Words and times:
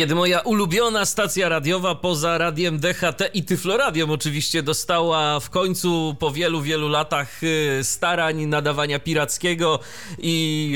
Kiedy 0.00 0.14
moja 0.14 0.40
ulubiona 0.40 1.06
stacja 1.06 1.48
radiowa 1.48 1.94
poza 1.94 2.38
radiem 2.38 2.78
DHT 2.78 3.30
i 3.34 3.44
Tyfloradiem 3.44 4.10
oczywiście 4.10 4.62
dostała 4.62 5.40
w 5.40 5.50
końcu 5.50 6.16
po 6.18 6.30
wielu, 6.30 6.62
wielu 6.62 6.88
latach 6.88 7.42
y, 7.42 7.80
starań 7.82 8.46
nadawania 8.46 8.98
pirackiego 8.98 9.78
i 10.18 10.72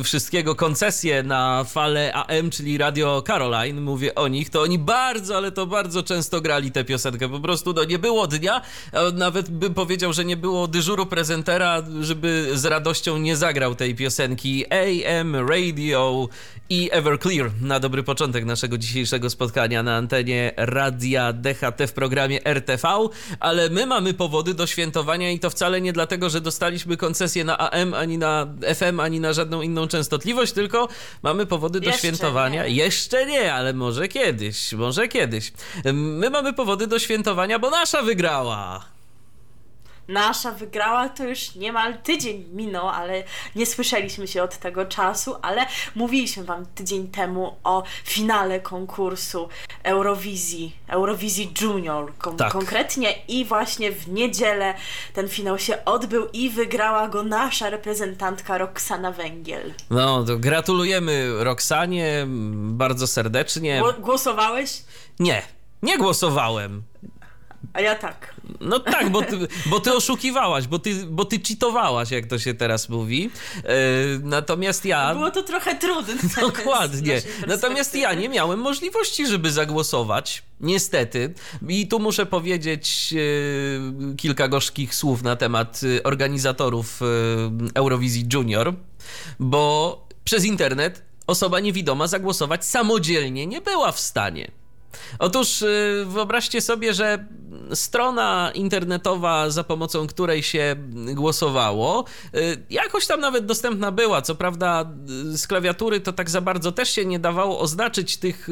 y, 0.00 0.04
wszystkiego 0.04 0.54
koncesję 0.54 1.22
na 1.22 1.64
falę 1.64 2.12
AM, 2.14 2.50
czyli 2.50 2.78
Radio 2.78 3.22
Caroline, 3.26 3.80
mówię 3.80 4.14
o 4.14 4.28
nich, 4.28 4.50
to 4.50 4.62
oni 4.62 4.78
bardzo, 4.78 5.36
ale 5.36 5.52
to 5.52 5.66
bardzo 5.66 6.02
często 6.02 6.40
grali 6.40 6.72
tę 6.72 6.84
piosenkę. 6.84 7.28
Po 7.28 7.40
prostu 7.40 7.72
no, 7.72 7.84
nie 7.84 7.98
było 7.98 8.26
dnia, 8.26 8.62
nawet 9.14 9.50
bym 9.50 9.74
powiedział, 9.74 10.12
że 10.12 10.24
nie 10.24 10.36
było 10.36 10.68
dyżuru 10.68 11.06
prezentera, 11.06 11.82
żeby 12.00 12.50
z 12.54 12.64
radością 12.64 13.18
nie 13.18 13.36
zagrał 13.36 13.74
tej 13.74 13.94
piosenki 13.94 14.64
AM, 14.72 15.36
Radio 15.48 16.28
i 16.70 16.88
Everclear 16.92 17.50
na 17.60 17.80
dobry 17.80 18.02
początek 18.02 18.44
naszego 18.44 18.55
dzisiejszego 18.78 19.30
spotkania 19.30 19.82
na 19.82 19.96
antenie 19.96 20.52
Radia 20.56 21.32
DHT 21.32 21.86
w 21.86 21.92
programie 21.92 22.46
RTV, 22.46 22.88
ale 23.40 23.70
my 23.70 23.86
mamy 23.86 24.14
powody 24.14 24.54
do 24.54 24.66
świętowania 24.66 25.30
i 25.30 25.38
to 25.38 25.50
wcale 25.50 25.80
nie 25.80 25.92
dlatego, 25.92 26.30
że 26.30 26.40
dostaliśmy 26.40 26.96
koncesję 26.96 27.44
na 27.44 27.58
AM, 27.58 27.94
ani 27.94 28.18
na 28.18 28.46
FM, 28.74 29.00
ani 29.00 29.20
na 29.20 29.32
żadną 29.32 29.62
inną 29.62 29.88
częstotliwość, 29.88 30.52
tylko 30.52 30.88
mamy 31.22 31.46
powody 31.46 31.80
do 31.80 31.86
Jeszcze 31.86 31.98
świętowania. 31.98 32.64
nie. 32.66 32.70
Jeszcze 32.70 33.26
nie, 33.26 33.54
ale 33.54 33.72
może 33.72 34.08
kiedyś, 34.08 34.72
może 34.72 35.08
kiedyś. 35.08 35.52
My 35.92 36.30
mamy 36.30 36.52
powody 36.52 36.86
do 36.86 36.98
świętowania, 36.98 37.58
bo 37.58 37.70
nasza 37.70 38.02
wygrała. 38.02 38.95
Nasza 40.08 40.52
wygrała 40.52 41.08
to 41.08 41.24
już 41.24 41.54
niemal 41.54 41.98
tydzień 41.98 42.44
minął, 42.52 42.88
ale 42.88 43.24
nie 43.56 43.66
słyszeliśmy 43.66 44.26
się 44.28 44.42
od 44.42 44.56
tego 44.56 44.84
czasu, 44.86 45.36
ale 45.42 45.66
mówiliśmy 45.94 46.44
Wam 46.44 46.66
tydzień 46.66 47.08
temu 47.08 47.56
o 47.64 47.82
finale 48.04 48.60
konkursu 48.60 49.48
Eurowizji, 49.82 50.76
Eurowizji 50.88 51.52
Junior 51.60 52.12
kon- 52.18 52.36
Tak. 52.36 52.52
konkretnie 52.52 53.08
i 53.28 53.44
właśnie 53.44 53.92
w 53.92 54.08
niedzielę 54.08 54.74
ten 55.14 55.28
finał 55.28 55.58
się 55.58 55.84
odbył 55.84 56.26
i 56.32 56.50
wygrała 56.50 57.08
go 57.08 57.22
nasza 57.22 57.70
reprezentantka 57.70 58.58
Roxana 58.58 59.12
Węgiel. 59.12 59.74
No, 59.90 60.24
to 60.24 60.36
gratulujemy 60.36 61.44
Roxanie 61.44 62.26
bardzo 62.56 63.06
serdecznie. 63.06 63.80
Gło- 63.82 64.00
głosowałeś? 64.00 64.82
Nie, 65.18 65.42
nie 65.82 65.98
głosowałem. 65.98 66.82
A 67.76 67.80
ja 67.80 67.94
tak. 67.94 68.34
No 68.60 68.80
tak, 68.80 69.10
bo 69.10 69.22
ty, 69.22 69.48
bo 69.66 69.80
ty 69.80 69.92
oszukiwałaś, 69.92 70.66
bo 70.66 70.78
ty, 70.78 71.06
bo 71.06 71.24
ty 71.24 71.40
cheatowałaś, 71.48 72.10
jak 72.10 72.26
to 72.26 72.38
się 72.38 72.54
teraz 72.54 72.88
mówi. 72.88 73.30
E, 73.64 73.74
natomiast 74.22 74.84
ja. 74.84 75.14
Było 75.14 75.30
to 75.30 75.42
trochę 75.42 75.74
trudne. 75.74 76.14
Dokładnie. 76.40 77.22
Natomiast 77.46 77.94
ja 77.94 78.14
nie 78.14 78.28
miałem 78.28 78.60
możliwości, 78.60 79.26
żeby 79.26 79.52
zagłosować. 79.52 80.42
Niestety. 80.60 81.34
I 81.68 81.88
tu 81.88 81.98
muszę 81.98 82.26
powiedzieć 82.26 83.14
e, 84.12 84.16
kilka 84.16 84.48
gorzkich 84.48 84.94
słów 84.94 85.22
na 85.22 85.36
temat 85.36 85.80
e, 85.98 86.02
organizatorów 86.02 87.00
e, 87.02 87.04
Eurowizji 87.74 88.26
Junior, 88.32 88.74
bo 89.38 90.06
przez 90.24 90.44
internet 90.44 91.02
osoba 91.26 91.60
niewidoma 91.60 92.06
zagłosować 92.06 92.64
samodzielnie 92.64 93.46
nie 93.46 93.60
była 93.60 93.92
w 93.92 94.00
stanie. 94.00 94.50
Otóż 95.18 95.62
y, 95.62 96.04
wyobraźcie 96.06 96.60
sobie, 96.60 96.94
że 96.94 97.26
strona 97.74 98.50
internetowa, 98.54 99.50
za 99.50 99.64
pomocą 99.64 100.06
której 100.06 100.42
się 100.42 100.76
głosowało, 101.14 102.04
y, 102.34 102.64
jakoś 102.70 103.06
tam 103.06 103.20
nawet 103.20 103.46
dostępna 103.46 103.92
była. 103.92 104.22
Co 104.22 104.34
prawda, 104.34 104.90
y, 105.34 105.38
z 105.38 105.46
klawiatury 105.46 106.00
to 106.00 106.12
tak 106.12 106.30
za 106.30 106.40
bardzo 106.40 106.72
też 106.72 106.90
się 106.90 107.04
nie 107.04 107.18
dawało 107.18 107.60
oznaczyć 107.60 108.16
tych 108.16 108.48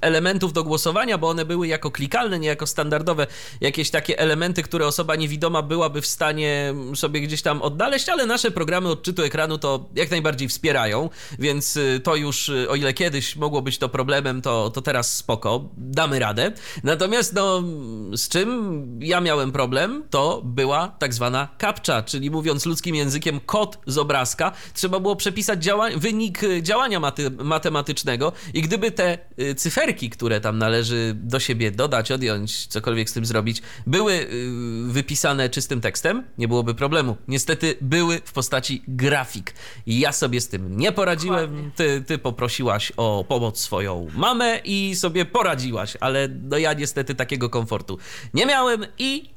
elementów 0.00 0.52
do 0.52 0.64
głosowania, 0.64 1.18
bo 1.18 1.28
one 1.28 1.44
były 1.44 1.66
jako 1.66 1.90
klikalne, 1.90 2.38
nie 2.38 2.48
jako 2.48 2.66
standardowe 2.66 3.26
jakieś 3.60 3.90
takie 3.90 4.18
elementy, 4.18 4.62
które 4.62 4.86
osoba 4.86 5.16
niewidoma 5.16 5.62
byłaby 5.62 6.00
w 6.00 6.06
stanie 6.06 6.74
sobie 6.94 7.20
gdzieś 7.20 7.42
tam 7.42 7.62
odnaleźć, 7.62 8.08
ale 8.08 8.26
nasze 8.26 8.50
programy 8.50 8.88
odczytu 8.88 9.22
ekranu 9.22 9.58
to 9.58 9.88
jak 9.94 10.10
najbardziej 10.10 10.48
wspierają, 10.48 11.10
więc 11.38 11.78
to 12.02 12.16
już, 12.16 12.50
o 12.68 12.74
ile 12.74 12.92
kiedyś 12.92 13.36
mogło 13.36 13.62
być 13.62 13.78
to 13.78 13.88
problemem, 13.88 14.42
to, 14.42 14.70
to 14.70 14.82
teraz 14.82 15.14
spoko, 15.14 15.45
damy 15.76 16.18
radę. 16.18 16.52
Natomiast 16.84 17.34
no, 17.34 17.62
z 18.16 18.28
czym 18.28 18.48
ja 19.02 19.20
miałem 19.20 19.52
problem, 19.52 20.04
to 20.10 20.42
była 20.44 20.88
tak 20.88 21.14
zwana 21.14 21.48
captcha, 21.60 22.02
czyli 22.02 22.30
mówiąc 22.30 22.66
ludzkim 22.66 22.94
językiem 22.94 23.40
kod 23.40 23.78
z 23.86 23.98
obrazka. 23.98 24.52
Trzeba 24.74 25.00
było 25.00 25.16
przepisać 25.16 25.64
działa- 25.64 25.90
wynik 25.96 26.42
y, 26.42 26.62
działania 26.62 27.00
maty- 27.00 27.44
matematycznego 27.44 28.32
i 28.54 28.62
gdyby 28.62 28.90
te 28.90 29.18
y, 29.40 29.54
cyferki, 29.54 30.10
które 30.10 30.40
tam 30.40 30.58
należy 30.58 31.12
do 31.14 31.40
siebie 31.40 31.70
dodać, 31.70 32.12
odjąć, 32.12 32.66
cokolwiek 32.66 33.10
z 33.10 33.12
tym 33.12 33.26
zrobić, 33.26 33.62
były 33.86 34.12
y, 34.12 34.50
wypisane 34.86 35.50
czystym 35.50 35.80
tekstem, 35.80 36.24
nie 36.38 36.48
byłoby 36.48 36.74
problemu. 36.74 37.16
Niestety 37.28 37.76
były 37.80 38.20
w 38.24 38.32
postaci 38.32 38.82
grafik. 38.88 39.54
Ja 39.86 40.12
sobie 40.12 40.40
z 40.40 40.48
tym 40.48 40.76
nie 40.78 40.92
poradziłem. 40.92 41.70
Ty, 41.76 42.04
ty 42.06 42.18
poprosiłaś 42.18 42.92
o 42.96 43.24
pomoc 43.28 43.60
swoją 43.60 44.06
mamę 44.14 44.60
i 44.64 44.96
sobie 44.96 45.24
poradziłaś, 45.36 45.96
ale 46.00 46.28
no 46.28 46.58
ja 46.58 46.72
niestety 46.72 47.14
takiego 47.14 47.50
komfortu 47.50 47.98
nie 48.34 48.46
miałem 48.46 48.86
i, 48.98 49.30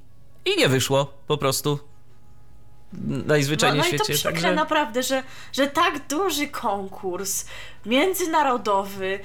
i 0.45 0.57
nie 0.57 0.69
wyszło 0.69 1.13
po 1.27 1.37
prostu. 1.37 1.88
Najzwyczajniej 3.25 3.81
no, 3.81 3.87
w 3.87 3.91
no 3.91 3.95
i 3.95 3.99
to 3.99 4.03
świecie. 4.03 4.31
przykre 4.31 4.55
naprawdę, 4.55 5.03
że, 5.03 5.23
że 5.53 5.67
tak 5.67 6.07
duży 6.07 6.47
konkurs 6.47 7.45
międzynarodowy, 7.85 9.19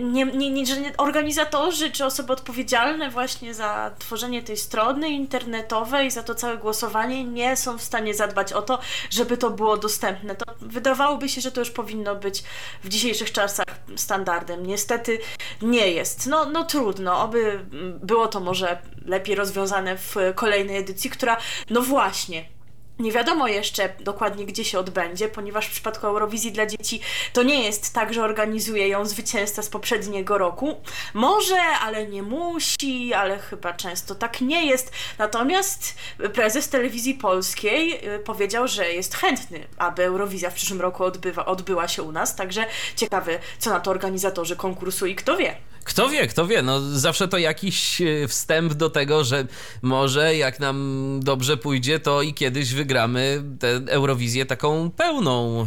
nie, 0.00 0.24
nie, 0.24 0.50
nie, 0.50 0.66
że 0.66 0.80
nie, 0.80 0.96
organizatorzy 0.96 1.90
czy 1.90 2.04
osoby 2.04 2.32
odpowiedzialne 2.32 3.10
właśnie 3.10 3.54
za 3.54 3.90
tworzenie 3.98 4.42
tej 4.42 4.56
strony 4.56 5.08
internetowej, 5.08 6.10
za 6.10 6.22
to 6.22 6.34
całe 6.34 6.56
głosowanie 6.56 7.24
nie 7.24 7.56
są 7.56 7.78
w 7.78 7.82
stanie 7.82 8.14
zadbać 8.14 8.52
o 8.52 8.62
to, 8.62 8.78
żeby 9.10 9.36
to 9.36 9.50
było 9.50 9.76
dostępne. 9.76 10.34
To 10.34 10.54
wydawałoby 10.60 11.28
się, 11.28 11.40
że 11.40 11.52
to 11.52 11.60
już 11.60 11.70
powinno 11.70 12.16
być 12.16 12.42
w 12.84 12.88
dzisiejszych 12.88 13.32
czasach 13.32 13.66
standardem. 13.96 14.66
Niestety 14.66 15.18
nie 15.62 15.88
jest. 15.90 16.26
No, 16.26 16.44
no 16.44 16.64
trudno, 16.64 17.22
oby 17.22 17.64
było 18.02 18.28
to 18.28 18.40
może 18.40 18.78
lepiej 19.06 19.34
rozwiązane 19.34 19.96
w 19.96 20.16
kolejnej 20.34 20.76
edycji, 20.76 21.10
która 21.10 21.36
no 21.70 21.82
właśnie 21.82 22.59
nie 23.00 23.12
wiadomo 23.12 23.48
jeszcze 23.48 23.88
dokładnie, 24.00 24.46
gdzie 24.46 24.64
się 24.64 24.78
odbędzie, 24.78 25.28
ponieważ 25.28 25.66
w 25.66 25.70
przypadku 25.70 26.06
Eurowizji 26.06 26.52
dla 26.52 26.66
dzieci 26.66 27.00
to 27.32 27.42
nie 27.42 27.64
jest 27.64 27.94
tak, 27.94 28.14
że 28.14 28.22
organizuje 28.22 28.88
ją 28.88 29.06
zwycięzca 29.06 29.62
z 29.62 29.68
poprzedniego 29.68 30.38
roku. 30.38 30.80
Może, 31.14 31.60
ale 31.60 32.06
nie 32.06 32.22
musi, 32.22 33.14
ale 33.14 33.38
chyba 33.38 33.72
często 33.72 34.14
tak 34.14 34.40
nie 34.40 34.66
jest. 34.66 34.92
Natomiast 35.18 35.94
prezes 36.34 36.68
telewizji 36.68 37.14
polskiej 37.14 38.08
y, 38.14 38.18
powiedział, 38.18 38.68
że 38.68 38.92
jest 38.92 39.14
chętny, 39.14 39.66
aby 39.76 40.04
Eurowizja 40.04 40.50
w 40.50 40.54
przyszłym 40.54 40.80
roku 40.80 41.04
odbywa, 41.04 41.46
odbyła 41.46 41.88
się 41.88 42.02
u 42.02 42.12
nas. 42.12 42.36
Także 42.36 42.66
ciekawe, 42.96 43.38
co 43.58 43.70
na 43.70 43.80
to 43.80 43.90
organizatorzy 43.90 44.56
konkursu 44.56 45.06
i 45.06 45.14
kto 45.14 45.36
wie. 45.36 45.69
Kto 45.90 46.08
wie, 46.08 46.26
kto 46.26 46.46
wie, 46.46 46.62
no 46.62 46.80
zawsze 46.80 47.28
to 47.28 47.38
jakiś 47.38 48.02
e, 48.02 48.28
wstęp 48.28 48.74
do 48.74 48.90
tego, 48.90 49.24
że 49.24 49.46
może 49.82 50.36
jak 50.36 50.60
nam 50.60 51.20
dobrze 51.22 51.56
pójdzie, 51.56 52.00
to 52.00 52.22
i 52.22 52.34
kiedyś 52.34 52.74
wygramy 52.74 53.42
tę 53.58 53.80
Eurowizję 53.88 54.46
taką 54.46 54.90
pełną, 54.90 55.62
e, 55.62 55.66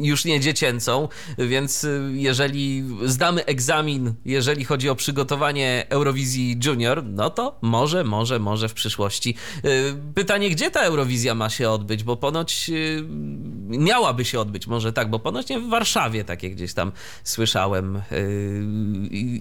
już 0.00 0.24
nie 0.24 0.40
dziecięcą, 0.40 1.08
więc 1.38 1.84
e, 1.84 1.88
jeżeli 2.12 2.84
zdamy 3.04 3.44
egzamin, 3.44 4.14
jeżeli 4.24 4.64
chodzi 4.64 4.88
o 4.88 4.94
przygotowanie 4.94 5.86
Eurowizji 5.88 6.60
Junior, 6.64 7.04
no 7.04 7.30
to 7.30 7.58
może, 7.62 8.04
może, 8.04 8.38
może 8.38 8.68
w 8.68 8.74
przyszłości. 8.74 9.34
Pytanie, 10.14 10.50
gdzie 10.50 10.70
ta 10.70 10.80
Eurowizja 10.80 11.34
ma 11.34 11.50
się 11.50 11.70
odbyć, 11.70 12.04
bo 12.04 12.16
ponoć 12.16 12.70
miałaby 13.68 14.24
się 14.24 14.40
odbyć, 14.40 14.66
może 14.66 14.92
tak, 14.92 15.10
bo 15.10 15.18
ponoć 15.18 15.48
nie 15.48 15.60
w 15.60 15.68
Warszawie, 15.68 16.24
takie 16.24 16.50
gdzieś 16.50 16.74
tam 16.74 16.92
słyszałem 17.24 18.02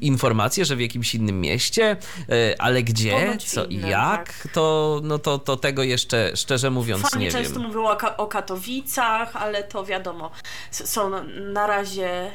informację, 0.01 0.65
że 0.65 0.75
w 0.75 0.81
jakimś 0.81 1.15
innym 1.15 1.41
mieście, 1.41 1.97
e, 2.29 2.61
ale 2.61 2.83
gdzie, 2.83 3.11
Ponoć 3.11 3.43
co 3.43 3.65
i 3.65 3.79
jak, 3.79 4.33
tak. 4.43 4.47
to, 4.53 4.99
no 5.03 5.19
to, 5.19 5.39
to 5.39 5.57
tego 5.57 5.83
jeszcze 5.83 6.31
szczerze 6.35 6.69
mówiąc 6.69 7.09
Fani 7.09 7.25
nie 7.25 7.31
często 7.31 7.53
wiem. 7.59 7.63
mówią 7.67 7.83
o, 7.83 8.17
o 8.17 8.27
Katowicach, 8.27 9.35
ale 9.35 9.63
to 9.63 9.85
wiadomo, 9.85 10.31
są 10.71 11.11
na 11.53 11.67
razie 11.67 12.09
e, 12.11 12.31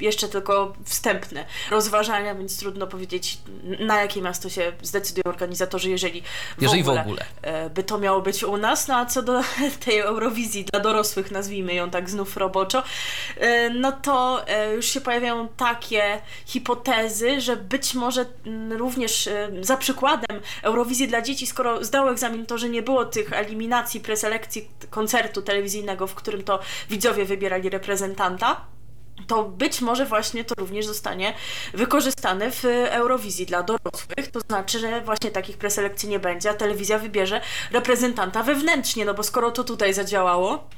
jeszcze 0.00 0.28
tylko 0.28 0.72
wstępne 0.84 1.44
rozważania, 1.70 2.34
więc 2.34 2.58
trudno 2.58 2.86
powiedzieć, 2.86 3.38
na 3.80 4.00
jakie 4.00 4.22
miasto 4.22 4.48
się 4.48 4.72
zdecydują 4.82 5.24
organizatorzy, 5.24 5.90
jeżeli 5.90 6.22
w 6.58 6.62
Jeżeli 6.62 6.82
w 6.82 6.88
ogóle, 6.88 7.02
ogóle. 7.02 7.24
e, 7.42 7.70
by 7.70 7.82
to 7.82 7.98
miało 7.98 8.22
być 8.22 8.44
u 8.44 8.56
nas. 8.56 8.88
No 8.88 8.96
a 8.96 9.06
co 9.06 9.22
do 9.22 9.40
tej 9.84 9.98
Eurowizji 9.98 10.64
dla 10.64 10.80
dorosłych, 10.80 11.30
nazwijmy 11.30 11.74
ją 11.74 11.90
tak 11.90 12.10
znów 12.10 12.36
roboczo, 12.36 12.82
no 13.74 13.92
to 13.92 14.44
już 14.74 14.86
się 14.86 15.00
pojawiają 15.00 15.48
takie 15.48 16.20
hipotezy, 16.46 17.40
że 17.40 17.56
być 17.56 17.94
może 17.94 18.26
mm, 18.46 18.72
również 18.72 19.26
e, 19.26 19.50
za 19.60 19.76
przykładem 19.76 20.40
Eurowizji 20.62 21.08
dla 21.08 21.22
dzieci, 21.22 21.46
skoro 21.46 21.84
zdał 21.84 22.08
egzamin, 22.08 22.46
to 22.46 22.58
że 22.58 22.68
nie 22.68 22.82
było 22.82 23.04
tych 23.04 23.32
eliminacji, 23.32 24.00
preselekcji 24.00 24.68
koncertu 24.90 25.42
telewizyjnego, 25.42 26.06
w 26.06 26.14
którym 26.14 26.42
to 26.42 26.60
widzowie 26.90 27.24
wybierali 27.24 27.70
reprezentanta, 27.70 28.74
to 29.26 29.44
być 29.44 29.80
może 29.80 30.06
właśnie 30.06 30.44
to 30.44 30.54
również 30.54 30.86
zostanie 30.86 31.34
wykorzystane 31.74 32.50
w 32.50 32.64
Eurowizji 32.90 33.46
dla 33.46 33.62
dorosłych. 33.62 34.30
To 34.32 34.40
znaczy, 34.40 34.78
że 34.78 35.00
właśnie 35.00 35.30
takich 35.30 35.58
preselekcji 35.58 36.08
nie 36.08 36.18
będzie, 36.18 36.50
a 36.50 36.54
telewizja 36.54 36.98
wybierze 36.98 37.40
reprezentanta 37.72 38.42
wewnętrznie, 38.42 39.04
no 39.04 39.14
bo 39.14 39.22
skoro 39.22 39.50
to 39.50 39.64
tutaj 39.64 39.94
zadziałało, 39.94 40.68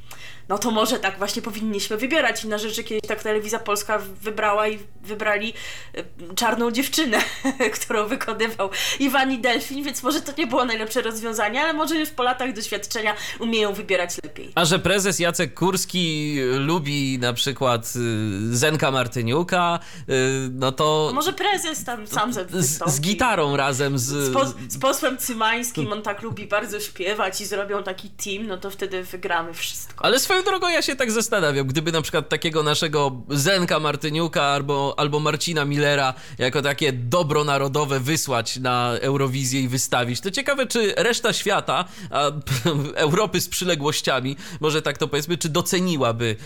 no 0.49 0.59
to 0.59 0.71
może 0.71 0.99
tak 0.99 1.19
właśnie 1.19 1.43
powinniśmy 1.43 1.97
wybierać. 1.97 2.45
Inna 2.45 2.59
rzecz, 2.59 2.75
że 2.75 2.85
kiedyś 2.85 3.09
tak 3.09 3.23
telewizja 3.23 3.59
polska 3.59 3.99
wybrała 4.23 4.69
i 4.69 4.79
wybrali 5.03 5.55
e, 5.95 6.35
czarną 6.35 6.71
dziewczynę, 6.71 7.19
którą 7.81 8.07
wykonywał 8.07 8.71
Iwani 9.01 9.39
Delfin, 9.39 9.85
więc 9.85 10.03
może 10.03 10.21
to 10.21 10.33
nie 10.39 10.47
było 10.47 10.65
najlepsze 10.65 11.03
rozwiązanie, 11.03 11.63
ale 11.63 11.73
może 11.73 11.97
już 11.97 12.11
po 12.11 12.23
latach 12.23 12.53
doświadczenia 12.53 13.15
umieją 13.41 13.73
wybierać 13.73 14.17
lepiej. 14.25 14.53
A 14.55 14.65
że 14.65 14.79
prezes 14.79 15.19
Jacek 15.19 15.55
Kurski 15.55 16.37
lubi 16.59 17.19
na 17.19 17.33
przykład 17.33 17.93
y, 17.97 18.57
Zenka 18.57 18.91
Martyniuka, 18.91 19.79
y, 20.09 20.13
no 20.53 20.73
to 20.73 21.11
Może 21.15 21.33
prezes 21.33 21.85
tam 21.85 22.07
sam 22.07 22.33
ze 22.33 22.47
z, 22.51 22.79
z 22.87 23.01
gitarą 23.01 23.57
razem 23.57 23.99
z... 23.99 24.05
Z, 24.05 24.35
po, 24.35 24.45
z 24.69 24.79
posłem 24.79 25.19
Cymańskim, 25.19 25.93
on 25.93 26.03
tak 26.03 26.23
lubi 26.23 26.47
bardzo 26.47 26.81
śpiewać 26.81 27.41
i 27.41 27.47
zrobią 27.47 27.83
taki 27.83 28.11
team, 28.11 28.47
no 28.47 28.57
to 28.57 28.71
wtedy 28.71 29.03
wygramy 29.03 29.55
wszystko. 29.55 30.05
Ale 30.05 30.19
swoją 30.19 30.36
drogą 30.43 30.69
ja 30.69 30.83
się 30.83 30.97
tak 30.97 31.13
zastanawiam, 31.13 31.67
gdyby 31.67 31.93
na 31.93 32.03
przykład 32.03 32.29
takiego 32.29 32.63
naszego 32.63 33.23
Zenka 33.31 33.81
Martyniuka 33.81 34.43
albo, 34.43 34.95
albo 34.97 35.21
Marcina 35.21 35.65
Millera 35.65 36.15
jako 36.39 36.63
takie 36.63 36.93
dobro 36.93 37.45
narodowe 37.45 38.01
wysłać 38.01 38.57
na 38.57 38.93
Eurowizję 39.01 39.61
i 39.61 39.69
wystawić, 39.69 40.21
to 40.21 40.31
ciekawe, 40.31 40.67
czy 40.67 40.95
reszta 40.97 41.33
świata, 41.33 41.85
a, 42.11 42.31
Europy 43.07 43.41
z 43.41 43.49
przyległościami, 43.49 44.37
może 44.61 44.83
tak 44.83 44.99
to 44.99 45.09
powiedzmy, 45.09 45.39
czy 45.39 45.49
doceniłaby 45.49 46.37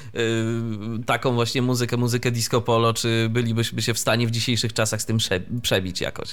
y, 1.01 1.05
taką 1.07 1.35
właśnie 1.35 1.63
muzykę, 1.63 1.97
muzykę 1.97 2.31
disco 2.31 2.61
polo, 2.61 2.95
czy 2.95 3.29
bylibyśmy 3.31 3.83
się 3.83 3.95
w 3.95 3.99
stanie 3.99 4.27
w 4.27 4.31
dzisiejszych 4.31 4.73
czasach 4.73 5.03
z 5.03 5.05
tym 5.05 5.19
prze, 5.19 5.41
przebić 5.63 6.01
jakoś. 6.01 6.29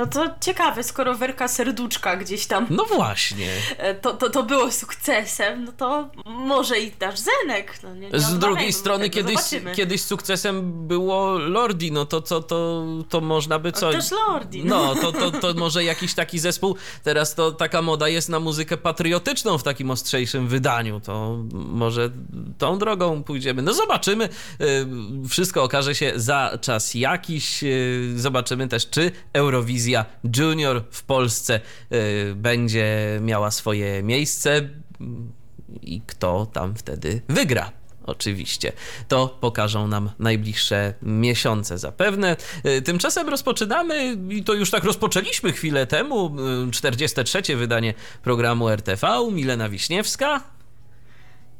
No 0.00 0.06
to 0.06 0.26
ciekawe, 0.40 0.82
skoro 0.84 1.14
Werka 1.14 1.48
Serduczka 1.48 2.16
gdzieś 2.16 2.46
tam 2.46 2.66
No 2.70 2.84
właśnie. 2.84 3.48
e, 3.78 3.94
to, 3.94 4.12
to, 4.12 4.30
to 4.30 4.42
było 4.42 4.70
sukcesem, 4.72 5.64
no 5.64 5.72
to 5.72 6.10
może 6.26 6.80
i 6.80 6.92
nasz 7.00 7.18
Zenek. 7.18 7.78
No 7.82 7.94
nie, 7.94 8.10
nie 8.10 8.18
Z 8.20 8.38
drugiej 8.38 8.72
strony 8.72 9.10
kiedyś, 9.10 9.36
zobaczymy. 9.36 9.74
kiedyś 9.74 10.02
sukcesem 10.02 10.86
było 10.88 11.38
Lordi, 11.38 11.92
no 11.92 12.06
to 12.06 12.22
co, 12.22 12.42
to, 12.42 12.84
to 13.08 13.20
można 13.20 13.58
by 13.58 13.72
co... 13.72 13.92
Też 13.92 14.10
Lordi. 14.10 14.64
No, 14.64 14.94
to, 14.94 15.12
to, 15.12 15.30
to 15.30 15.54
może 15.54 15.84
jakiś 15.84 16.14
taki 16.14 16.38
zespół, 16.38 16.76
teraz 17.02 17.34
to 17.34 17.52
taka 17.52 17.82
moda 17.82 18.08
jest 18.08 18.28
na 18.28 18.40
muzykę 18.40 18.76
patriotyczną 18.76 19.58
w 19.58 19.62
takim 19.62 19.90
ostrzejszym 19.90 20.48
wydaniu, 20.48 21.00
to 21.00 21.36
może 21.52 22.10
tą 22.58 22.78
drogą 22.78 23.22
pójdziemy. 23.24 23.62
No 23.62 23.74
zobaczymy, 23.74 24.28
Y, 24.60 25.28
wszystko 25.28 25.62
okaże 25.62 25.94
się 25.94 26.12
za 26.16 26.58
czas 26.60 26.94
jakiś, 26.94 27.62
Y, 27.64 28.12
zobaczymy 28.16 28.68
też, 28.68 28.90
czy 28.90 29.12
Eurowizja 29.32 29.89
Junior 30.36 30.84
w 30.90 31.02
Polsce 31.02 31.60
y, 31.92 32.34
będzie 32.34 33.18
miała 33.22 33.50
swoje 33.50 34.02
miejsce 34.02 34.68
i 35.82 36.00
kto 36.06 36.46
tam 36.46 36.74
wtedy 36.74 37.22
wygra. 37.28 37.72
Oczywiście. 38.06 38.72
To 39.08 39.38
pokażą 39.40 39.88
nam 39.88 40.10
najbliższe 40.18 40.94
miesiące 41.02 41.78
zapewne. 41.78 42.36
Y, 42.66 42.82
Tymczasem 42.82 43.28
rozpoczynamy, 43.28 44.16
i 44.30 44.44
to 44.44 44.54
już 44.54 44.70
tak 44.70 44.84
rozpoczęliśmy 44.84 45.52
chwilę 45.52 45.86
temu, 45.86 46.36
y, 46.68 46.70
43. 46.70 47.56
wydanie 47.56 47.94
programu 48.22 48.68
RTV. 48.68 49.08
Milena 49.32 49.68
Wiśniewska. 49.68 50.40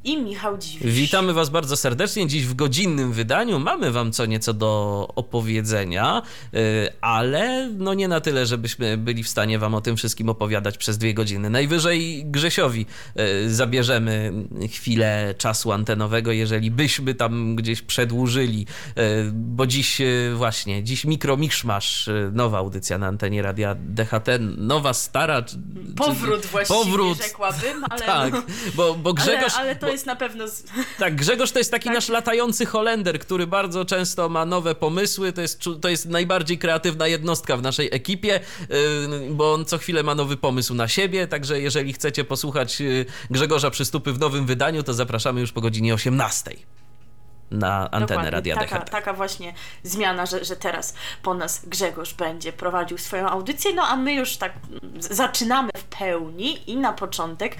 I 0.03 0.17
Michał 0.17 0.57
Dziwisz. 0.57 0.93
Witamy 0.93 1.33
Was 1.33 1.49
bardzo 1.49 1.77
serdecznie. 1.77 2.27
Dziś 2.27 2.45
w 2.45 2.53
godzinnym 2.53 3.13
wydaniu 3.13 3.59
mamy 3.59 3.91
Wam 3.91 4.11
co 4.11 4.25
nieco 4.25 4.53
do 4.53 5.07
opowiedzenia, 5.15 6.21
y, 6.53 6.89
ale 7.01 7.69
no 7.77 7.93
nie 7.93 8.07
na 8.07 8.21
tyle, 8.21 8.45
żebyśmy 8.45 8.97
byli 8.97 9.23
w 9.23 9.29
stanie 9.29 9.59
Wam 9.59 9.75
o 9.75 9.81
tym 9.81 9.97
wszystkim 9.97 10.29
opowiadać 10.29 10.77
przez 10.77 10.97
dwie 10.97 11.13
godziny. 11.13 11.49
Najwyżej 11.49 12.23
Grzesiowi 12.25 12.85
y, 13.45 13.53
zabierzemy 13.53 14.33
chwilę 14.71 15.35
czasu 15.37 15.71
antenowego, 15.71 16.31
jeżeli 16.31 16.71
byśmy 16.71 17.15
tam 17.15 17.55
gdzieś 17.55 17.81
przedłużyli, 17.81 18.65
y, 18.97 19.01
bo 19.33 19.67
dziś 19.67 20.01
właśnie, 20.35 20.83
dziś 20.83 21.05
mikromiszmasz, 21.05 22.07
y, 22.07 22.29
nowa 22.33 22.57
audycja 22.57 22.97
na 22.97 23.07
antenie 23.07 23.41
Radia 23.41 23.75
DHT, 23.75 24.27
nowa, 24.57 24.93
stara. 24.93 25.43
Powrót 25.97 26.45
właściwie, 26.45 26.79
Powrót. 26.79 27.17
rzekłabym, 27.17 27.85
ale, 27.89 28.05
Tak, 28.11 28.33
no, 28.33 28.41
bo, 28.75 28.95
bo 28.95 29.13
Grzegorz... 29.13 29.53
ale, 29.55 29.69
ale 29.69 29.90
jest 29.91 30.05
na 30.05 30.15
pewno... 30.15 30.47
Z... 30.47 30.63
tak, 30.99 31.15
Grzegorz 31.15 31.51
to 31.51 31.59
jest 31.59 31.71
taki 31.71 31.89
nasz 31.89 32.09
latający 32.09 32.65
Holender, 32.65 33.19
który 33.19 33.47
bardzo 33.47 33.85
często 33.85 34.29
ma 34.29 34.45
nowe 34.45 34.75
pomysły. 34.75 35.33
To 35.33 35.41
jest, 35.41 35.63
to 35.81 35.89
jest 35.89 36.05
najbardziej 36.05 36.57
kreatywna 36.57 37.07
jednostka 37.07 37.57
w 37.57 37.61
naszej 37.61 37.89
ekipie, 37.91 38.39
yy, 38.69 38.77
bo 39.29 39.53
on 39.53 39.65
co 39.65 39.77
chwilę 39.77 40.03
ma 40.03 40.15
nowy 40.15 40.37
pomysł 40.37 40.73
na 40.73 40.87
siebie. 40.87 41.27
Także 41.27 41.61
jeżeli 41.61 41.93
chcecie 41.93 42.23
posłuchać 42.23 42.79
yy, 42.79 43.05
Grzegorza 43.29 43.69
Przystupy 43.69 44.13
w 44.13 44.19
nowym 44.19 44.45
wydaniu, 44.45 44.83
to 44.83 44.93
zapraszamy 44.93 45.41
już 45.41 45.51
po 45.51 45.61
godzinie 45.61 45.93
18 45.93 46.51
na 47.51 47.91
antenę 47.91 48.07
Dokładnie, 48.07 48.31
Radia 48.31 48.55
taka, 48.55 48.79
taka 48.79 49.13
właśnie 49.13 49.53
zmiana, 49.83 50.25
że, 50.25 50.45
że 50.45 50.55
teraz 50.55 50.93
po 51.23 51.33
nas 51.33 51.65
Grzegorz 51.65 52.13
będzie 52.13 52.53
prowadził 52.53 52.97
swoją 52.97 53.29
audycję, 53.29 53.73
no 53.73 53.83
a 53.87 53.95
my 53.95 54.13
już 54.13 54.37
tak 54.37 54.53
zaczynamy 54.99 55.69
w 55.77 55.83
pełni 55.83 56.71
i 56.71 56.77
na 56.77 56.93
początek 56.93 57.55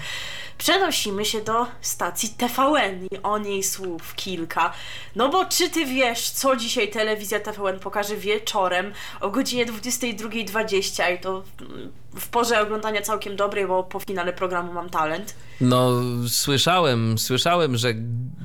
przenosimy 0.58 1.24
się 1.24 1.40
do 1.40 1.66
stacji 1.80 2.28
TVN 2.28 3.06
i 3.10 3.22
o 3.22 3.38
niej 3.38 3.62
słów 3.62 4.14
kilka. 4.14 4.72
No 5.16 5.28
bo 5.28 5.44
czy 5.44 5.70
ty 5.70 5.86
wiesz, 5.86 6.30
co 6.30 6.56
dzisiaj 6.56 6.90
telewizja 6.90 7.40
TVN 7.40 7.78
pokaże 7.78 8.16
wieczorem 8.16 8.92
o 9.20 9.30
godzinie 9.30 9.66
22.20 9.66 11.14
i 11.14 11.18
to 11.18 11.42
w 12.14 12.28
porze 12.28 12.60
oglądania 12.60 13.02
całkiem 13.02 13.36
dobrej, 13.36 13.66
bo 13.66 13.82
po 13.82 14.00
finale 14.00 14.32
programu 14.32 14.72
mam 14.72 14.90
talent. 14.90 15.34
No, 15.60 15.90
słyszałem, 16.28 17.18
słyszałem, 17.18 17.76
że 17.76 17.94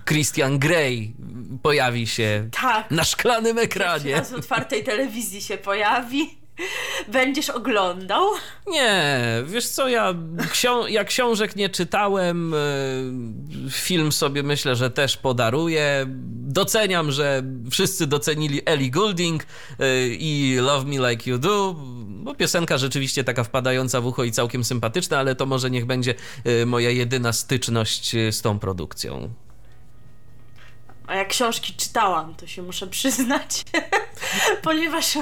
Christian 0.05 0.59
Grey 0.59 1.15
pojawi 1.61 2.07
się 2.07 2.49
Tak. 2.61 2.91
na 2.91 3.03
szklanym 3.03 3.57
ekranie. 3.57 4.21
W 4.23 4.33
otwartej 4.33 4.83
telewizji 4.83 5.41
się 5.41 5.57
pojawi. 5.57 6.37
Będziesz 7.07 7.49
oglądał? 7.49 8.23
Nie, 8.67 9.23
wiesz 9.45 9.67
co, 9.67 9.87
ja, 9.89 10.13
ksią- 10.51 10.87
ja 10.89 11.03
książek 11.03 11.55
nie 11.55 11.69
czytałem, 11.69 12.53
e, 12.53 12.57
film 13.71 14.11
sobie 14.11 14.43
myślę, 14.43 14.75
że 14.75 14.91
też 14.91 15.17
podaruję. 15.17 16.05
Doceniam, 16.49 17.11
że 17.11 17.43
wszyscy 17.71 18.07
docenili 18.07 18.61
Ellie 18.65 18.91
Goulding 18.91 19.43
e, 19.79 20.07
i 20.07 20.55
Love 20.61 20.85
Me 20.85 21.09
Like 21.09 21.29
You 21.29 21.37
Do, 21.37 21.75
bo 22.07 22.35
piosenka 22.35 22.77
rzeczywiście 22.77 23.23
taka 23.23 23.43
wpadająca 23.43 24.01
w 24.01 24.05
ucho 24.05 24.23
i 24.23 24.31
całkiem 24.31 24.63
sympatyczna, 24.63 25.19
ale 25.19 25.35
to 25.35 25.45
może 25.45 25.69
niech 25.71 25.85
będzie 25.85 26.15
e, 26.43 26.65
moja 26.65 26.89
jedyna 26.89 27.33
styczność 27.33 28.15
z 28.31 28.41
tą 28.41 28.59
produkcją. 28.59 29.29
A 31.07 31.15
jak 31.15 31.27
książki 31.27 31.73
czytałam, 31.73 32.35
to 32.35 32.47
się 32.47 32.61
muszę 32.61 32.87
przyznać, 32.87 33.63
ponieważ 34.63 35.17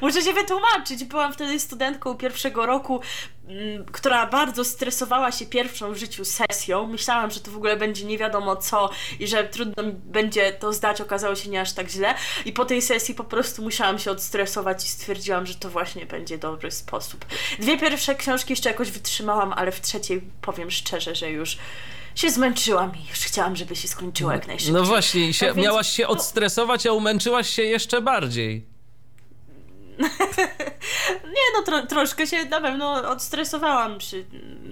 muszę 0.00 0.22
się 0.22 0.32
wytłumaczyć. 0.32 1.04
Byłam 1.04 1.32
wtedy 1.32 1.60
studentką 1.60 2.14
pierwszego 2.14 2.66
roku, 2.66 3.00
mm, 3.48 3.84
która 3.84 4.26
bardzo 4.26 4.64
stresowała 4.64 5.32
się 5.32 5.46
pierwszą 5.46 5.92
w 5.92 5.96
życiu 5.96 6.24
sesją. 6.24 6.86
Myślałam, 6.86 7.30
że 7.30 7.40
to 7.40 7.50
w 7.50 7.56
ogóle 7.56 7.76
będzie 7.76 8.04
nie 8.04 8.18
wiadomo 8.18 8.56
co 8.56 8.90
i 9.20 9.26
że 9.26 9.44
trudno 9.44 9.82
będzie 10.04 10.52
to 10.52 10.72
zdać. 10.72 11.00
Okazało 11.00 11.34
się 11.34 11.50
nie 11.50 11.60
aż 11.60 11.72
tak 11.72 11.88
źle. 11.88 12.14
I 12.44 12.52
po 12.52 12.64
tej 12.64 12.82
sesji 12.82 13.14
po 13.14 13.24
prostu 13.24 13.62
musiałam 13.62 13.98
się 13.98 14.10
odstresować 14.10 14.84
i 14.84 14.88
stwierdziłam, 14.88 15.46
że 15.46 15.54
to 15.54 15.68
właśnie 15.68 16.06
będzie 16.06 16.38
dobry 16.38 16.70
sposób. 16.70 17.24
Dwie 17.58 17.78
pierwsze 17.78 18.14
książki 18.14 18.52
jeszcze 18.52 18.68
jakoś 18.68 18.90
wytrzymałam, 18.90 19.52
ale 19.52 19.72
w 19.72 19.80
trzeciej 19.80 20.20
powiem 20.42 20.70
szczerze, 20.70 21.14
że 21.14 21.30
już 21.30 21.58
się 22.14 22.30
zmęczyłam 22.30 22.92
i 22.96 23.08
już 23.10 23.18
chciałam, 23.18 23.56
żeby 23.56 23.76
się 23.76 23.88
skończyło 23.88 24.32
jak 24.32 24.46
najszybciej. 24.46 24.74
No 24.74 24.84
właśnie, 24.84 25.32
się, 25.32 25.46
Tak 25.46 25.54
więc- 25.54 25.66
miałaś 25.66 25.88
się 25.88 26.08
odstresować, 26.08 26.86
a 26.86 26.92
umęczyłaś 26.92 27.50
się 27.50 27.62
jeszcze 27.62 28.02
bardziej. 28.02 28.66
Nie 31.24 31.52
no, 31.56 31.62
tro, 31.64 31.86
troszkę 31.86 32.26
się 32.26 32.44
na 32.44 32.60
pewno 32.60 33.10
odstresowałam 33.10 33.98
przy, 33.98 34.24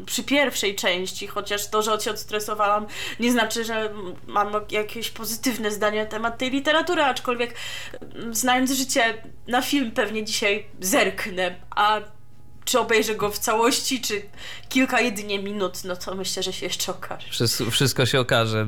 przy 0.07 0.25
pierwszej 0.25 0.75
części, 0.75 1.27
chociaż 1.27 1.71
to, 1.71 1.83
że 1.83 2.01
się 2.01 2.11
odstresowałam 2.11 2.87
nie 3.21 3.33
znaczy, 3.33 3.65
że 3.65 3.93
mam 4.27 4.53
jakieś 4.71 5.11
pozytywne 5.11 5.71
zdanie 5.71 6.01
na 6.05 6.11
temat 6.11 6.39
tej 6.39 6.51
literatury, 6.51 7.03
aczkolwiek 7.03 7.55
mm, 8.15 8.35
znając 8.35 8.71
życie 8.73 9.23
na 9.49 9.63
film 9.63 9.91
pewnie 9.91 10.25
dzisiaj 10.25 10.67
zerknę, 10.81 11.55
a 11.71 12.01
czy 12.65 12.81
obejrzę 12.81 13.15
go 13.15 13.31
w 13.31 13.39
całości, 13.39 14.01
czy 14.01 14.23
kilka 14.69 15.01
jedynie 15.01 15.39
minut, 15.39 15.85
no 15.85 15.97
to 15.97 16.15
myślę, 16.15 16.43
że 16.43 16.53
się 16.53 16.67
jeszcze 16.67 16.93
okaże. 16.93 17.29
Wszystko, 17.31 17.71
wszystko 17.71 18.07
się 18.07 18.21
okaże. 18.21 18.67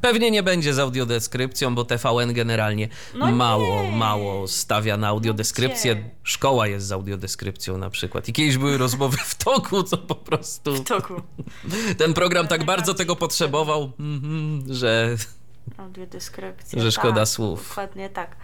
Pewnie 0.00 0.30
nie 0.30 0.42
będzie 0.42 0.74
z 0.74 0.78
audiodeskrypcją, 0.78 1.74
bo 1.74 1.84
TVN 1.84 2.32
generalnie 2.32 2.88
No 3.14 3.32
mało, 3.32 3.82
nie. 3.82 3.92
mało 3.92 4.48
stawia 4.48 4.96
na 4.96 5.08
audiodeskrypcję. 5.08 5.96
Gdzie? 5.96 6.10
Szkoła 6.22 6.66
jest 6.66 6.86
z 6.86 6.92
audiodeskrypcją 6.92 7.78
na 7.78 7.90
przykład. 7.90 8.28
I 8.28 8.32
kiedyś 8.32 8.56
były 8.58 8.78
rozmowy 8.78 9.16
w 9.24 9.34
toku, 9.34 9.82
co 9.82 9.98
po 9.98 10.14
prostu... 10.14 10.74
W 10.74 10.84
toku. 10.84 11.22
Ten 11.98 12.14
program 12.14 12.48
tak 12.48 12.64
bardzo 12.64 12.94
tego 12.94 13.16
potrzebował, 13.16 13.92
mhm, 14.00 14.64
że... 14.74 15.16
Audiodeskrypcja. 15.76 16.82
Że 16.82 16.92
szkoda 16.92 17.20
tak, 17.20 17.28
słów. 17.28 17.68
Dokładnie 17.68 18.08
tak. 18.08 18.36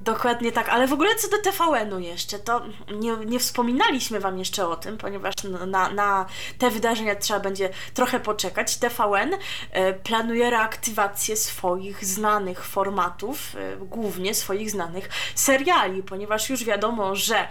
Dokładnie 0.00 0.52
tak, 0.52 0.68
ale 0.68 0.86
w 0.86 0.92
ogóle 0.92 1.14
co 1.14 1.28
do 1.28 1.38
TVN-u 1.38 1.98
jeszcze, 1.98 2.38
to 2.38 2.62
nie, 2.94 3.16
nie 3.16 3.38
wspominaliśmy 3.38 4.20
Wam 4.20 4.38
jeszcze 4.38 4.68
o 4.68 4.76
tym, 4.76 4.98
ponieważ 4.98 5.34
na, 5.66 5.88
na 5.88 6.26
te 6.58 6.70
wydarzenia 6.70 7.16
trzeba 7.16 7.40
będzie 7.40 7.68
trochę 7.94 8.20
poczekać. 8.20 8.76
TVN 8.76 9.34
e, 9.70 9.92
planuje 9.92 10.50
reaktywację 10.50 11.36
swoich 11.36 12.04
znanych 12.04 12.64
formatów, 12.64 13.56
e, 13.56 13.76
głównie 13.76 14.34
swoich 14.34 14.70
znanych 14.70 15.08
seriali, 15.34 16.02
ponieważ 16.02 16.50
już 16.50 16.64
wiadomo, 16.64 17.16
że 17.16 17.36
e, 17.36 17.48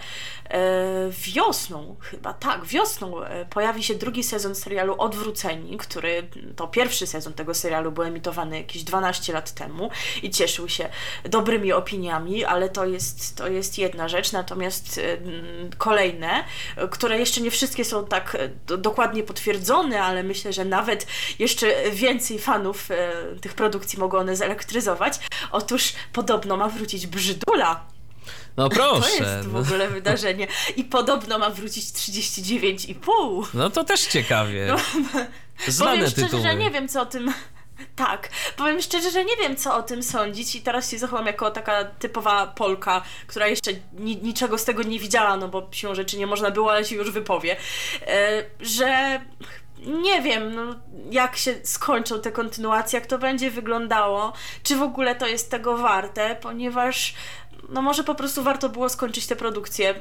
wiosną, 1.10 1.96
chyba 2.00 2.32
tak, 2.32 2.64
wiosną 2.64 3.14
pojawi 3.50 3.82
się 3.82 3.94
drugi 3.94 4.22
sezon 4.22 4.54
serialu 4.54 4.94
Odwróceni, 4.98 5.76
który 5.76 6.28
to 6.56 6.68
pierwszy 6.68 7.06
sezon 7.06 7.32
tego 7.32 7.54
serialu 7.54 7.92
był 7.92 8.04
emitowany 8.04 8.58
jakieś 8.58 8.84
12 8.84 9.32
lat 9.32 9.52
temu 9.52 9.90
i 10.22 10.30
cieszył 10.30 10.68
się 10.68 10.88
dobrymi 11.24 11.72
opiniami, 11.72 12.23
ale 12.44 12.68
to 12.68 12.84
jest, 12.86 13.36
to 13.36 13.48
jest 13.48 13.78
jedna 13.78 14.08
rzecz, 14.08 14.32
natomiast 14.32 14.98
e, 14.98 15.12
mm, 15.12 15.70
kolejne, 15.78 16.44
które 16.90 17.18
jeszcze 17.18 17.40
nie 17.40 17.50
wszystkie 17.50 17.84
są 17.84 18.06
tak 18.06 18.36
do, 18.66 18.76
dokładnie 18.78 19.22
potwierdzone, 19.22 20.02
ale 20.02 20.22
myślę, 20.22 20.52
że 20.52 20.64
nawet 20.64 21.06
jeszcze 21.38 21.90
więcej 21.90 22.38
fanów 22.38 22.90
e, 22.90 23.12
tych 23.40 23.54
produkcji 23.54 23.98
mogą 23.98 24.18
one 24.18 24.36
zelektryzować. 24.36 25.18
Otóż 25.50 25.92
podobno 26.12 26.56
ma 26.56 26.68
wrócić 26.68 27.06
Brzydula. 27.06 27.84
No 28.56 28.68
To 28.68 28.74
proszę. 28.74 29.10
jest 29.20 29.48
w 29.48 29.56
ogóle 29.56 29.88
wydarzenie. 29.88 30.46
I 30.76 30.84
podobno 30.84 31.38
ma 31.38 31.50
wrócić 31.50 31.84
39,5. 31.84 33.46
No 33.54 33.70
to 33.70 33.84
też 33.84 34.00
ciekawie. 34.00 34.76
Znane 35.68 35.90
Powiem 35.92 36.10
szczerze, 36.10 36.26
tytuły. 36.26 36.42
że 36.42 36.54
nie 36.56 36.70
wiem, 36.70 36.88
co 36.88 37.00
o 37.02 37.06
tym. 37.06 37.32
Tak, 37.96 38.28
powiem 38.56 38.82
szczerze, 38.82 39.10
że 39.10 39.24
nie 39.24 39.36
wiem, 39.36 39.56
co 39.56 39.76
o 39.76 39.82
tym 39.82 40.02
sądzić, 40.02 40.56
i 40.56 40.62
teraz 40.62 40.90
się 40.90 40.98
zachowam 40.98 41.26
jako 41.26 41.50
taka 41.50 41.84
typowa 41.84 42.46
Polka, 42.46 43.02
która 43.26 43.46
jeszcze 43.46 43.70
ni 43.92 44.16
niczego 44.16 44.58
z 44.58 44.64
tego 44.64 44.82
nie 44.82 44.98
widziała, 44.98 45.36
no 45.36 45.48
bo 45.48 45.68
siłą 45.70 45.94
rzeczy 45.94 46.18
nie 46.18 46.26
można 46.26 46.50
było, 46.50 46.72
ale 46.72 46.84
się 46.84 46.96
już 46.96 47.10
wypowie. 47.10 47.56
E, 48.06 48.44
że 48.60 49.20
nie 49.78 50.22
wiem, 50.22 50.54
no, 50.54 50.74
jak 51.10 51.36
się 51.36 51.54
skończą 51.62 52.20
te 52.20 52.32
kontynuacje, 52.32 52.98
jak 52.98 53.08
to 53.08 53.18
będzie 53.18 53.50
wyglądało, 53.50 54.32
czy 54.62 54.76
w 54.76 54.82
ogóle 54.82 55.14
to 55.14 55.26
jest 55.26 55.50
tego 55.50 55.76
warte, 55.76 56.36
ponieważ 56.36 57.14
no 57.68 57.82
może 57.82 58.04
po 58.04 58.14
prostu 58.14 58.42
warto 58.42 58.68
było 58.68 58.88
skończyć 58.88 59.26
tę 59.26 59.36
produkcję 59.36 59.94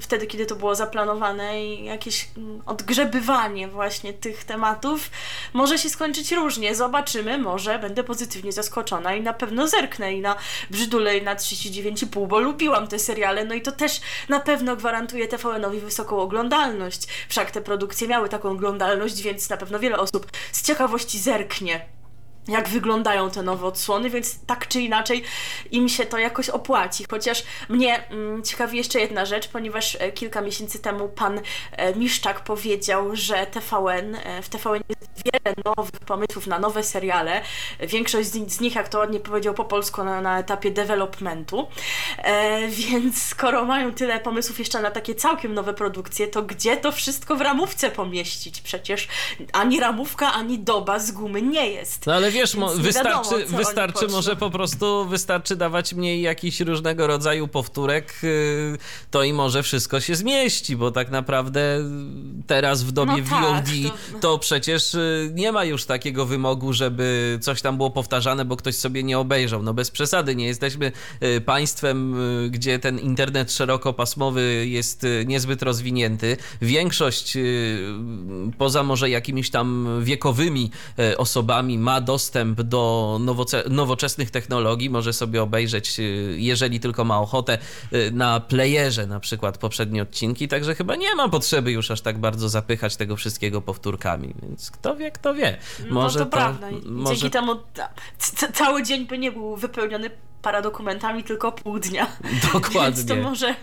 wtedy, 0.00 0.26
kiedy 0.26 0.46
to 0.46 0.56
było 0.56 0.74
zaplanowane 0.74 1.64
i 1.64 1.84
jakieś 1.84 2.28
mm, 2.36 2.62
odgrzebywanie 2.66 3.68
właśnie 3.68 4.12
tych 4.12 4.44
tematów 4.44 5.10
może 5.52 5.78
się 5.78 5.90
skończyć 5.90 6.32
różnie. 6.32 6.74
Zobaczymy, 6.74 7.38
może 7.38 7.78
będę 7.78 8.04
pozytywnie 8.04 8.52
zaskoczona 8.52 9.14
i 9.14 9.20
na 9.20 9.32
pewno 9.32 9.68
zerknę 9.68 10.14
i 10.14 10.20
na 10.20 10.36
Brzydule 10.70 11.18
i 11.18 11.22
na 11.22 11.36
39,5, 11.36 12.26
bo 12.26 12.40
lubiłam 12.40 12.88
te 12.88 12.98
seriale, 12.98 13.44
no 13.44 13.54
i 13.54 13.62
to 13.62 13.72
też 13.72 14.00
na 14.28 14.40
pewno 14.40 14.76
gwarantuje 14.76 15.28
TVN-owi 15.28 15.80
wysoką 15.80 16.20
oglądalność. 16.20 17.06
Wszak 17.28 17.50
te 17.50 17.60
produkcje 17.60 18.08
miały 18.08 18.28
taką 18.28 18.50
oglądalność, 18.50 19.22
więc 19.22 19.50
na 19.50 19.56
pewno 19.56 19.78
wiele 19.78 19.98
osób 19.98 20.26
z 20.52 20.62
ciekawości 20.62 21.18
zerknie 21.18 21.97
jak 22.48 22.68
wyglądają 22.68 23.30
te 23.30 23.42
nowe 23.42 23.66
odsłony, 23.66 24.10
więc 24.10 24.44
tak 24.46 24.68
czy 24.68 24.80
inaczej 24.80 25.24
im 25.70 25.88
się 25.88 26.06
to 26.06 26.18
jakoś 26.18 26.48
opłaci. 26.48 27.04
Chociaż 27.10 27.44
mnie 27.68 28.08
mm, 28.10 28.42
ciekawi 28.42 28.78
jeszcze 28.78 29.00
jedna 29.00 29.26
rzecz, 29.26 29.48
ponieważ 29.48 29.96
e, 30.00 30.12
kilka 30.12 30.40
miesięcy 30.40 30.78
temu 30.78 31.08
pan 31.08 31.40
e, 31.72 31.94
Miszczak 31.94 32.44
powiedział, 32.44 33.16
że 33.16 33.46
TVN, 33.46 34.14
e, 34.14 34.42
w 34.42 34.48
TVN 34.48 34.82
jest 34.88 35.22
wiele 35.24 35.54
nowych 35.64 36.00
pomysłów 36.00 36.46
na 36.46 36.58
nowe 36.58 36.82
seriale. 36.82 37.40
Większość 37.80 38.28
z, 38.28 38.34
ni- 38.34 38.50
z 38.50 38.60
nich, 38.60 38.74
jak 38.74 38.88
to 38.88 38.98
ładnie 38.98 39.20
powiedział 39.20 39.54
po 39.54 39.64
polsku, 39.64 40.04
na, 40.04 40.20
na 40.20 40.38
etapie 40.38 40.70
developmentu. 40.70 41.68
Więc 42.68 43.22
skoro 43.22 43.64
mają 43.64 43.94
tyle 43.94 44.20
pomysłów 44.20 44.58
jeszcze 44.58 44.82
na 44.82 44.90
takie 44.90 45.14
całkiem 45.14 45.54
nowe 45.54 45.74
produkcje, 45.74 46.26
to 46.26 46.42
gdzie 46.42 46.76
to 46.76 46.92
wszystko 46.92 47.36
w 47.36 47.40
ramówce 47.40 47.90
pomieścić? 47.90 48.60
Przecież 48.60 49.08
ani 49.52 49.80
ramówka, 49.80 50.32
ani 50.32 50.58
doba 50.58 50.98
z 50.98 51.12
gumy 51.12 51.42
nie 51.42 51.70
jest. 51.70 52.06
No 52.06 52.14
ale 52.14 52.30
wiesz, 52.40 52.54
mo- 52.54 52.74
nie 52.74 52.82
wiadomo, 52.82 53.22
wystarczy, 53.24 53.56
wystarczy 53.56 54.08
może 54.08 54.36
po 54.36 54.50
prostu, 54.50 55.06
wystarczy 55.06 55.56
dawać 55.56 55.94
mniej 55.94 56.22
jakichś 56.22 56.60
różnego 56.60 57.06
rodzaju 57.06 57.48
powtórek, 57.48 58.14
yy, 58.22 58.78
to 59.10 59.22
i 59.22 59.32
może 59.32 59.62
wszystko 59.62 60.00
się 60.00 60.16
zmieści, 60.16 60.76
bo 60.76 60.90
tak 60.90 61.10
naprawdę 61.10 61.60
teraz 62.46 62.82
w 62.82 62.92
dobie 62.92 63.22
No 63.30 63.30
tak, 63.30 63.42
VOD 63.42 63.70
to- 64.12 64.18
to 64.20 64.38
przecież 64.38 64.94
yy, 64.94 65.30
nie 65.34 65.52
ma 65.52 65.64
już 65.64 65.84
takiego 65.84 66.26
wymogu, 66.26 66.72
żeby 66.72 67.38
coś 67.42 67.62
tam 67.62 67.76
było 67.76 67.90
powtarzane, 67.90 68.44
bo 68.44 68.56
ktoś 68.56 68.74
sobie 68.76 69.02
nie 69.02 69.18
obejrzał. 69.18 69.62
No 69.62 69.74
bez 69.74 69.90
przesady, 69.90 70.36
nie 70.36 70.46
jesteśmy 70.46 70.92
yy, 71.20 71.40
państwem, 71.40 72.16
gdzie 72.50 72.78
ten 72.78 72.98
internet 72.98 73.52
szerokopasmowy 73.52 74.66
jest 74.68 75.06
niezbyt 75.26 75.62
rozwinięty. 75.62 76.36
Większość, 76.62 77.36
poza 78.58 78.82
może 78.82 79.10
jakimiś 79.10 79.50
tam 79.50 79.88
wiekowymi 80.02 80.70
osobami, 81.16 81.78
ma 81.78 82.00
dostęp 82.00 82.27
do 82.64 83.16
nowoce- 83.20 83.70
nowoczesnych 83.70 84.30
technologii, 84.30 84.90
może 84.90 85.12
sobie 85.12 85.42
obejrzeć, 85.42 86.00
e, 86.00 86.02
jeżeli 86.36 86.80
tylko 86.80 87.04
ma 87.04 87.20
ochotę, 87.20 87.58
e, 87.92 88.10
na 88.10 88.40
playerze 88.40 89.06
na 89.06 89.20
przykład 89.20 89.58
poprzednie 89.58 90.02
odcinki, 90.02 90.48
także 90.48 90.74
chyba 90.74 90.96
nie 90.96 91.14
ma 91.14 91.28
potrzeby 91.28 91.72
już 91.72 91.90
aż 91.90 92.00
tak 92.00 92.18
bardzo 92.18 92.48
zapychać 92.48 92.96
tego 92.96 93.16
wszystkiego 93.16 93.62
powtórkami, 93.62 94.34
więc 94.42 94.70
kto 94.70 94.96
wie, 94.96 95.10
kto 95.10 95.34
wie. 95.34 95.58
Może 95.90 96.18
no 96.18 96.24
to, 96.24 96.30
prawda. 96.30 96.70
I 96.70 96.90
może 96.90 97.16
Dzięki 97.16 97.30
temu 97.30 97.56
cały 98.54 98.82
dzień 98.82 99.06
by 99.06 99.18
nie 99.18 99.32
był 99.32 99.56
wypełniony 99.56 100.10
paradokumentami, 100.42 101.24
tylko 101.24 101.52
pół 101.52 101.78
dnia. 101.78 102.06
Dokładnie. 102.52 102.80
Więc 102.80 103.06
to 103.06 103.16
może, 103.16 103.54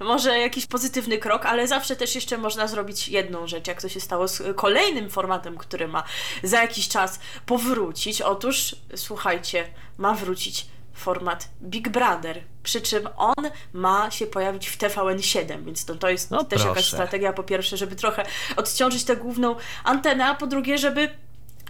może 0.00 0.38
jakiś 0.38 0.66
pozytywny 0.66 1.18
krok, 1.18 1.46
ale 1.46 1.68
zawsze 1.68 1.96
też 1.96 2.14
jeszcze 2.14 2.38
można 2.38 2.66
zrobić 2.66 3.08
jedną 3.08 3.46
rzecz, 3.46 3.68
jak 3.68 3.82
to 3.82 3.88
się 3.88 4.00
stało 4.00 4.28
z 4.28 4.42
kolejnym 4.56 5.10
formatem, 5.10 5.58
który 5.58 5.88
ma 5.88 6.02
za 6.42 6.62
jakiś 6.62 6.88
czas 6.88 7.20
powrócić. 7.46 8.22
Otóż, 8.22 8.76
słuchajcie, 8.96 9.68
ma 9.98 10.14
wrócić 10.14 10.66
format 10.94 11.48
Big 11.62 11.88
Brother. 11.88 12.42
Przy 12.62 12.80
czym 12.80 13.08
on 13.16 13.34
ma 13.72 14.10
się 14.10 14.26
pojawić 14.26 14.68
w 14.68 14.78
TVN7, 14.78 15.64
więc 15.64 15.84
to, 15.84 15.94
to 15.94 16.08
jest 16.08 16.30
No 16.30 16.44
też 16.44 16.60
jakaś 16.60 16.74
proszę. 16.74 16.88
strategia, 16.96 17.32
po 17.32 17.42
pierwsze, 17.42 17.76
żeby 17.76 17.96
trochę 17.96 18.26
odciążyć 18.56 19.04
tę 19.04 19.16
główną 19.16 19.56
antenę, 19.84 20.26
a 20.26 20.34
po 20.34 20.46
drugie, 20.46 20.78
żeby 20.78 21.23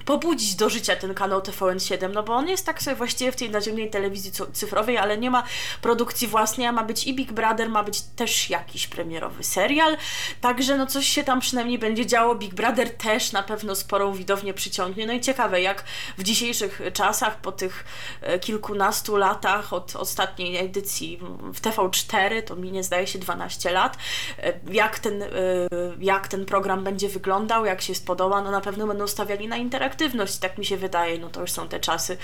pobudzić 0.05 0.55
do 0.55 0.71
życia 0.71 0.97
ten 0.97 1.15
kanał 1.15 1.41
TVN7, 1.41 2.11
no 2.13 2.23
bo 2.23 2.35
on 2.35 2.49
jest 2.49 2.67
tak 2.67 2.83
sobie 2.83 2.97
właściwie 2.97 3.33
w 3.33 3.37
tej 3.37 3.51
naziemnej 3.51 3.91
telewizji 3.91 4.33
cyfrowej, 4.53 4.99
ale 4.99 5.19
nie 5.19 5.31
ma 5.31 5.43
produkcji 5.83 6.29
własnej, 6.29 6.67
a 6.67 6.73
ma 6.73 6.85
być 6.85 7.07
i 7.07 7.15
Big 7.15 7.33
Brother, 7.33 7.69
ma 7.69 7.83
być 7.83 8.01
też 8.01 8.51
jakiś 8.51 8.87
premierowy 8.87 9.45
serial, 9.45 9.97
także 10.41 10.77
no 10.79 10.87
coś 10.87 11.09
się 11.09 11.25
tam 11.25 11.41
przynajmniej 11.41 11.79
będzie 11.79 12.07
działo. 12.07 12.35
Big 12.35 12.55
Brother 12.55 12.91
też 12.91 13.33
na 13.33 13.43
pewno 13.43 13.75
sporą 13.75 14.13
widownię 14.13 14.55
przyciągnie. 14.55 15.07
No 15.07 15.13
i 15.13 15.21
ciekawe, 15.21 15.61
jak 15.61 15.85
w 16.19 16.23
dzisiejszych 16.23 16.81
czasach, 16.93 17.41
po 17.41 17.53
tych 17.53 17.85
e, 18.21 18.39
kilkunastu 18.39 19.17
latach 19.17 19.73
od 19.73 19.97
ostatniej 19.97 20.57
edycji 20.57 21.21
w 21.55 21.61
TV4, 21.61 22.43
to 22.43 22.57
minie 22.57 22.83
zdaje 22.83 23.07
się 23.07 23.19
12 23.19 23.71
lat, 23.71 23.97
e, 24.39 24.53
jak 24.73 24.99
ten, 24.99 25.23
e, 25.23 25.29
jak 26.01 26.29
ten 26.29 26.45
program 26.47 26.85
będzie 26.85 27.09
wyglądał, 27.09 27.65
jak 27.65 27.83
się 27.83 27.95
spodoba, 27.95 28.43
no 28.43 28.51
na 28.51 28.61
pewno 28.61 28.87
będą 28.87 29.07
stawiali 29.07 29.49
na 29.49 29.57
interaktywność, 29.85 30.37
tak 30.39 30.59
mi 30.59 30.65
się 30.65 30.77
wydaje, 30.77 31.19
no 31.19 31.31
to 31.31 31.41
już 31.41 31.51
są 31.51 31.69
te 31.69 31.81
czasy, 31.81 32.17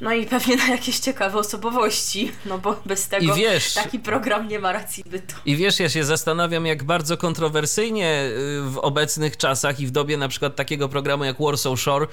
No 0.00 0.12
i 0.12 0.26
pewnie 0.26 0.56
na 0.56 0.68
jakieś 0.68 0.98
ciekawe 0.98 1.38
osobowości, 1.38 2.32
no 2.46 2.58
bo 2.58 2.80
bez 2.86 3.08
tego 3.08 3.34
wiesz- 3.34 3.74
taki 3.74 3.98
program 3.98 4.48
nie 4.48 4.58
ma 4.58 4.72
racji 4.72 5.04
bytu. 5.10 5.34
I 5.46 5.56
wiesz, 5.56 5.80
ja 5.80 5.88
się 5.88 6.04
zastanawiam, 6.04 6.66
jak 6.66 6.84
bardzo 6.84 7.16
kontrowersyjnie 7.16 8.22
y, 8.24 8.62
w 8.70 8.78
obecnych 8.82 9.36
czasach 9.36 9.80
i 9.80 9.86
w 9.86 9.90
dobie 9.90 10.16
na 10.16 10.28
przykład 10.28 10.56
takiego 10.56 10.88
programu 10.88 11.24
jak 11.24 11.36
Warsaw 11.40 11.80
Shore 11.80 12.06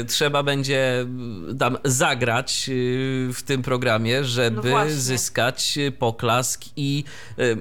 y, 0.00 0.04
trzeba 0.04 0.42
będzie 0.42 1.06
y, 1.52 1.54
tam 1.58 1.78
zagrać 1.84 2.70
w 3.32 3.38
tym 3.46 3.62
programie, 3.62 4.20
No 4.20 4.26
żeby 4.26 4.70
właśnie. 4.70 4.92
zyskać 4.94 5.78
poklask 5.98 6.62
i 6.76 7.04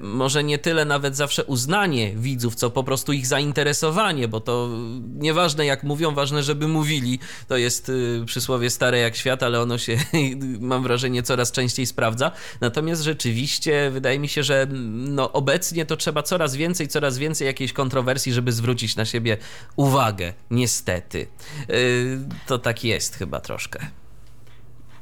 może 0.03 0.44
nie 0.44 0.58
tyle 0.58 0.86
nawet 0.86 1.15
zawsze 1.15 1.44
uznanie 1.44 2.12
widzów, 2.15 2.56
co 2.56 2.70
po 2.70 2.84
prostu 2.84 3.13
ich 3.13 3.27
zainteresowanie, 3.27 4.27
bo 4.27 4.39
to 4.39 4.70
nieważne 5.15 5.65
jak 5.65 5.84
mówią, 5.84 6.13
ważne, 6.13 6.44
żeby 6.44 6.62
mówili. 6.67 7.20
To 7.48 7.58
jest 7.58 7.89
y, 7.89 8.24
przysłowie 8.25 8.70
stare 8.70 9.00
jak 9.00 9.15
świat, 9.15 9.43
ale 9.43 9.62
ono 9.62 9.77
się, 9.77 9.98
mam 10.60 10.84
wrażenie, 10.84 11.24
coraz 11.24 11.51
częściej 11.51 11.86
sprawdza. 11.86 12.32
Natomiast 12.62 13.01
rzeczywiście 13.01 13.89
wydaje 13.91 14.20
mi 14.20 14.29
się, 14.29 14.43
że 14.43 14.67
no, 14.91 15.32
obecnie 15.32 15.86
to 15.86 15.98
trzeba 15.98 16.24
coraz 16.24 16.55
więcej, 16.55 16.88
coraz 16.88 17.17
więcej 17.17 17.48
jakiejś 17.48 17.74
kontrowersji, 17.74 18.34
żeby 18.34 18.51
zwrócić 18.51 18.96
na 18.96 19.05
siebie 19.05 19.38
uwagę. 19.75 20.34
Niestety. 20.51 21.27
Y, 21.70 22.20
To 22.48 22.60
tak 22.60 22.84
jest 22.84 23.15
chyba 23.15 23.39
troszkę. 23.39 23.88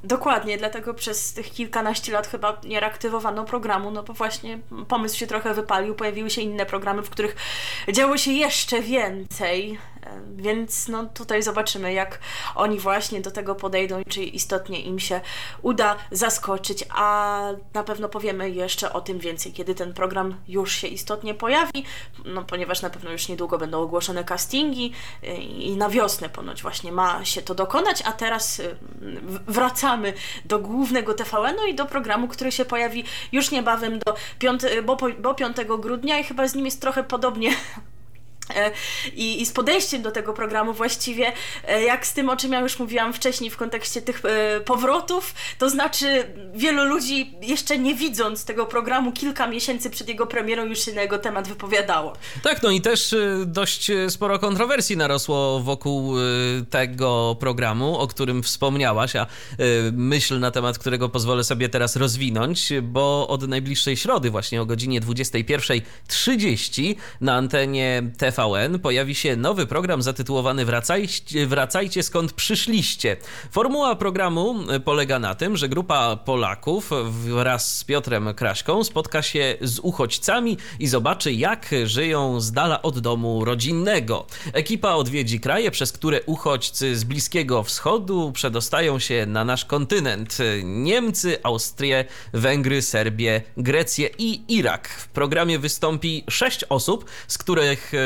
Dokładnie, 0.04 0.58
dlatego 0.58 0.94
przez 0.94 1.34
tych 1.34 1.52
kilkanaście 1.52 2.12
lat 2.12 2.28
chyba 2.28 2.62
nie 2.64 2.80
reaktywowano 2.80 3.46
programu, 3.46 3.92
no 3.92 4.04
bo 4.04 4.14
właśnie 4.14 4.60
pomysł 4.88 5.18
się 5.18 5.28
trochę 5.28 5.54
wypalił, 5.54 5.96
pojawiły 5.96 6.30
się 6.30 6.42
inne 6.42 6.66
programy, 6.66 7.02
w 7.04 7.10
których 7.10 7.36
działo 7.94 8.18
się 8.18 8.32
jeszcze 8.32 8.82
więcej, 8.82 9.78
więc 10.36 10.88
no 10.88 11.06
tutaj 11.06 11.44
zobaczymy, 11.44 11.94
jak 11.94 12.20
oni 12.56 12.80
właśnie 12.80 13.22
do 13.22 13.32
tego 13.32 13.56
podejdą 13.56 14.02
czy 14.10 14.24
istotnie 14.24 14.82
im 14.82 15.00
się 15.00 15.22
uda 15.62 15.96
zaskoczyć, 16.12 16.84
a 16.90 17.42
na 17.74 17.84
pewno 17.84 18.10
powiemy 18.10 18.50
jeszcze 18.50 18.94
o 18.94 19.02
tym 19.02 19.20
więcej, 19.20 19.54
kiedy 19.54 19.76
ten 19.76 19.94
program 19.94 20.36
już 20.48 20.72
się 20.76 20.88
istotnie 20.88 21.34
pojawi, 21.34 21.84
no 22.26 22.44
ponieważ 22.44 22.82
na 22.82 22.90
pewno 22.90 23.12
już 23.12 23.28
niedługo 23.30 23.58
będą 23.58 23.82
ogłoszone 23.82 24.24
castingi 24.24 24.94
e, 25.24 25.36
i 25.38 25.76
na 25.78 25.90
wiosnę 25.90 26.30
ponoć 26.30 26.62
właśnie 26.62 26.92
ma 26.92 27.26
się 27.26 27.42
to 27.42 27.56
dokonać, 27.56 28.04
a 28.06 28.12
teraz 28.12 28.62
w- 29.02 29.54
wracamy 29.54 30.14
do 30.46 30.60
głównego 30.60 31.14
TVN-u 31.14 31.66
i 31.68 31.76
do 31.76 31.86
programu, 31.86 32.28
który 32.28 32.52
się 32.52 32.66
pojawi 32.66 33.04
już 33.32 33.52
niebawem, 33.52 34.00
do 34.00 34.16
piąt, 34.40 34.66
bo, 34.84 34.98
po- 34.98 35.10
bo 35.20 35.34
5 35.34 35.58
grudnia 35.80 36.20
i 36.20 36.24
chyba 36.24 36.48
z 36.48 36.56
nim 36.56 36.66
jest 36.66 36.82
trochę 36.82 37.04
podobnie 37.04 37.52
I, 39.14 39.42
I 39.42 39.46
z 39.46 39.52
podejściem 39.52 40.02
do 40.02 40.12
tego 40.12 40.34
programu 40.34 40.74
właściwie, 40.74 41.34
e, 41.68 41.84
jak 41.84 42.08
z 42.08 42.14
tym, 42.14 42.30
o 42.30 42.38
czym 42.38 42.52
ja 42.52 42.60
już 42.60 42.80
mówiłam 42.80 43.14
wcześniej 43.14 43.50
w 43.50 43.58
kontekście 43.58 44.02
tych 44.02 44.22
e, 44.26 44.62
powrotów, 44.62 45.34
to 45.58 45.70
znaczy 45.70 46.34
wielu 46.54 46.84
ludzi 46.84 47.36
jeszcze 47.42 47.78
nie 47.78 47.96
widząc 47.96 48.46
tego 48.46 48.66
programu 48.66 49.12
kilka 49.12 49.48
miesięcy 49.48 49.90
przed 49.90 50.08
jego 50.08 50.28
premierą 50.28 50.66
już 50.66 50.86
się 50.86 50.94
na 50.94 51.02
jego 51.02 51.18
temat 51.18 51.48
wypowiadało. 51.48 52.14
Tak, 52.44 52.64
no 52.64 52.72
i 52.72 52.82
też 52.82 53.16
dość 53.46 53.92
sporo 54.10 54.40
kontrowersji 54.40 54.98
narosło 54.98 55.60
wokół 55.60 56.14
tego 56.70 57.38
programu, 57.40 57.98
o 58.00 58.08
którym 58.08 58.44
wspomniałaś, 58.44 59.16
a 59.16 59.28
myśl 59.92 60.40
na 60.40 60.52
temat 60.52 60.78
którego 60.78 61.10
pozwolę 61.10 61.44
sobie 61.44 61.70
teraz 61.70 61.96
rozwinąć, 61.96 62.74
bo 62.84 63.28
od 63.28 63.48
najbliższej 63.48 63.98
środy 63.98 64.30
właśnie 64.30 64.62
o 64.62 64.66
godzinie 64.66 65.02
21.30 65.02 66.96
na 67.22 67.36
antenie 67.36 68.04
TVN 68.42 68.80
pojawi 68.80 69.16
się 69.16 69.36
nowy 69.36 69.66
program 69.66 70.02
zatytułowany 70.02 70.66
Wracajcie, 70.66 71.48
Wracajcie 71.48 72.04
skąd 72.04 72.34
przyszliście. 72.34 73.18
Formuła 73.52 73.96
programu 73.96 74.72
y, 74.72 74.80
polega 74.80 75.20
na 75.20 75.36
tym, 75.36 75.58
że 75.58 75.70
grupa 75.70 76.16
Polaków 76.16 76.90
wraz 77.10 77.78
z 77.78 77.84
Piotrem 77.84 78.34
Kraśką 78.34 78.84
spotka 78.84 79.22
się 79.22 79.58
z 79.62 79.80
uchodźcami 79.80 80.58
i 80.80 80.88
zobaczy, 80.88 81.34
jak 81.34 81.70
żyją 81.86 82.42
z 82.42 82.52
dala 82.52 82.82
od 82.82 83.00
domu 83.00 83.46
rodzinnego. 83.46 84.26
Ekipa 84.54 84.94
odwiedzi 84.94 85.40
kraje, 85.40 85.72
przez 85.72 85.92
które 85.92 86.22
uchodźcy 86.26 86.96
z 86.96 87.04
Bliskiego 87.04 87.64
Wschodu 87.64 88.32
przedostają 88.32 89.00
się 89.00 89.26
na 89.26 89.46
nasz 89.46 89.66
kontynent. 89.66 90.38
Niemcy, 90.64 91.38
Austrię, 91.44 92.06
Węgry, 92.34 92.82
Serbię, 92.82 93.42
Grecję 93.58 94.10
i 94.18 94.42
Irak. 94.48 94.88
W 94.88 95.08
programie 95.08 95.60
wystąpi 95.60 96.24
sześć 96.30 96.64
osób, 96.70 97.06
z 97.28 97.38
których 97.38 97.94
e, 97.94 97.98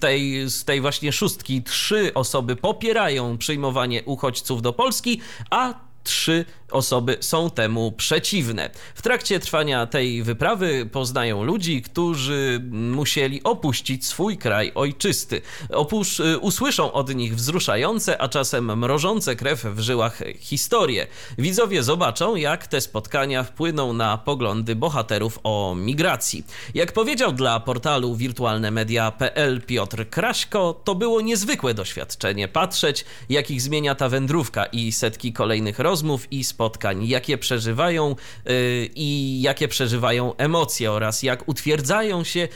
tej, 0.00 0.50
z 0.50 0.64
tej 0.64 0.80
właśnie 0.80 1.12
szóstki 1.12 1.62
trzy 1.62 2.14
osoby 2.14 2.56
popierają 2.56 3.38
przyjmowanie 3.38 4.02
uchodźców 4.04 4.62
do 4.62 4.72
Polski, 4.72 5.20
a 5.50 5.74
trzy 6.04 6.44
osoby 6.70 7.16
są 7.20 7.50
temu 7.50 7.92
przeciwne. 7.92 8.70
W 8.94 9.02
trakcie 9.02 9.40
trwania 9.40 9.86
tej 9.86 10.22
wyprawy 10.22 10.86
poznają 10.92 11.44
ludzi, 11.44 11.82
którzy 11.82 12.60
musieli 12.70 13.42
opuścić 13.42 14.06
swój 14.06 14.38
kraj 14.38 14.72
ojczysty. 14.74 15.42
Opusz, 15.72 16.20
y, 16.20 16.38
usłyszą 16.38 16.92
od 16.92 17.14
nich 17.14 17.36
wzruszające, 17.36 18.22
a 18.22 18.28
czasem 18.28 18.78
mrożące 18.78 19.36
krew 19.36 19.64
w 19.64 19.80
żyłach 19.80 20.20
historie. 20.38 21.06
Widzowie 21.38 21.82
zobaczą, 21.82 22.36
jak 22.36 22.66
te 22.66 22.80
spotkania 22.80 23.42
wpłyną 23.42 23.92
na 23.92 24.18
poglądy 24.18 24.76
bohaterów 24.76 25.38
o 25.42 25.74
migracji. 25.76 26.44
Jak 26.74 26.92
powiedział 26.92 27.32
dla 27.32 27.60
portalu 27.60 28.16
wirtualnemedia.pl 28.16 29.62
Piotr 29.62 30.08
Kraśko, 30.10 30.80
to 30.84 30.94
było 30.94 31.20
niezwykłe 31.20 31.74
doświadczenie 31.74 32.48
patrzeć, 32.48 33.04
jak 33.28 33.50
ich 33.50 33.62
zmienia 33.62 33.94
ta 33.94 34.08
wędrówka 34.08 34.66
i 34.66 34.92
setki 34.92 35.32
kolejnych 35.32 35.78
rozmów 35.78 36.32
i 36.32 36.44
spotkań, 36.60 37.06
jakie 37.06 37.38
przeżywają 37.38 38.16
yy, 38.44 38.54
i 38.94 39.40
jakie 39.42 39.68
przeżywają 39.68 40.36
emocje 40.36 40.92
oraz 40.92 41.22
jak 41.22 41.48
utwierdzają 41.48 42.24
się 42.24 42.40
yy, 42.40 42.48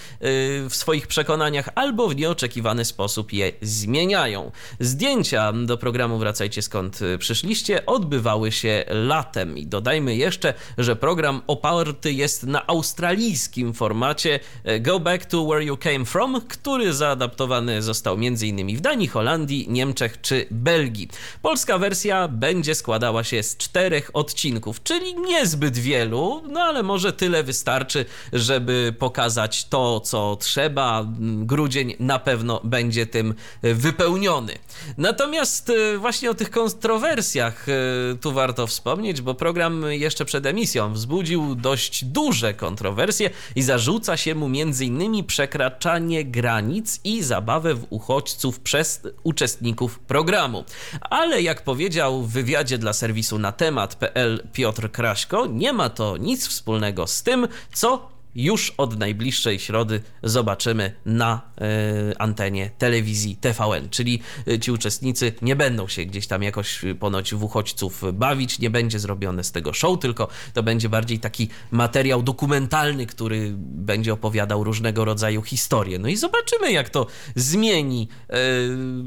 w 0.69 0.73
swoich 0.73 1.07
przekonaniach 1.07 1.69
albo 1.75 2.09
w 2.09 2.17
nieoczekiwany 2.17 2.85
sposób 2.85 3.33
je 3.33 3.53
zmieniają. 3.63 4.51
Zdjęcia 4.81 5.53
do 5.53 5.79
programu 5.79 6.19
Wracajcie 6.19 6.63
skąd 6.63 7.03
y, 7.03 7.19
przyszliście 7.19 7.87
odbywały 7.87 8.53
się 8.53 8.85
latem 8.89 9.59
i 9.59 9.67
dodajmy 9.67 10.17
jeszcze, 10.17 10.55
że 10.79 10.97
program 10.97 11.43
oparty 11.47 12.13
jest 12.13 12.43
na 12.43 12.67
australijskim 12.67 13.75
formacie 13.75 14.41
y, 14.69 14.81
Go 14.81 15.01
Back 15.01 15.27
to 15.27 15.45
Where 15.47 15.65
You 15.65 15.77
Came 15.77 16.05
From, 16.05 16.41
który 16.49 16.93
zaadaptowany 16.93 17.83
został 17.83 18.15
m.in. 18.15 18.77
w 18.77 18.81
Danii, 18.81 19.09
Holandii, 19.09 19.67
Niemczech 19.69 20.21
czy 20.21 20.47
Belgii. 20.51 21.09
Polska 21.43 21.79
wersja 21.79 22.29
będzie 22.29 22.75
składała 22.75 23.25
się 23.25 23.43
z 23.43 23.57
czterech 23.57 23.94
odcinków, 24.13 24.83
czyli 24.83 25.15
niezbyt 25.15 25.79
wielu, 25.79 26.43
no 26.49 26.61
ale 26.61 26.83
może 26.83 27.13
tyle 27.13 27.43
wystarczy, 27.43 28.05
żeby 28.33 28.95
pokazać 28.99 29.65
to, 29.65 30.01
co 30.01 30.37
trzeba. 30.41 31.07
Grudzień 31.21 31.95
na 32.01 32.19
pewno 32.19 32.61
będzie 32.65 33.07
tym 33.07 33.35
y, 33.65 33.75
wypełniony. 33.75 34.59
Natomiast 34.99 35.71
y, 35.71 35.99
właśnie 35.99 36.31
o 36.31 36.35
tych 36.35 36.51
kontrowersjach 36.51 37.69
y, 37.69 37.73
tu 38.21 38.33
warto 38.33 38.67
wspomnieć, 38.67 39.21
bo 39.21 39.35
program 39.35 39.85
jeszcze 39.93 40.25
przed 40.25 40.47
emisją 40.47 40.93
wzbudził 40.93 41.55
dość 41.55 42.05
duże 42.05 42.55
kontrowersje 42.55 43.31
i 43.57 43.63
zarzuca 43.63 44.17
się 44.17 44.35
mu 44.35 44.47
m.in. 44.47 45.25
przekraczanie 45.25 46.25
granic 46.25 47.01
i 47.05 47.23
zabawę 47.23 47.75
w 47.75 47.87
uchodźców 47.91 48.61
przez 48.61 49.03
uczestników 49.23 49.99
programu. 49.99 50.65
Ale 51.01 51.43
jak 51.43 51.63
powiedział 51.65 52.23
w 52.23 52.33
wywiadzie 52.33 52.79
dla 52.79 52.93
serwisu 52.93 53.39
na 53.39 53.53
temat.pl 53.87 54.43
Piotr 54.53 54.91
Kraśko, 54.91 55.47
nie 55.47 55.73
ma 55.73 55.91
to 55.91 56.17
nic 56.17 56.49
wspólnego 56.49 57.07
z 57.07 57.23
tym, 57.23 57.49
co 57.73 58.14
już 58.35 58.71
od 58.77 58.99
najbliższej 58.99 59.59
środy 59.59 60.01
zobaczymy 60.23 60.95
na 61.07 61.41
e, 61.61 62.23
antenie 62.23 62.71
telewizji 62.79 63.37
TVN. 63.37 63.89
Czyli 63.91 64.21
e, 64.49 64.59
ci 64.59 64.73
uczestnicy 64.73 65.33
nie 65.43 65.57
będą 65.57 65.89
się 65.89 66.05
gdzieś 66.05 66.27
tam 66.27 66.43
jakoś 66.43 66.85
e, 66.85 66.95
ponoć 66.95 67.35
w 67.35 67.45
uchodźców 67.45 68.03
bawić, 68.13 68.59
nie 68.59 68.71
będzie 68.71 68.99
zrobione 68.99 69.45
z 69.45 69.53
tego 69.53 69.73
show, 69.73 69.99
tylko 69.99 70.29
to 70.53 70.63
będzie 70.63 70.89
bardziej 70.89 71.19
taki 71.19 71.49
materiał 71.71 72.23
dokumentalny, 72.23 73.07
który 73.07 73.53
będzie 73.59 74.13
opowiadał 74.13 74.65
różnego 74.65 75.05
rodzaju 75.05 75.43
historie. 75.43 75.99
No 75.99 76.09
i 76.09 76.17
zobaczymy, 76.17 76.73
jak 76.73 76.91
to 76.91 77.07
zmieni 77.37 78.09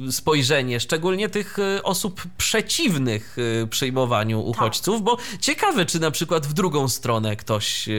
e, 0.08 0.12
spojrzenie, 0.12 0.80
szczególnie 0.80 1.30
tych 1.30 1.58
osób 1.84 2.24
przeciwnych 2.38 3.38
przyjmowaniu 3.70 4.42
uchodźców, 4.42 5.02
bo 5.02 5.18
ciekawe, 5.40 5.86
czy 5.86 6.00
na 6.00 6.12
przykład 6.12 6.48
w 6.48 6.54
drugą 6.54 6.88
stronę 6.88 7.36
ktoś 7.36 7.90
e, 7.90 7.92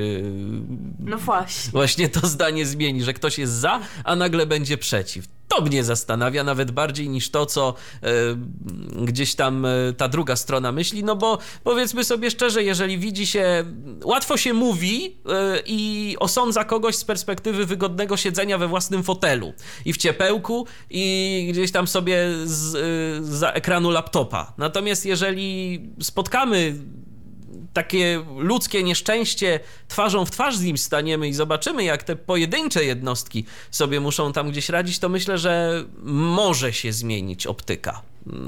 No 0.99 1.18
No 1.19 1.25
właśnie. 1.25 1.71
Właśnie 1.73 2.09
to 2.09 2.27
zdanie 2.27 2.67
zmieni, 2.67 3.03
że 3.03 3.13
ktoś 3.13 3.39
jest 3.39 3.53
za, 3.53 3.81
a 4.05 4.17
nagle 4.17 4.47
będzie 4.47 4.79
przeciw. 4.79 5.25
To 5.49 5.61
mnie 5.61 5.85
zastanawia 5.85 6.45
nawet 6.45 6.71
bardziej 6.71 7.09
niż 7.09 7.31
to, 7.31 7.47
co 7.47 7.75
e, 8.03 8.09
gdzieś 9.05 9.35
tam 9.35 9.65
e, 9.67 9.69
ta 9.97 10.09
druga 10.09 10.37
strona 10.37 10.73
myśli, 10.73 11.05
no 11.05 11.17
bo 11.17 11.39
powiedzmy 11.65 12.05
sobie 12.05 12.31
szczerze, 12.31 12.63
jeżeli 12.63 12.99
widzi 12.99 13.27
się, 13.27 13.65
łatwo 14.05 14.37
się 14.37 14.53
mówi 14.53 15.17
e, 15.29 15.63
i 15.67 16.17
osądza 16.21 16.65
kogoś 16.65 16.97
z 16.97 17.05
perspektywy 17.05 17.67
wygodnego 17.67 18.17
siedzenia 18.17 18.59
we 18.59 18.69
własnym 18.69 19.03
fotelu 19.03 19.53
i 19.85 19.93
w 19.93 19.97
ciepełku 19.97 20.67
i 20.91 21.49
gdzieś 21.53 21.73
tam 21.73 21.87
sobie 21.87 22.17
z, 22.45 22.75
e, 22.75 23.25
za 23.25 23.51
ekranu 23.51 23.91
laptopa. 23.91 24.53
Natomiast 24.59 25.07
jeżeli 25.07 25.81
spotkamy 26.03 26.75
takie 27.73 28.25
ludzkie 28.37 28.83
nieszczęście 28.83 29.61
twarzą 29.89 30.25
w 30.25 30.31
twarz 30.31 30.57
z 30.57 30.63
nim 30.63 30.79
staniemy 30.79 31.29
i 31.29 31.33
zobaczymy, 31.33 31.85
jak 31.85 32.03
te 32.03 32.17
pojedyncze 32.17 32.85
jednostki 32.85 33.45
sobie 33.71 34.01
muszą 34.01 34.33
tam 34.33 34.51
gdzieś 34.51 34.69
radzić, 34.69 34.99
to 34.99 35.09
myślę, 35.09 35.39
że 35.39 35.85
może 36.03 36.73
się 36.73 36.93
zmienić 36.93 37.47
optyka 37.47 38.03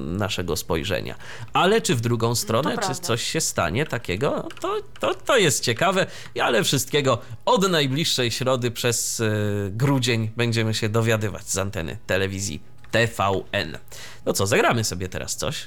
naszego 0.07 0.57
spojrzenia. 0.57 1.15
Ale 1.53 1.81
czy 1.81 1.95
w 1.95 2.01
drugą 2.01 2.35
stronę, 2.35 2.71
czy 2.71 2.77
prawda. 2.77 2.95
coś 2.95 3.23
się 3.23 3.41
stanie 3.41 3.87
takiego, 3.87 4.31
no 4.31 4.49
to, 4.61 4.77
to, 5.01 5.15
to 5.15 5.37
jest 5.37 5.65
ciekawe, 5.65 6.07
ale 6.43 6.65
wszystkiego 6.65 7.19
od 7.45 7.71
najbliższej 7.71 8.31
środy 8.31 8.71
przez 8.71 9.21
e, 9.21 9.31
grudzień 9.71 10.31
będziemy 10.37 10.75
się 10.75 10.89
dowiadywać 10.89 11.51
z 11.51 11.59
anteny 11.59 11.99
telewizji 12.07 12.61
TVN. 12.91 13.79
No 14.27 14.33
co, 14.33 14.47
zagramy 14.47 14.85
sobie 14.85 15.09
teraz 15.09 15.37
coś? 15.37 15.67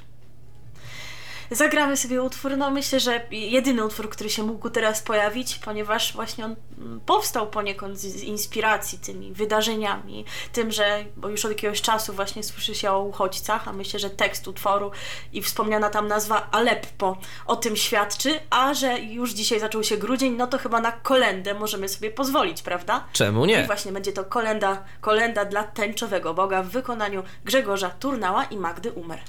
Zagramy 1.51 1.97
sobie 1.97 2.23
utwór, 2.23 2.57
no 2.57 2.71
myślę, 2.71 2.99
że 2.99 3.21
jedyny 3.31 3.85
utwór, 3.85 4.09
który 4.09 4.29
się 4.29 4.43
mógł 4.43 4.69
teraz 4.69 5.01
pojawić, 5.01 5.59
ponieważ 5.65 6.13
właśnie 6.13 6.45
on 6.45 6.55
mm, 6.77 6.99
powstał 6.99 7.47
poniekąd 7.47 7.99
z 7.99 8.13
z 8.13 8.23
inspiracji 8.23 8.99
tymi 8.99 9.33
wydarzeniami, 9.33 10.25
tym, 10.53 10.71
że 10.71 11.05
bo 11.17 11.29
już 11.29 11.45
od 11.45 11.51
jakiegoś 11.51 11.81
czasu 11.81 12.13
właśnie 12.13 12.43
słyszy 12.43 12.75
się 12.75 12.91
o 12.91 13.03
uchodźcach, 13.03 13.67
a 13.67 13.73
myślę, 13.73 13.99
że 13.99 14.09
tekst 14.09 14.47
utworu 14.47 14.91
i 15.33 15.41
wspomniana 15.41 15.89
tam 15.89 16.07
nazwa 16.07 16.47
Aleppo 16.51 17.17
o 17.45 17.55
tym 17.55 17.75
świadczy, 17.75 18.39
a 18.49 18.73
że 18.73 18.99
już 18.99 19.31
dzisiaj 19.31 19.59
zaczął 19.59 19.83
się 19.83 19.97
grudzień, 19.97 20.33
no 20.33 20.47
to 20.47 20.57
chyba 20.57 20.81
na 20.81 20.91
kolendę 20.91 21.53
możemy 21.53 21.89
sobie 21.89 22.11
pozwolić, 22.11 22.61
prawda? 22.61 23.03
Czemu 23.13 23.45
I 23.45 23.47
nie? 23.47 23.65
właśnie 23.65 23.91
będzie 23.91 24.11
to 24.11 24.23
kolenda, 24.23 24.83
kolenda 25.01 25.45
dla 25.45 25.63
tęczowego 25.63 26.33
Boga 26.33 26.63
w 26.63 26.69
wykonaniu 26.69 27.23
Grzegorza 27.45 27.89
Turnała 27.89 28.43
i 28.43 28.57
Magdy 28.57 28.91
Umer. 28.91 29.19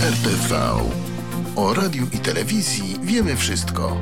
RTV. 0.00 0.54
O 1.56 1.74
radiu 1.74 2.06
i 2.12 2.18
telewizji 2.18 2.96
wiemy 3.02 3.36
wszystko. 3.36 3.96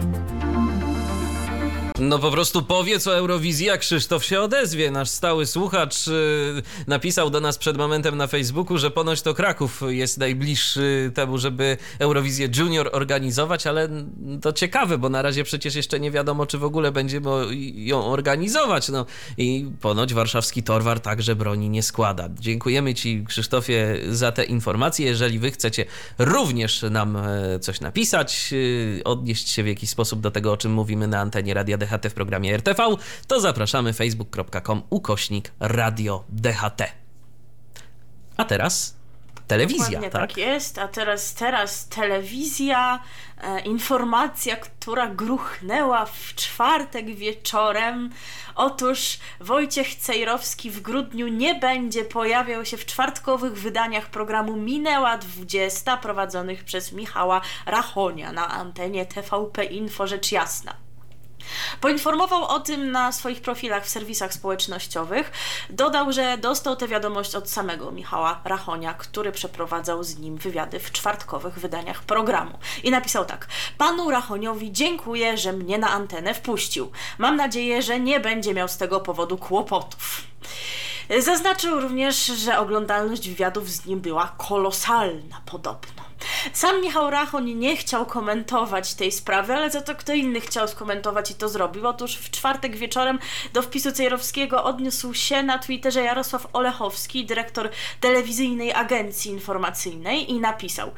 No 2.00 2.18
po 2.18 2.30
prostu 2.30 2.62
powiedz 2.62 3.06
o 3.06 3.16
Eurowizji, 3.16 3.70
a 3.70 3.78
Krzysztof 3.78 4.24
się 4.24 4.40
odezwie. 4.40 4.90
Nasz 4.90 5.08
stały 5.08 5.46
słuchacz 5.46 6.08
y, 6.08 6.62
napisał 6.86 7.30
do 7.30 7.40
nas 7.40 7.58
przed 7.58 7.76
momentem 7.76 8.16
na 8.16 8.26
Facebooku, 8.26 8.78
że 8.78 8.90
ponoć 8.90 9.22
to 9.22 9.34
Kraków 9.34 9.82
jest 9.88 10.18
najbliższy 10.18 11.12
temu, 11.14 11.38
żeby 11.38 11.76
Eurowizję 11.98 12.48
Junior 12.56 12.90
organizować, 12.92 13.66
ale 13.66 13.88
to 14.42 14.52
ciekawe, 14.52 14.98
bo 14.98 15.08
na 15.08 15.22
razie 15.22 15.44
przecież 15.44 15.74
jeszcze 15.74 16.00
nie 16.00 16.10
wiadomo, 16.10 16.46
czy 16.46 16.58
w 16.58 16.64
ogóle 16.64 16.92
będziemy 16.92 17.30
ją 17.74 18.04
organizować. 18.04 18.88
No 18.88 19.06
i 19.36 19.70
ponoć 19.80 20.14
warszawski 20.14 20.62
Torwar 20.62 21.00
także 21.00 21.36
broni 21.36 21.68
nie 21.70 21.82
składa. 21.82 22.28
Dziękujemy 22.40 22.94
Ci, 22.94 23.24
Krzysztofie, 23.28 23.96
za 24.10 24.32
te 24.32 24.44
informacje. 24.44 25.06
Jeżeli 25.06 25.38
Wy 25.38 25.50
chcecie 25.50 25.84
również 26.18 26.82
nam 26.90 27.16
e, 27.16 27.58
coś 27.60 27.80
napisać, 27.80 28.50
y, 28.52 29.00
odnieść 29.04 29.48
się 29.48 29.62
w 29.62 29.66
jakiś 29.66 29.90
sposób 29.90 30.20
do 30.20 30.30
tego, 30.30 30.52
o 30.52 30.56
czym 30.56 30.72
mówimy 30.72 31.08
na 31.08 31.20
antenie 31.20 31.54
Radia 31.54 31.89
DHT 31.90 32.10
w 32.10 32.14
programie 32.14 32.54
RTV, 32.54 32.96
to 33.26 33.40
zapraszamy 33.40 33.92
facebook.com 33.92 34.82
ukośnik 34.90 35.52
Radio 35.60 36.24
DHT. 36.28 36.82
A 38.36 38.44
teraz 38.44 39.00
telewizja, 39.46 39.84
Dokładnie 39.84 40.10
tak? 40.10 40.20
tak 40.30 40.36
jest, 40.36 40.78
a 40.78 40.88
teraz, 40.88 41.34
teraz 41.34 41.88
telewizja, 41.88 43.02
e, 43.42 43.60
informacja, 43.60 44.56
która 44.56 45.06
gruchnęła 45.06 46.06
w 46.06 46.34
czwartek 46.34 47.14
wieczorem. 47.14 48.10
Otóż 48.54 49.18
Wojciech 49.40 49.94
Cejrowski 49.94 50.70
w 50.70 50.80
grudniu 50.80 51.28
nie 51.28 51.54
będzie 51.54 52.04
pojawiał 52.04 52.64
się 52.64 52.76
w 52.76 52.86
czwartkowych 52.86 53.58
wydaniach 53.58 54.06
programu 54.06 54.56
Minęła 54.56 55.18
20 55.18 55.96
prowadzonych 55.96 56.64
przez 56.64 56.92
Michała 56.92 57.40
Rachonia 57.66 58.32
na 58.32 58.48
antenie 58.48 59.06
TVP 59.06 59.64
Info 59.64 60.06
Rzecz 60.06 60.32
Jasna. 60.32 60.89
Poinformował 61.80 62.44
o 62.44 62.60
tym 62.60 62.90
na 62.92 63.12
swoich 63.12 63.40
profilach 63.40 63.84
w 63.84 63.88
serwisach 63.88 64.34
społecznościowych. 64.34 65.32
Dodał, 65.70 66.12
że 66.12 66.38
dostał 66.38 66.76
tę 66.76 66.88
wiadomość 66.88 67.34
od 67.34 67.50
samego 67.50 67.90
Michała 67.90 68.40
Rachonia, 68.44 68.94
który 68.94 69.32
przeprowadzał 69.32 70.04
z 70.04 70.18
nim 70.18 70.36
wywiady 70.36 70.80
w 70.80 70.92
czwartkowych 70.92 71.58
wydaniach 71.58 72.02
programu. 72.02 72.58
I 72.82 72.90
napisał 72.90 73.24
tak: 73.24 73.46
Panu 73.78 74.10
Rachoniowi 74.10 74.72
dziękuję, 74.72 75.38
że 75.38 75.52
mnie 75.52 75.78
na 75.78 75.90
antenę 75.90 76.34
wpuścił. 76.34 76.90
Mam 77.18 77.36
nadzieję, 77.36 77.82
że 77.82 78.00
nie 78.00 78.20
będzie 78.20 78.54
miał 78.54 78.68
z 78.68 78.76
tego 78.76 79.00
powodu 79.00 79.38
kłopotów. 79.38 80.29
Zaznaczył 81.18 81.80
również, 81.80 82.26
że 82.26 82.58
oglądalność 82.58 83.28
wywiadów 83.28 83.70
z 83.70 83.86
nim 83.86 84.00
była 84.00 84.34
kolosalna 84.38 85.40
podobno. 85.46 86.10
Sam 86.52 86.80
Michał 86.80 87.10
Rachoń 87.10 87.54
nie 87.54 87.76
chciał 87.76 88.06
komentować 88.06 88.94
tej 88.94 89.12
sprawy, 89.12 89.54
ale 89.54 89.70
za 89.70 89.80
to 89.80 89.94
kto 89.94 90.14
inny 90.14 90.40
chciał 90.40 90.68
skomentować 90.68 91.30
i 91.30 91.34
to 91.34 91.48
zrobił. 91.48 91.88
Otóż 91.88 92.16
w 92.16 92.30
czwartek 92.30 92.76
wieczorem 92.76 93.18
do 93.52 93.62
wpisu 93.62 93.92
Cejrowskiego 93.92 94.64
odniósł 94.64 95.14
się 95.14 95.42
na 95.42 95.58
Twitterze 95.58 96.02
Jarosław 96.02 96.46
Olechowski, 96.52 97.26
dyrektor 97.26 97.70
telewizyjnej 98.00 98.72
agencji 98.72 99.30
informacyjnej 99.30 100.30
i 100.30 100.40
napisał 100.40 100.90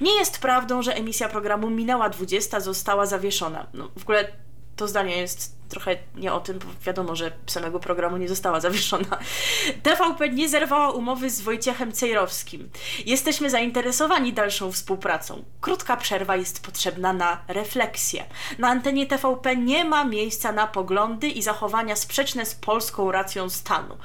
Nie 0.00 0.12
jest 0.12 0.38
prawdą, 0.38 0.82
że 0.82 0.94
emisja 0.94 1.28
programu 1.28 1.70
Minęła 1.70 2.08
20 2.08 2.60
została 2.60 3.06
zawieszona. 3.06 3.66
No, 3.74 3.88
w 3.98 4.02
ogóle 4.02 4.32
to 4.76 4.88
zdanie 4.88 5.16
jest 5.16 5.59
trochę 5.70 5.96
nie 6.14 6.32
o 6.32 6.40
tym, 6.40 6.58
bo 6.58 6.66
wiadomo, 6.86 7.16
że 7.16 7.32
samego 7.46 7.80
programu 7.80 8.16
nie 8.16 8.28
została 8.28 8.60
zawieszona. 8.60 9.18
TVP 9.82 10.28
nie 10.28 10.48
zerwała 10.48 10.90
umowy 10.90 11.30
z 11.30 11.40
Wojciechem 11.40 11.92
Cejrowskim. 11.92 12.70
Jesteśmy 13.06 13.50
zainteresowani 13.50 14.32
dalszą 14.32 14.72
współpracą. 14.72 15.44
Krótka 15.60 15.96
przerwa 15.96 16.36
jest 16.36 16.62
potrzebna 16.64 17.12
na 17.12 17.42
refleksję. 17.48 18.24
Na 18.58 18.68
antenie 18.68 19.06
TVP 19.06 19.56
nie 19.56 19.84
ma 19.84 20.04
miejsca 20.04 20.52
na 20.52 20.66
poglądy 20.66 21.28
i 21.28 21.42
zachowania 21.42 21.96
sprzeczne 21.96 22.46
z 22.46 22.54
polską 22.54 23.12
racją 23.12 23.50
stanu. 23.50 23.98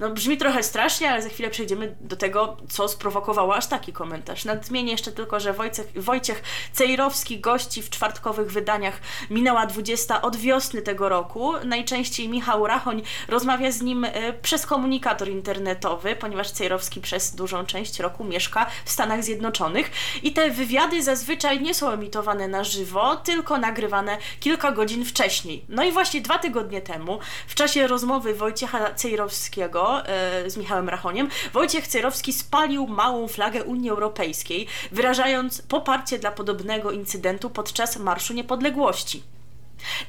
No, 0.00 0.10
brzmi 0.10 0.36
trochę 0.36 0.62
strasznie, 0.62 1.10
ale 1.10 1.22
za 1.22 1.28
chwilę 1.28 1.50
przejdziemy 1.50 1.96
do 2.00 2.16
tego, 2.16 2.56
co 2.68 2.88
sprowokowało 2.88 3.56
aż 3.56 3.66
taki 3.66 3.92
komentarz. 3.92 4.44
Nadmienię 4.44 4.92
jeszcze 4.92 5.12
tylko, 5.12 5.40
że 5.40 5.52
Wojciech, 5.52 5.86
Wojciech 5.96 6.42
Cejrowski 6.72 7.40
gości 7.40 7.82
w 7.82 7.90
czwartkowych 7.90 8.52
wydaniach 8.52 9.00
minęła 9.30 9.66
20 9.66 10.22
od 10.22 10.36
wiosny 10.36 10.82
tego 10.82 11.08
roku. 11.12 11.52
Najczęściej 11.64 12.28
Michał 12.28 12.66
Rachoń 12.66 13.02
rozmawia 13.28 13.70
z 13.70 13.82
nim 13.82 14.04
e, 14.04 14.32
przez 14.32 14.66
komunikator 14.66 15.28
internetowy, 15.28 16.16
ponieważ 16.16 16.50
Cejrowski 16.50 17.00
przez 17.00 17.34
dużą 17.34 17.66
część 17.66 18.00
roku 18.00 18.24
mieszka 18.24 18.66
w 18.84 18.90
Stanach 18.90 19.24
Zjednoczonych 19.24 19.90
i 20.22 20.32
te 20.32 20.50
wywiady 20.50 21.02
zazwyczaj 21.02 21.62
nie 21.62 21.74
są 21.74 21.90
emitowane 21.90 22.48
na 22.48 22.64
żywo, 22.64 23.16
tylko 23.16 23.58
nagrywane 23.58 24.18
kilka 24.40 24.72
godzin 24.72 25.04
wcześniej. 25.04 25.64
No 25.68 25.84
i 25.84 25.92
właśnie 25.92 26.20
dwa 26.20 26.38
tygodnie 26.38 26.80
temu, 26.80 27.18
w 27.46 27.54
czasie 27.54 27.86
rozmowy 27.86 28.34
Wojciecha 28.34 28.94
Cejrowskiego 28.94 30.06
e, 30.06 30.50
z 30.50 30.56
Michałem 30.56 30.88
Rachoniem, 30.88 31.28
Wojciech 31.52 31.86
Cejrowski 31.86 32.32
spalił 32.32 32.86
małą 32.86 33.28
flagę 33.28 33.64
Unii 33.64 33.90
Europejskiej, 33.90 34.66
wyrażając 34.92 35.62
poparcie 35.62 36.18
dla 36.18 36.30
podobnego 36.30 36.90
incydentu 36.90 37.50
podczas 37.50 37.96
Marszu 37.96 38.34
Niepodległości. 38.34 39.31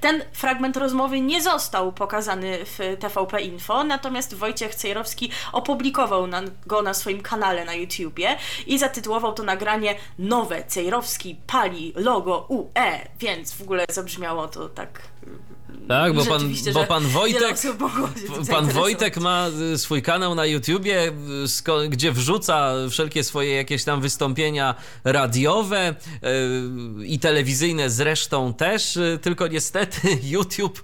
Ten 0.02 0.24
fragment 0.34 0.78
rozmowy 0.78 1.22
nie 1.22 1.42
został 1.42 1.92
pokazany 1.92 2.66
w 2.66 2.98
TVP 3.00 3.42
Info, 3.42 3.84
natomiast 3.84 4.34
Wojciech 4.34 4.76
Cejrowski 4.76 5.32
opublikował 5.52 6.28
na, 6.28 6.42
go 6.66 6.82
na 6.82 6.94
swoim 6.94 7.22
kanale 7.22 7.66
na 7.66 7.74
YouTubie 7.74 8.38
i 8.68 8.80
zatytułował 8.80 9.34
to 9.34 9.44
nagranie 9.44 9.96
Nowe 10.20 10.64
Cejrowski 10.64 11.38
pali 11.48 11.94
logo 11.96 12.46
UE, 12.50 13.08
więc 13.20 13.54
w 13.54 13.62
ogóle 13.62 13.86
zabrzmiało 13.90 14.48
to 14.48 14.70
tak. 14.70 15.02
Tak, 15.88 16.14
bo 16.14 16.26
pan, 16.26 16.54
bo 16.74 16.84
pan 16.86 17.08
Wojtek, 17.08 17.58
pan. 18.50 18.68
Wojtek 18.68 19.18
ma 19.18 19.48
y, 19.74 19.78
swój 19.78 20.02
kanał 20.02 20.36
na 20.36 20.46
YouTubie, 20.46 21.12
y, 21.84 21.90
gdzie 21.90 22.12
wrzuca 22.12 22.74
wszelkie 22.90 23.24
swoje 23.24 23.56
jakieś 23.56 23.84
tam 23.84 24.02
wystąpienia 24.02 24.76
radiowe 25.04 25.90
y, 25.90 27.06
i 27.06 27.20
telewizyjne 27.20 27.90
zresztą 27.90 28.54
też, 28.54 29.00
tylko 29.22 29.48
niestety 29.48 29.98
YouTube 30.34 30.84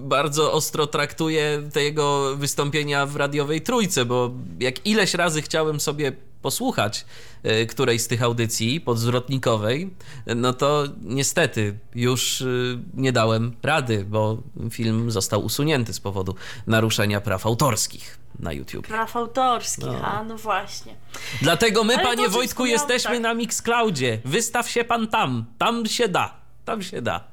bardzo 0.00 0.52
ostro 0.52 0.86
traktuje 0.86 1.62
te 1.72 1.82
jego 1.82 2.36
wystąpienia 2.36 3.06
w 3.06 3.16
radiowej 3.16 3.60
trójce, 3.60 4.04
bo 4.04 4.30
jak 4.60 4.86
ileś 4.86 5.14
razy 5.14 5.42
chciałem 5.42 5.80
sobie 5.80 6.12
posłuchać 6.42 7.06
y, 7.46 7.66
której 7.66 7.98
z 7.98 8.08
tych 8.08 8.22
audycji 8.22 8.80
podzwrotnikowej, 8.80 9.90
no 10.36 10.52
to 10.52 10.84
niestety 11.02 11.78
już 11.94 12.40
y, 12.40 12.78
nie 12.94 13.12
dałem 13.12 13.56
rady, 13.62 14.04
bo 14.04 14.38
film 14.70 15.10
został 15.10 15.44
usunięty 15.44 15.92
z 15.92 16.00
powodu 16.00 16.34
naruszenia 16.66 17.20
praw 17.20 17.46
autorskich 17.46 18.18
na 18.38 18.52
YouTube. 18.52 18.86
Praw 18.86 19.16
autorskich, 19.16 19.86
no. 19.86 20.04
a 20.04 20.24
no 20.24 20.36
właśnie. 20.36 20.94
Dlatego 21.42 21.84
my, 21.84 21.94
Ale 21.94 22.04
panie 22.04 22.28
Wojtku, 22.28 22.66
jesteśmy 22.66 23.10
tak. 23.10 23.20
na 23.20 23.34
Mixcloudzie. 23.34 24.18
Wystaw 24.24 24.70
się 24.70 24.84
pan 24.84 25.08
tam, 25.08 25.44
tam 25.58 25.86
się 25.86 26.08
da, 26.08 26.34
tam 26.64 26.82
się 26.82 27.02
da. 27.02 27.24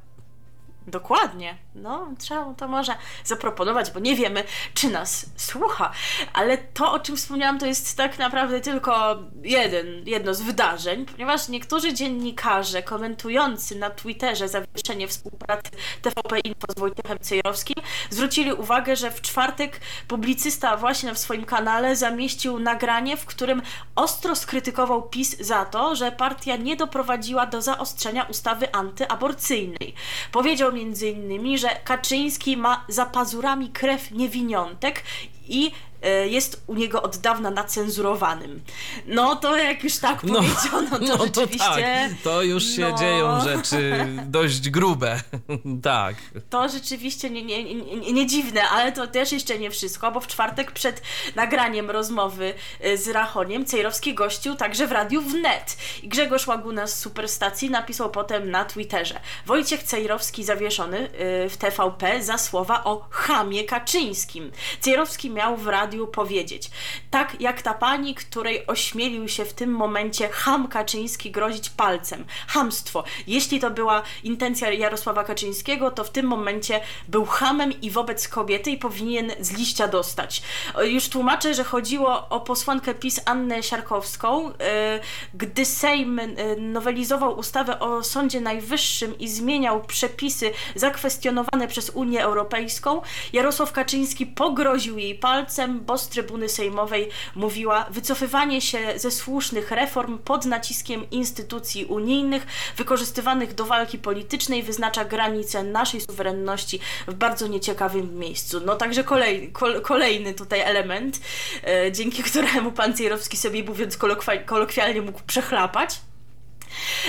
Dokładnie. 0.87 1.64
No, 1.75 2.07
trzeba 2.19 2.53
to 2.53 2.67
może 2.67 2.95
zaproponować, 3.23 3.91
bo 3.91 3.99
nie 3.99 4.15
wiemy, 4.15 4.43
czy 4.73 4.89
nas 4.89 5.25
słucha. 5.38 5.91
Ale 6.33 6.57
to, 6.57 6.91
o 6.91 6.99
czym 6.99 7.17
wspomniałam, 7.17 7.59
to 7.59 7.65
jest 7.65 7.97
tak 7.97 8.19
naprawdę 8.19 8.61
tylko 8.61 9.17
jeden, 9.43 9.85
jedno 10.05 10.33
z 10.33 10.41
wydarzeń, 10.41 11.05
ponieważ 11.05 11.47
niektórzy 11.47 11.93
dziennikarze 11.93 12.83
komentujący 12.83 13.75
na 13.75 13.89
Twitterze 13.89 14.47
zawieszenie 14.47 15.07
współpracy 15.07 15.71
TVP 16.01 16.39
Info 16.39 16.67
z 16.75 16.79
Wojciechem 16.79 17.19
Cejrowskim 17.19 17.75
zwrócili 18.09 18.53
uwagę, 18.53 18.95
że 18.95 19.11
w 19.11 19.21
czwartek 19.21 19.79
publicysta 20.07 20.77
właśnie 20.77 21.13
w 21.13 21.17
swoim 21.17 21.45
kanale 21.45 21.95
zamieścił 21.95 22.59
nagranie, 22.59 23.17
w 23.17 23.25
którym 23.25 23.61
ostro 23.95 24.35
skrytykował 24.35 25.09
PiS 25.09 25.38
za 25.39 25.65
to, 25.65 25.95
że 25.95 26.11
partia 26.11 26.55
nie 26.55 26.75
doprowadziła 26.75 27.45
do 27.45 27.61
zaostrzenia 27.61 28.23
ustawy 28.23 28.73
antyaborcyjnej. 28.73 29.93
Powiedział 30.31 30.73
między 30.73 31.09
innymi, 31.09 31.57
że 31.57 31.64
Kaczyński 31.69 32.58
ma 32.58 32.86
za 32.88 33.06
pazurami 33.06 33.69
krew 33.69 34.12
niewiniątek 34.12 35.04
i 35.47 35.71
jest 36.09 36.63
u 36.67 36.75
niego 36.75 37.01
od 37.01 37.17
dawna 37.17 37.51
nacenzurowanym. 37.51 38.61
No 39.05 39.35
to 39.35 39.57
jak 39.57 39.83
już 39.83 39.97
tak 39.97 40.23
no, 40.23 40.33
powiedziano, 40.33 40.99
to 40.99 41.05
no, 41.17 41.25
rzeczywiście... 41.25 41.67
To, 41.67 42.09
tak. 42.09 42.21
to 42.23 42.43
już 42.43 42.63
się 42.63 42.89
no... 42.91 42.97
dzieją 42.97 43.41
rzeczy 43.41 44.07
dość 44.25 44.69
grube. 44.69 45.21
tak. 45.83 46.15
To 46.49 46.69
rzeczywiście 46.69 47.29
nie, 47.29 47.43
nie, 47.43 47.63
nie, 47.63 48.13
nie, 48.13 48.27
dziwne, 48.27 48.69
ale 48.69 48.91
to 48.91 49.07
też 49.07 49.31
jeszcze 49.31 49.59
nie 49.59 49.71
wszystko, 49.71 50.11
bo 50.11 50.19
w 50.19 50.27
czwartek 50.27 50.71
przed 50.71 51.01
nagraniem 51.35 51.91
rozmowy 51.91 52.53
e, 52.79 52.97
z 52.97 53.07
Rachoniem 53.07 53.65
Cejrowski 53.65 54.13
gościł 54.13 54.55
także 54.55 54.87
w 54.87 54.91
radiu 54.91 55.21
wnet. 55.21 55.77
I 56.03 56.07
Grzegorz 56.07 56.47
Łaguna 56.47 56.87
z 56.87 56.99
Superstacji 56.99 57.69
napisał 57.69 58.09
potem 58.09 58.51
na 58.51 58.65
Twitterze 58.65 59.19
Wojciech 59.45 59.83
Cejrowski 59.83 60.43
zawieszony 60.43 60.97
e, 60.97 61.49
w 61.49 61.57
TVP 61.57 62.23
za 62.23 62.37
słowa 62.37 62.83
o 62.83 63.07
chamie 63.09 63.63
Kaczyńskim. 63.63 64.51
Cejrowski 64.79 65.29
miał 65.29 65.57
w 65.57 65.67
radiu 65.67 65.94
radiu 65.95 66.08
powiedzieć. 66.08 66.71
Tak 67.12 67.41
jak 67.41 67.62
ta 67.62 67.73
pani, 67.73 68.15
której 68.15 68.67
ośmielił 68.67 69.27
się 69.27 69.45
w 69.45 69.53
tym 69.53 69.71
momencie 69.71 70.29
ham 70.29 70.67
Kaczyński 70.67 71.31
grozić 71.31 71.69
palcem. 71.69 72.25
Hamstwo. 72.47 73.03
Jeśli 73.27 73.60
to 73.60 73.71
była 73.71 74.01
intencja 74.23 74.71
Jarosława 74.71 75.23
Kaczyńskiego, 75.23 75.91
to 75.91 76.03
w 76.03 76.10
tym 76.10 76.25
momencie 76.25 76.81
był 77.08 77.25
hamem 77.25 77.81
i 77.81 77.91
wobec 77.91 78.27
kobiety 78.27 78.71
i 78.71 78.77
powinien 78.77 79.31
z 79.39 79.51
liścia 79.58 79.88
dostać. 79.88 80.41
Już 80.84 81.10
tłumaczę, 81.10 81.53
że 81.53 81.63
chodziło 81.63 82.29
o 82.29 82.39
posłankę 82.39 82.93
PiS 82.93 83.21
Annę 83.25 83.63
Siarkowską. 83.63 84.51
E, 84.60 84.99
gdy 85.34 85.65
Sejm 85.65 86.19
e, 86.19 86.25
nowelizował 86.58 87.38
ustawę 87.38 87.79
o 87.79 88.03
Sądzie 88.03 88.41
Najwyższym 88.41 89.19
i 89.19 89.27
zmieniał 89.27 89.84
przepisy 89.84 90.51
zakwestionowane 90.75 91.67
przez 91.67 91.89
Unię 91.89 92.23
Europejską, 92.23 93.01
Jarosław 93.34 93.71
Kaczyński 93.71 94.25
pogroził 94.25 94.97
jej 94.97 95.15
palcem, 95.15 95.74
bo 95.79 95.97
z 95.97 96.09
trybuny 96.09 96.49
sejmowej 96.49 97.09
mówiła 97.35 97.85
wycofywanie 97.89 98.61
się 98.61 98.79
ze 98.95 99.11
słusznych 99.11 99.71
reform 99.71 100.17
pod 100.17 100.45
naciskiem 100.45 101.09
instytucji 101.09 101.85
unijnych 101.85 102.47
wykorzystywanych 102.77 103.53
do 103.53 103.65
walki 103.65 103.97
politycznej 103.97 104.63
wyznacza 104.63 105.05
granice 105.05 105.63
naszej 105.63 106.01
suwerenności 106.01 106.79
w 107.07 107.13
bardzo 107.13 107.47
nieciekawym 107.47 108.19
miejscu. 108.19 108.61
No 108.65 108.75
także 108.75 109.03
kolej, 109.03 109.51
kol, 109.51 109.81
kolejny 109.81 110.33
tutaj 110.33 110.59
element, 110.59 111.19
e, 111.63 111.91
dzięki 111.91 112.23
któremu 112.23 112.71
pan 112.71 112.97
Cierowski 112.97 113.38
sobie 113.38 113.63
mówiąc 113.63 113.97
kolokwialnie 114.45 115.01
mógł 115.01 115.21
przechlapać. 115.27 115.99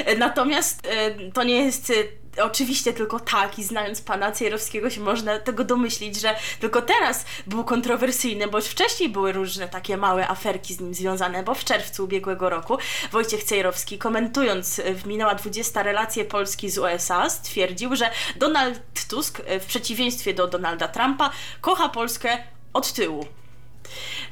E, 0.05 0.17
natomiast 0.17 0.87
e, 0.87 1.31
to 1.31 1.43
nie 1.43 1.65
jest 1.65 1.93
oczywiście 2.43 2.93
tylko 2.93 3.21
tak 3.21 3.59
i 3.59 3.65
znając 3.65 4.01
pana 4.01 4.33
Cejrowskiego 4.33 4.91
się 4.91 5.01
można 5.01 5.39
tego 5.39 5.65
domyślić, 5.65 6.21
że 6.21 6.37
tylko 6.61 6.83
teraz 6.83 7.25
był 7.47 7.65
kontrowersyjny, 7.65 8.49
bo 8.49 8.61
wcześniej 8.61 9.09
były 9.09 9.33
różne 9.33 9.69
takie 9.69 9.97
małe 9.97 10.29
aferki 10.29 10.75
z 10.75 10.81
nim 10.81 10.95
związane, 10.95 11.43
bo 11.43 11.55
w 11.55 11.65
czerwcu 11.65 12.05
ubiegłego 12.05 12.51
roku 12.51 12.79
Wojciech 13.13 13.45
Cejrowski 13.45 13.99
komentując 13.99 14.81
w 14.95 15.07
minęła 15.07 15.35
20 15.35 15.83
relacje 15.83 16.25
Polski 16.25 16.71
z 16.71 16.79
USA 16.79 17.31
stwierdził, 17.31 17.97
że 17.97 18.11
Donald 18.37 18.81
Tusk 19.09 19.43
w 19.61 19.67
przeciwieństwie 19.67 20.35
do 20.35 20.47
Donalda 20.47 20.89
Trumpa 20.89 21.31
kocha 21.61 21.89
Polskę 21.89 22.39
od 22.73 22.93
tyłu. 22.93 23.27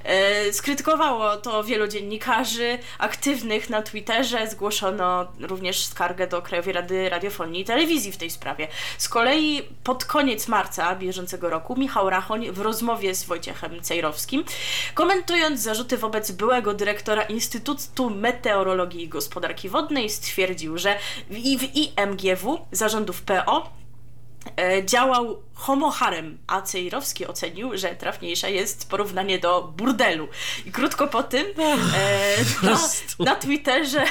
E, 0.05 0.53
skrytykowało 0.53 1.37
to 1.37 1.65
wielu 1.65 1.89
dziennikarzy 1.89 2.79
aktywnych 2.99 3.71
na 3.71 3.83
Twitterze. 3.83 4.49
Zgłoszono 4.51 5.27
również 5.41 5.85
skargę 5.85 6.27
do 6.27 6.43
Krajowej 6.43 6.73
Rady 6.73 7.09
Radiofonii 7.09 7.63
i 7.63 7.65
Telewizji 7.65 8.13
w 8.13 8.17
tej 8.17 8.31
sprawie. 8.31 8.69
Z 8.99 9.09
kolei 9.09 9.63
pod 9.85 10.05
koniec 10.05 10.49
marca 10.49 10.95
bieżącego 10.97 11.51
roku 11.51 11.77
Michał 11.77 12.11
Rachoń 12.11 12.51
w 12.51 12.61
rozmowie 12.61 13.15
z 13.15 13.25
Wojciechem 13.25 13.83
Cejrowskim, 13.83 14.45
komentując 14.95 15.61
zarzuty 15.61 15.97
wobec 15.99 16.31
byłego 16.31 16.75
dyrektora 16.75 17.23
Instytutu 17.23 18.11
Meteorologii 18.11 19.03
i 19.03 19.09
Gospodarki 19.09 19.69
Wodnej, 19.69 20.11
stwierdził, 20.11 20.79
że 20.79 20.99
w 21.31 21.37
IMGW 21.37 22.67
zarządów 22.73 23.23
PO 23.23 23.71
e, 24.57 24.83
działał 25.55 25.65
homoharem, 25.65 26.39
a 26.47 26.63
Cejrowski 26.63 27.27
ocenił, 27.27 27.79
że 27.79 27.89
trafniejsze 27.89 28.53
jest 28.53 28.91
porównanie 28.91 29.39
do 29.39 29.73
burdelu. 29.77 30.29
I 30.67 30.73
krótko 30.73 31.07
po 31.07 31.23
tym 31.23 31.47
e, 31.59 31.77
na, 32.67 32.79
na 33.19 33.37
Twitterze 33.37 34.05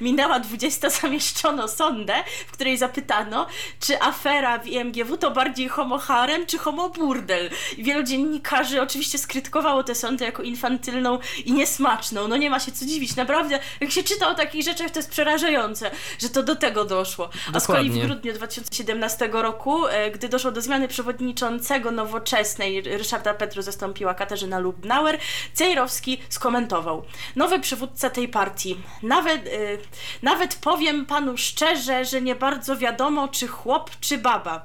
minęła 0.00 0.40
20 0.40 0.90
zamieszczono 0.90 1.68
sondę, 1.68 2.14
w 2.48 2.52
której 2.52 2.78
zapytano, 2.78 3.46
czy 3.80 4.00
afera 4.00 4.58
w 4.58 4.66
IMGW 4.66 5.16
to 5.16 5.30
bardziej 5.30 5.68
homoharem, 5.68 6.46
czy 6.46 6.58
homoburdel. 6.58 7.50
I 7.76 7.84
wielu 7.84 8.02
dziennikarzy 8.02 8.82
oczywiście 8.82 9.18
skrytykowało 9.18 9.82
tę 9.82 9.94
sondę 9.94 10.24
jako 10.24 10.42
infantylną 10.42 11.18
i 11.44 11.52
niesmaczną. 11.52 12.28
No 12.28 12.36
nie 12.36 12.50
ma 12.50 12.60
się 12.60 12.72
co 12.72 12.84
dziwić, 12.84 13.16
naprawdę, 13.16 13.58
jak 13.80 13.90
się 13.90 14.02
czyta 14.02 14.28
o 14.28 14.34
takich 14.34 14.64
rzeczach, 14.64 14.90
to 14.90 14.98
jest 14.98 15.10
przerażające, 15.10 15.90
że 16.18 16.28
to 16.28 16.42
do 16.42 16.56
tego 16.56 16.84
doszło. 16.84 17.30
A 17.52 17.60
z 17.60 17.66
kolei 17.66 17.90
w 17.90 17.98
grudniu 17.98 18.32
2017 18.32 19.28
roku, 19.32 19.86
e, 19.86 20.10
gdy 20.10 20.28
doszło 20.28 20.51
do 20.52 20.60
zmiany 20.60 20.88
przewodniczącego 20.88 21.90
nowoczesnej 21.90 22.82
Ryszarda 22.82 23.34
Petru 23.34 23.62
zastąpiła 23.62 24.14
Katarzyna 24.14 24.58
Lubnauer, 24.58 25.18
Cejrowski 25.52 26.22
skomentował. 26.28 27.04
Nowy 27.36 27.60
przywódca 27.60 28.10
tej 28.10 28.28
partii. 28.28 28.80
Nawet, 29.02 29.44
yy, 29.44 29.78
nawet 30.22 30.54
powiem 30.54 31.06
panu 31.06 31.36
szczerze, 31.36 32.04
że 32.04 32.22
nie 32.22 32.34
bardzo 32.34 32.76
wiadomo, 32.76 33.28
czy 33.28 33.48
chłop, 33.48 33.90
czy 34.00 34.18
baba. 34.18 34.64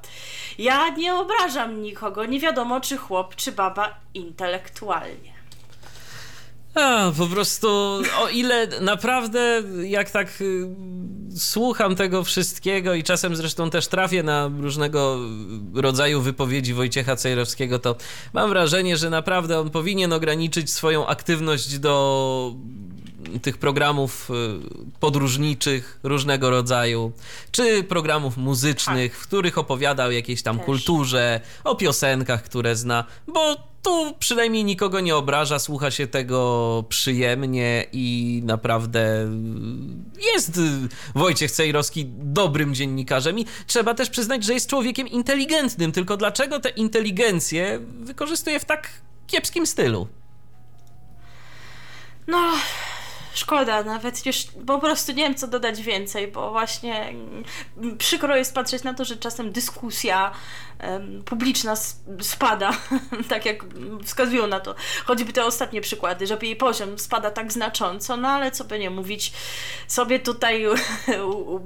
Ja 0.58 0.88
nie 0.88 1.14
obrażam 1.14 1.82
nikogo, 1.82 2.24
nie 2.24 2.40
wiadomo, 2.40 2.80
czy 2.80 2.96
chłop, 2.96 3.36
czy 3.36 3.52
baba 3.52 3.94
intelektualnie. 4.14 5.37
A, 6.78 7.12
po 7.18 7.26
prostu 7.26 7.68
o 8.20 8.28
ile 8.28 8.68
naprawdę 8.80 9.62
jak 9.84 10.10
tak 10.10 10.40
y, 10.40 10.66
słucham 11.36 11.96
tego 11.96 12.24
wszystkiego 12.24 12.94
i 12.94 13.02
czasem 13.02 13.36
zresztą 13.36 13.70
też 13.70 13.86
trafię 13.88 14.22
na 14.22 14.50
różnego 14.60 15.18
rodzaju 15.74 16.20
wypowiedzi 16.20 16.74
Wojciecha 16.74 17.16
Cejrowskiego, 17.16 17.78
to 17.78 17.96
mam 18.32 18.50
wrażenie, 18.50 18.96
że 18.96 19.10
naprawdę 19.10 19.60
on 19.60 19.70
powinien 19.70 20.12
ograniczyć 20.12 20.72
swoją 20.72 21.06
aktywność 21.06 21.78
do 21.78 22.54
tych 23.42 23.58
programów 23.58 24.30
y, 24.30 24.34
podróżniczych 25.00 26.00
różnego 26.02 26.50
rodzaju, 26.50 27.12
czy 27.50 27.82
programów 27.82 28.36
muzycznych, 28.36 29.18
w 29.18 29.26
których 29.26 29.58
opowiada 29.58 30.04
o 30.06 30.10
jakiejś 30.10 30.42
tam 30.42 30.56
Też. 30.56 30.66
kulturze, 30.66 31.40
o 31.64 31.74
piosenkach, 31.74 32.42
które 32.42 32.76
zna, 32.76 33.04
bo 33.26 33.56
tu 33.88 34.14
przynajmniej 34.18 34.64
nikogo 34.64 35.00
nie 35.00 35.16
obraża, 35.16 35.58
słucha 35.58 35.90
się 35.90 36.06
tego 36.06 36.84
przyjemnie 36.88 37.86
i 37.92 38.40
naprawdę 38.44 39.28
jest 40.34 40.60
Wojciech 41.14 41.50
Cejrowski 41.50 42.06
dobrym 42.08 42.74
dziennikarzem 42.74 43.38
i 43.38 43.46
trzeba 43.66 43.94
też 43.94 44.10
przyznać, 44.10 44.44
że 44.44 44.54
jest 44.54 44.70
człowiekiem 44.70 45.08
inteligentnym, 45.08 45.92
tylko 45.92 46.16
dlaczego 46.16 46.60
tę 46.60 46.68
inteligencję 46.68 47.80
wykorzystuje 48.00 48.60
w 48.60 48.64
tak 48.64 48.90
kiepskim 49.26 49.66
stylu? 49.66 50.08
No, 52.26 52.52
szkoda, 53.34 53.82
nawet 53.82 54.26
już 54.26 54.44
po 54.66 54.78
prostu 54.78 55.12
nie 55.12 55.22
wiem, 55.22 55.34
co 55.34 55.48
dodać 55.48 55.82
więcej, 55.82 56.28
bo 56.28 56.50
właśnie 56.50 57.08
mm, 57.08 57.44
przykro 57.98 58.36
jest 58.36 58.54
patrzeć 58.54 58.82
na 58.82 58.94
to, 58.94 59.04
że 59.04 59.16
czasem 59.16 59.52
dyskusja 59.52 60.30
publiczna 61.24 61.74
spada, 62.20 62.72
tak 63.28 63.46
jak 63.46 63.64
wskazują 64.04 64.46
na 64.46 64.60
to. 64.60 64.74
Choćby 65.04 65.32
te 65.32 65.44
ostatnie 65.44 65.80
przykłady, 65.80 66.26
że 66.26 66.38
jej 66.42 66.56
poziom 66.56 66.98
spada 66.98 67.30
tak 67.30 67.52
znacząco, 67.52 68.16
no 68.16 68.28
ale 68.28 68.50
co 68.50 68.64
by 68.64 68.78
nie 68.78 68.90
mówić, 68.90 69.32
sobie 69.88 70.18
tutaj 70.18 70.66
u, 70.66 70.74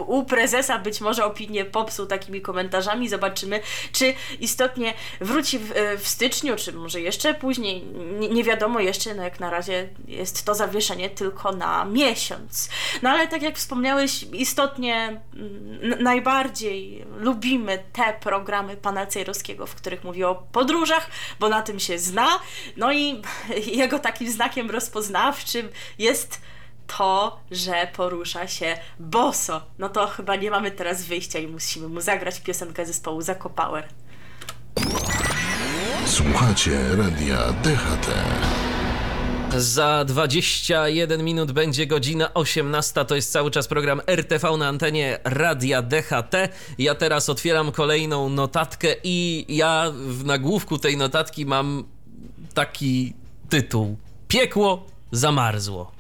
u, 0.07 0.25
prezesa 0.25 0.79
być 0.79 1.01
może 1.01 1.25
opinię 1.25 1.65
popsuł 1.65 2.07
takimi 2.07 2.41
komentarzami, 2.41 3.09
zobaczymy, 3.09 3.61
czy 3.93 4.15
istotnie 4.41 4.95
wróci 5.21 5.59
w, 5.59 5.73
w 5.99 6.09
styczniu, 6.09 6.57
czy 6.57 6.73
może 6.73 7.01
jeszcze 7.01 7.35
później, 7.35 7.83
nie, 8.19 8.29
nie 8.29 8.45
wiadomo 8.45 8.81
jeszcze, 8.81 9.15
no 9.15 9.23
jak 9.23 9.41
na 9.41 9.51
razie 9.51 9.89
jest 10.09 10.45
to 10.45 10.55
zawieszenie 10.55 11.11
tylko 11.11 11.53
na 11.53 11.85
miesiąc. 11.85 12.69
No 13.03 13.11
ale 13.11 13.29
tak 13.29 13.43
jak 13.43 13.57
wspomniałeś, 13.57 14.23
istotnie 14.33 15.21
mm, 15.35 16.03
najbardziej 16.03 17.05
lubimy 17.17 17.85
te 17.93 18.15
programy 18.21 18.77
pana 18.77 19.02
Cejrowskiego, 19.07 19.67
w 19.67 19.75
których 19.75 20.05
mówi 20.05 20.25
o 20.25 20.35
podróżach, 20.35 21.11
bo 21.41 21.49
na 21.49 21.63
tym 21.63 21.81
się 21.81 21.99
zna. 21.99 22.29
No 22.77 22.93
i 22.93 23.23
jego 23.83 23.99
takim 23.99 24.31
znakiem 24.31 24.71
rozpoznawczym 24.71 25.69
jest 25.99 26.41
to, 26.87 27.41
że 27.51 27.89
porusza 27.97 28.49
się 28.49 28.79
boso. 28.99 29.63
No 29.79 29.89
to 29.89 30.07
chyba 30.07 30.37
nie 30.37 30.51
mamy 30.51 30.71
teraz 30.71 31.05
wyjścia 31.05 31.39
i 31.39 31.47
musimy 31.47 31.89
mu 31.89 32.01
zagrać 32.01 32.41
piosenkę 32.41 32.87
zespołu 32.87 33.23
Zakopower. 33.23 33.89
Słuchacie 36.07 36.79
radia 36.97 37.53
DHT. 37.53 38.09
Za 39.57 40.05
21 40.05 41.25
minut 41.25 41.53
będzie 41.53 41.87
godzina 41.87 42.35
18. 42.35 43.05
To 43.05 43.15
jest 43.15 43.33
cały 43.33 43.51
czas 43.51 43.69
program 43.69 44.01
RTV 44.07 44.57
na 44.57 44.69
antenie 44.69 45.19
Radia 45.25 45.83
DHT. 45.83 46.35
Ja 46.79 46.95
teraz 46.95 47.29
otwieram 47.29 47.73
kolejną 47.73 48.29
notatkę 48.29 48.89
i 49.05 49.47
ja 49.49 49.93
w 49.95 50.25
nagłówku 50.25 50.79
tej 50.79 50.97
notatki 50.97 51.47
mam 51.47 51.85
taki 52.55 53.13
tytuł: 53.49 53.97
Piekło 54.29 54.87
zamarzło. 55.13 55.93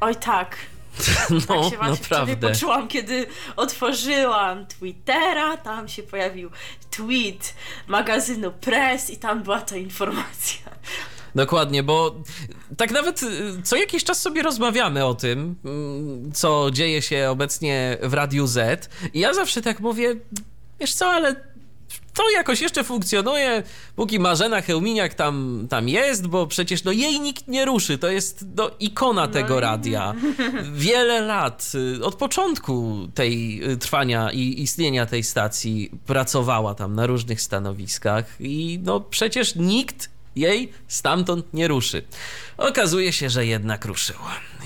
Oj 0.00 0.16
tak. 0.16 0.56
No, 1.48 1.62
Tak 1.62 1.70
się 1.70 1.76
właśnie 1.76 2.36
poczułam, 2.36 2.88
kiedy 2.88 3.26
otworzyłam 3.56 4.66
Twittera, 4.66 5.56
tam 5.56 5.88
się 5.88 6.02
pojawił 6.02 6.50
tweet 6.90 7.54
magazynu 7.86 8.52
Press 8.52 9.10
i 9.10 9.16
tam 9.16 9.42
była 9.42 9.60
ta 9.60 9.76
informacja. 9.76 10.60
Dokładnie, 11.34 11.82
bo 11.82 12.14
tak 12.76 12.90
nawet 12.90 13.22
y, 13.22 13.62
co 13.62 13.76
jakiś 13.76 14.04
czas 14.04 14.22
sobie 14.22 14.42
rozmawiamy 14.42 15.04
o 15.04 15.14
tym, 15.14 15.54
mm, 15.64 16.32
co 16.32 16.70
dzieje 16.72 17.02
się 17.02 17.30
obecnie 17.30 17.98
w 18.02 18.14
Radiu 18.14 18.46
Z. 18.46 18.90
I 19.14 19.20
ja 19.20 19.34
zawsze 19.34 19.62
tak 19.62 19.80
mówię, 19.80 20.16
wiesz 20.80 20.94
co, 20.94 21.06
ale 21.06 21.54
to 22.14 22.30
jakoś 22.30 22.60
jeszcze 22.60 22.84
funkcjonuje, 22.84 23.62
póki 23.96 24.18
Marzena 24.18 24.62
Chełminiak 24.62 25.14
tam, 25.14 25.66
tam 25.70 25.88
jest, 25.88 26.26
bo 26.26 26.46
przecież 26.46 26.84
no 26.84 26.92
jej 26.92 27.20
nikt 27.20 27.48
nie 27.48 27.64
ruszy, 27.64 27.98
to 27.98 28.08
jest 28.08 28.44
no, 28.56 28.70
ikona 28.80 29.28
tego 29.28 29.60
radia. 29.60 30.14
Wiele 30.72 31.20
lat, 31.20 31.72
y, 31.98 32.04
od 32.04 32.14
początku 32.14 32.98
tej 33.14 33.60
y, 33.70 33.76
trwania 33.76 34.32
i 34.32 34.62
istnienia 34.62 35.06
tej 35.06 35.22
stacji 35.22 35.90
pracowała 36.06 36.74
tam 36.74 36.94
na 36.94 37.06
różnych 37.06 37.40
stanowiskach 37.40 38.24
i 38.40 38.80
no 38.82 39.00
przecież 39.00 39.54
nikt 39.54 40.13
jej 40.36 40.72
stamtąd 40.88 41.54
nie 41.54 41.68
ruszy. 41.68 42.02
Okazuje 42.56 43.12
się, 43.12 43.30
że 43.30 43.46
jednak 43.46 43.84
ruszył. 43.84 44.16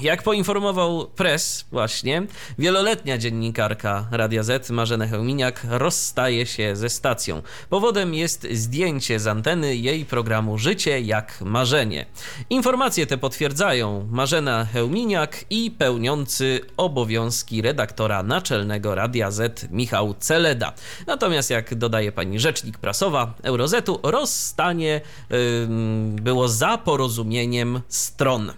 Jak 0.00 0.22
poinformował 0.22 1.06
Press 1.06 1.64
właśnie, 1.72 2.22
wieloletnia 2.58 3.18
dziennikarka 3.18 4.08
Radia 4.10 4.42
Z 4.42 4.70
Marzena 4.70 5.06
Chełminiak 5.06 5.66
rozstaje 5.68 6.46
się 6.46 6.76
ze 6.76 6.88
stacją. 6.88 7.42
Powodem 7.70 8.14
jest 8.14 8.46
zdjęcie 8.52 9.20
z 9.20 9.26
anteny 9.26 9.76
jej 9.76 10.04
programu 10.04 10.58
Życie 10.58 11.00
jak 11.00 11.40
marzenie. 11.40 12.06
Informacje 12.50 13.06
te 13.06 13.18
potwierdzają 13.18 14.08
Marzena 14.10 14.66
Chełminiak 14.72 15.44
i 15.50 15.70
pełniący 15.70 16.60
obowiązki 16.76 17.62
redaktora 17.62 18.22
naczelnego 18.22 18.94
Radia 18.94 19.30
Z 19.30 19.70
Michał 19.70 20.14
Celeda. 20.18 20.72
Natomiast 21.06 21.50
jak 21.50 21.74
dodaje 21.74 22.12
pani 22.12 22.40
rzecznik 22.40 22.78
prasowa 22.78 23.34
Eurozetu, 23.42 24.00
rozstanie 24.02 25.00
ym, 25.32 26.16
było 26.22 26.48
za 26.48 26.78
porozumieniem 26.78 27.77
stron. 27.88 28.52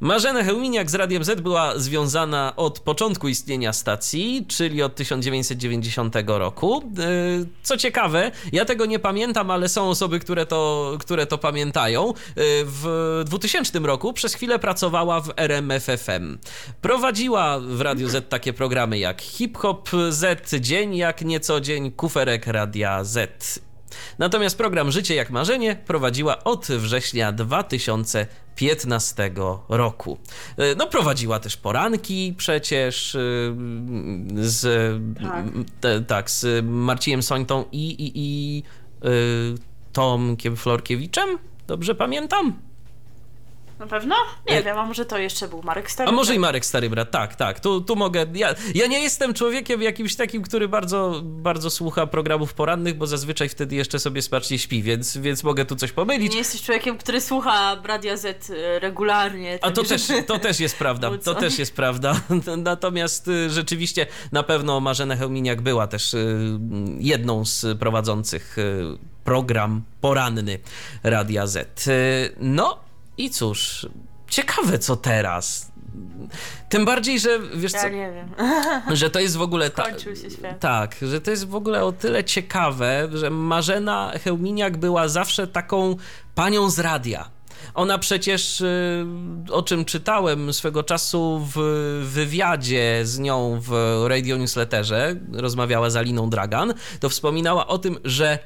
Marzena 0.00 0.44
Chełminiak 0.44 0.90
z 0.90 0.94
Radiem 0.94 1.24
Z 1.24 1.40
była 1.40 1.78
związana 1.78 2.56
od 2.56 2.80
początku 2.80 3.28
istnienia 3.28 3.72
stacji, 3.72 4.46
czyli 4.48 4.82
od 4.82 4.94
1990 4.94 6.14
roku. 6.26 6.82
Yy, 7.38 7.46
Co 7.62 7.76
ciekawe, 7.76 8.30
ja 8.52 8.64
tego 8.64 8.86
nie 8.86 8.98
pamiętam, 8.98 9.50
ale 9.50 9.68
są 9.68 9.88
osoby, 9.88 10.18
które 10.20 10.46
to, 10.46 10.92
które 11.00 11.26
to 11.26 11.38
pamiętają. 11.38 12.06
Yy, 12.06 12.14
W 12.64 13.22
2000 13.26 13.78
roku 13.78 14.12
przez 14.12 14.34
chwilę 14.34 14.58
pracowała 14.58 15.20
w 15.20 15.32
RMFFM. 15.36 16.38
Prowadziła 16.80 17.58
w 17.60 17.80
Radiu 17.80 18.08
Z 18.08 18.28
takie 18.28 18.52
programy 18.52 18.98
jak 18.98 19.22
Hip 19.22 19.58
Hop 19.58 19.90
Z, 20.10 20.54
Dzień 20.60 20.96
jak 20.96 21.22
nieco 21.22 21.60
dzień, 21.60 21.92
Kuferek 21.92 22.46
Radia 22.46 23.04
Z. 23.04 23.73
Natomiast 24.18 24.58
program 24.58 24.90
Życie 24.92 25.14
jak 25.14 25.30
Marzenie 25.30 25.76
prowadziła 25.86 26.44
od 26.44 26.66
września 26.66 27.32
2015 27.32 29.30
roku. 29.68 30.18
E, 30.56 30.74
No, 30.74 30.86
prowadziła 30.86 31.40
też 31.40 31.56
poranki 31.56 32.34
przecież 32.36 33.14
y, 33.14 33.54
z, 34.34 34.62
Tak. 35.22 35.44
te, 35.80 36.00
tak, 36.00 36.30
z 36.30 36.64
Marcinem 36.66 37.22
Sońtą 37.22 37.64
i, 37.72 37.90
i, 37.90 38.12
i 38.16 38.62
y, 39.08 39.54
Tomkiem 39.92 40.56
Florkiewiczem. 40.56 41.28
Dobrze 41.66 41.94
pamiętam? 41.94 42.58
Na 43.84 43.90
pewno? 43.90 44.14
Nie 44.48 44.58
E- 44.58 44.62
wiem, 44.62 44.78
a 44.78 44.86
może 44.86 45.04
to 45.04 45.18
jeszcze 45.18 45.48
był 45.48 45.62
Marek 45.62 45.90
Stary? 45.90 46.08
A 46.10 46.12
może 46.12 46.34
i 46.34 46.38
Marek 46.38 46.66
Stary 46.66 46.90
Brat, 46.90 47.10
tak, 47.10 47.36
tak, 47.36 47.60
tu, 47.60 47.80
tu 47.80 47.96
mogę, 47.96 48.26
ja, 48.34 48.54
ja 48.74 48.86
nie 48.86 49.00
jestem 49.00 49.34
człowiekiem 49.34 49.82
jakimś 49.82 50.16
takim, 50.16 50.42
który 50.42 50.68
bardzo, 50.68 51.20
bardzo 51.24 51.70
słucha 51.70 52.06
programów 52.06 52.54
porannych, 52.54 52.96
bo 52.96 53.06
zazwyczaj 53.06 53.48
wtedy 53.48 53.74
jeszcze 53.76 53.98
sobie 53.98 54.22
smacznie 54.22 54.58
śpi, 54.58 54.82
więc, 54.82 55.16
więc 55.16 55.44
mogę 55.44 55.64
tu 55.64 55.76
coś 55.76 55.92
pomylić. 55.92 56.32
Nie 56.32 56.38
jesteś 56.38 56.62
człowiekiem, 56.62 56.98
który 56.98 57.20
słucha 57.20 57.76
Radia 57.84 58.16
Z 58.16 58.50
y, 58.50 58.78
regularnie. 58.78 59.58
A 59.62 59.70
to 59.70 59.80
tak, 59.82 59.88
też, 59.88 60.02
to 60.26 60.38
też 60.38 60.60
jest 60.60 60.76
prawda, 60.76 61.10
to 61.24 61.34
też 61.34 61.58
jest 61.58 61.76
prawda. 61.76 62.20
Natomiast 62.56 63.28
y, 63.28 63.50
rzeczywiście 63.50 64.06
na 64.32 64.42
pewno 64.42 64.80
Marzena 64.80 65.16
Chełminiak 65.16 65.60
była 65.60 65.86
też 65.86 66.14
y, 66.14 66.38
jedną 66.98 67.44
z 67.44 67.78
prowadzących 67.78 68.56
program 69.24 69.82
poranny 70.00 70.58
Radia 71.02 71.46
Z. 71.46 71.84
No 72.38 72.83
i 73.18 73.30
cóż, 73.30 73.86
ciekawe 74.28 74.78
co 74.78 74.96
teraz. 74.96 75.72
Tym 76.68 76.84
bardziej, 76.84 77.20
że 77.20 77.38
wiesz 77.54 77.72
co, 77.72 77.78
Ja 77.78 77.88
nie 77.88 78.12
wiem. 78.12 78.34
że 78.96 79.10
to 79.10 79.20
jest 79.20 79.36
w 79.36 79.42
ogóle 79.42 79.70
ta, 79.70 79.84
tak, 80.60 80.96
że 81.02 81.20
to 81.20 81.30
jest 81.30 81.48
w 81.48 81.54
ogóle 81.54 81.84
o 81.84 81.92
tyle 81.92 82.24
ciekawe, 82.24 83.08
że 83.12 83.30
Marzena 83.30 84.12
Chełminiak 84.24 84.76
była 84.76 85.08
zawsze 85.08 85.46
taką 85.46 85.96
panią 86.34 86.70
z 86.70 86.78
radia. 86.78 87.30
Ona 87.74 87.98
przecież, 87.98 88.60
y, 88.60 89.06
o 89.50 89.62
czym 89.62 89.84
czytałem 89.84 90.52
swego 90.52 90.82
czasu 90.82 91.46
w 91.54 91.58
wywiadzie 92.04 93.00
z 93.04 93.18
nią 93.18 93.60
w 93.60 93.72
radio 94.06 94.36
newsletterze, 94.36 95.16
rozmawiała 95.32 95.90
z 95.90 95.96
Aliną 95.96 96.30
Dragan, 96.30 96.74
to 97.00 97.08
wspominała 97.08 97.66
o 97.66 97.78
tym, 97.78 97.98
że 98.04 98.38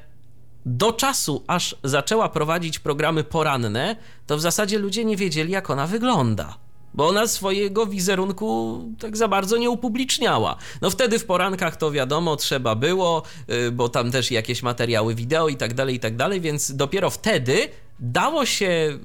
do 0.69 0.93
czasu, 0.93 1.45
aż 1.47 1.77
zaczęła 1.85 2.29
prowadzić 2.29 2.79
programy 2.79 3.25
poranne, 3.25 3.97
to 4.27 4.37
w 4.37 4.41
zasadzie 4.41 4.79
ludzie 4.79 5.05
nie 5.05 5.17
wiedzieli, 5.17 5.53
jak 5.53 5.71
ona 5.71 5.87
wygląda. 5.87 6.57
Bo 6.95 7.09
ona 7.09 7.27
swojego 7.27 7.87
wizerunku 7.87 8.79
tak 8.99 9.17
za 9.17 9.29
bardzo 9.29 9.57
nie 9.57 9.71
upubliczniała. 9.71 10.57
No 10.81 10.91
wtedy 10.91 11.19
w 11.19 11.25
porankach 11.25 11.77
to 11.77 11.91
wiadomo, 11.91 12.37
trzeba 12.37 12.75
było, 12.75 13.23
y, 13.51 13.73
bo 13.73 13.89
tam 13.89 14.11
też 14.11 14.31
jakieś 14.31 14.63
materiały 14.63 15.15
wideo 15.15 15.49
i 15.49 15.57
tak 15.57 15.75
dalej, 15.75 15.95
i 15.95 16.01
tak 16.01 16.17
dalej, 16.17 16.41
więc 16.41 16.77
dopiero 16.77 17.11
wtedy 17.11 17.69
dało 18.01 18.47
się 18.47 18.67
y, 18.67 18.99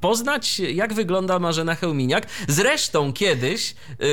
poznać, 0.00 0.58
jak 0.58 0.94
wygląda 0.94 1.38
Marzena 1.38 1.74
Chełminiak. 1.74 2.26
Zresztą 2.48 3.12
kiedyś, 3.12 3.74
y, 3.90 4.06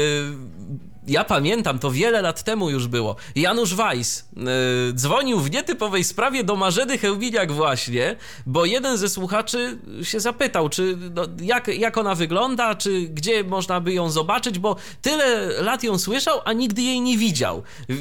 ja 1.07 1.23
pamiętam, 1.23 1.79
to 1.79 1.91
wiele 1.91 2.21
lat 2.21 2.43
temu 2.43 2.69
już 2.69 2.87
było, 2.87 3.15
Janusz 3.35 3.75
Weiss 3.75 4.19
y, 4.19 4.93
dzwonił 4.93 5.39
w 5.39 5.51
nietypowej 5.51 6.03
sprawie 6.03 6.43
do 6.43 6.55
Marzeny 6.55 6.97
Chełminiak 6.97 7.51
właśnie, 7.51 8.15
bo 8.45 8.65
jeden 8.65 8.97
ze 8.97 9.09
słuchaczy 9.09 9.77
się 10.03 10.19
zapytał, 10.19 10.69
czy 10.69 10.97
no, 11.15 11.25
jak, 11.41 11.67
jak 11.67 11.97
ona 11.97 12.15
wygląda, 12.15 12.75
czy 12.75 13.01
gdzie 13.01 13.43
można 13.43 13.81
by 13.81 13.93
ją 13.93 14.09
zobaczyć, 14.09 14.59
bo 14.59 14.75
tyle 15.01 15.47
lat 15.61 15.83
ją 15.83 15.97
słyszał, 15.97 16.39
a 16.45 16.53
nigdy 16.53 16.81
jej 16.81 17.01
nie 17.01 17.17
widział. 17.17 17.63
Y, 17.89 17.95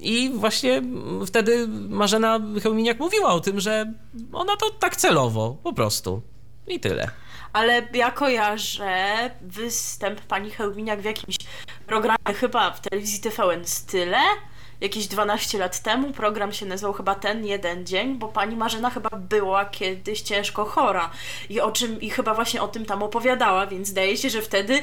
I 0.00 0.30
właśnie 0.34 0.82
wtedy 1.26 1.68
Marzena 1.88 2.40
Chełminiak 2.62 2.98
mówiła 2.98 3.32
o 3.32 3.40
tym, 3.40 3.60
że 3.60 3.92
ona 4.32 4.56
to 4.56 4.70
tak 4.70 4.96
celowo, 4.96 5.56
po 5.62 5.72
prostu. 5.72 6.22
I 6.66 6.80
tyle. 6.80 7.23
Ale 7.54 7.88
ja 7.92 8.10
kojarzę 8.10 9.30
występ 9.40 10.20
pani 10.20 10.50
Chełminiak 10.50 11.00
w 11.00 11.04
jakimś 11.04 11.36
programie, 11.86 12.34
chyba 12.40 12.70
w 12.70 12.80
telewizji 12.80 13.20
TVN 13.20 13.64
Style, 13.64 14.22
jakieś 14.80 15.06
12 15.06 15.58
lat 15.58 15.82
temu. 15.82 16.12
Program 16.12 16.52
się 16.52 16.66
nazywał 16.66 16.92
chyba 16.92 17.14
Ten 17.14 17.46
Jeden 17.46 17.86
Dzień, 17.86 18.18
bo 18.18 18.28
pani 18.28 18.56
Marzena 18.56 18.90
chyba 18.90 19.10
była 19.10 19.64
kiedyś 19.64 20.20
ciężko 20.20 20.64
chora 20.64 21.10
i 21.50 21.60
o 21.60 21.70
czym, 21.72 22.00
i 22.00 22.10
chyba 22.10 22.34
właśnie 22.34 22.62
o 22.62 22.68
tym 22.68 22.84
tam 22.86 23.02
opowiadała, 23.02 23.66
więc 23.66 23.88
zdaje 23.88 24.16
się, 24.16 24.30
że 24.30 24.42
wtedy 24.42 24.82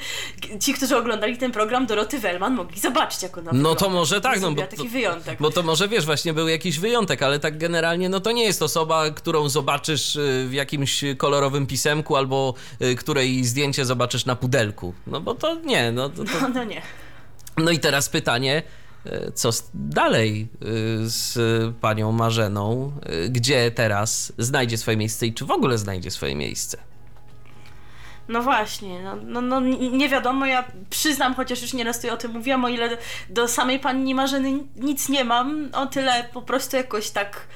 ci, 0.60 0.74
którzy 0.74 0.98
oglądali 0.98 1.38
ten 1.38 1.52
program 1.52 1.86
Doroty 1.86 2.20
Wellman 2.20 2.54
mogli 2.56 2.80
zobaczyć, 2.80 3.24
jak 3.24 3.38
ona 3.38 3.52
No 3.54 3.76
to 3.76 3.90
może 3.90 4.22
tak, 4.22 4.42
no 4.42 4.52
bo 4.52 4.62
taki 4.62 4.90
wyjątek. 4.90 5.40
bo 5.40 5.52
to 5.52 5.64
może 5.64 5.88
wiesz, 5.88 6.06
właśnie 6.06 6.34
był 6.34 6.48
jakiś 6.48 6.80
wyjątek, 6.80 7.24
ale 7.24 7.40
tak 7.40 7.58
generalnie 7.58 8.10
no 8.10 8.20
to 8.20 8.32
nie 8.32 8.44
jest 8.44 8.62
osoba, 8.62 9.10
którą 9.10 9.50
zobaczysz 9.50 10.16
y, 10.16 10.46
w 10.50 10.54
jakimś 10.54 11.04
kolorowym 11.18 11.68
pisemku 11.68 12.16
albo 12.16 12.54
y, 12.82 12.96
której 12.96 13.44
zdjęcie 13.46 13.86
zobaczysz 13.86 14.26
na 14.26 14.36
pudelku. 14.36 14.94
No 15.08 15.22
bo 15.22 15.36
to 15.36 15.56
nie, 15.56 15.92
no 15.92 16.10
to, 16.10 16.24
to... 16.24 16.32
No, 16.42 16.50
no 16.50 16.64
nie. 16.64 16.82
No 17.58 17.72
i 17.72 17.80
teraz 17.80 18.10
pytanie, 18.10 18.64
co 19.36 19.52
z- 19.52 19.70
dalej 19.74 20.48
y, 20.64 21.10
z 21.10 21.38
panią 21.76 22.12
Marzeną? 22.12 22.92
Y, 23.26 23.30
Gdzie 23.30 23.72
teraz 23.72 24.34
znajdzie 24.38 24.78
swoje 24.78 24.98
miejsce 24.98 25.26
i 25.28 25.34
czy 25.34 25.46
w 25.46 25.52
ogóle 25.52 25.78
znajdzie 25.78 26.12
swoje 26.12 26.36
miejsce? 26.36 26.78
No 28.28 28.42
właśnie, 28.42 29.04
no, 29.04 29.16
no, 29.24 29.42
no 29.42 29.60
nie 29.92 30.10
wiadomo, 30.10 30.46
ja 30.46 30.64
przyznam, 30.90 31.36
chociaż 31.36 31.62
już 31.62 31.74
nieraz 31.74 31.96
tutaj 31.96 32.12
o 32.12 32.18
tym 32.18 32.32
mówiłam, 32.32 32.66
o 32.66 32.70
ile 32.70 32.98
do 33.30 33.48
samej 33.48 33.80
pani 33.80 34.16
Marzeny 34.16 34.60
nic 34.76 35.10
nie 35.10 35.24
mam, 35.24 35.70
o 35.74 35.86
tyle 35.86 36.30
po 36.34 36.42
prostu 36.42 36.78
jakoś 36.78 37.10
tak 37.10 37.48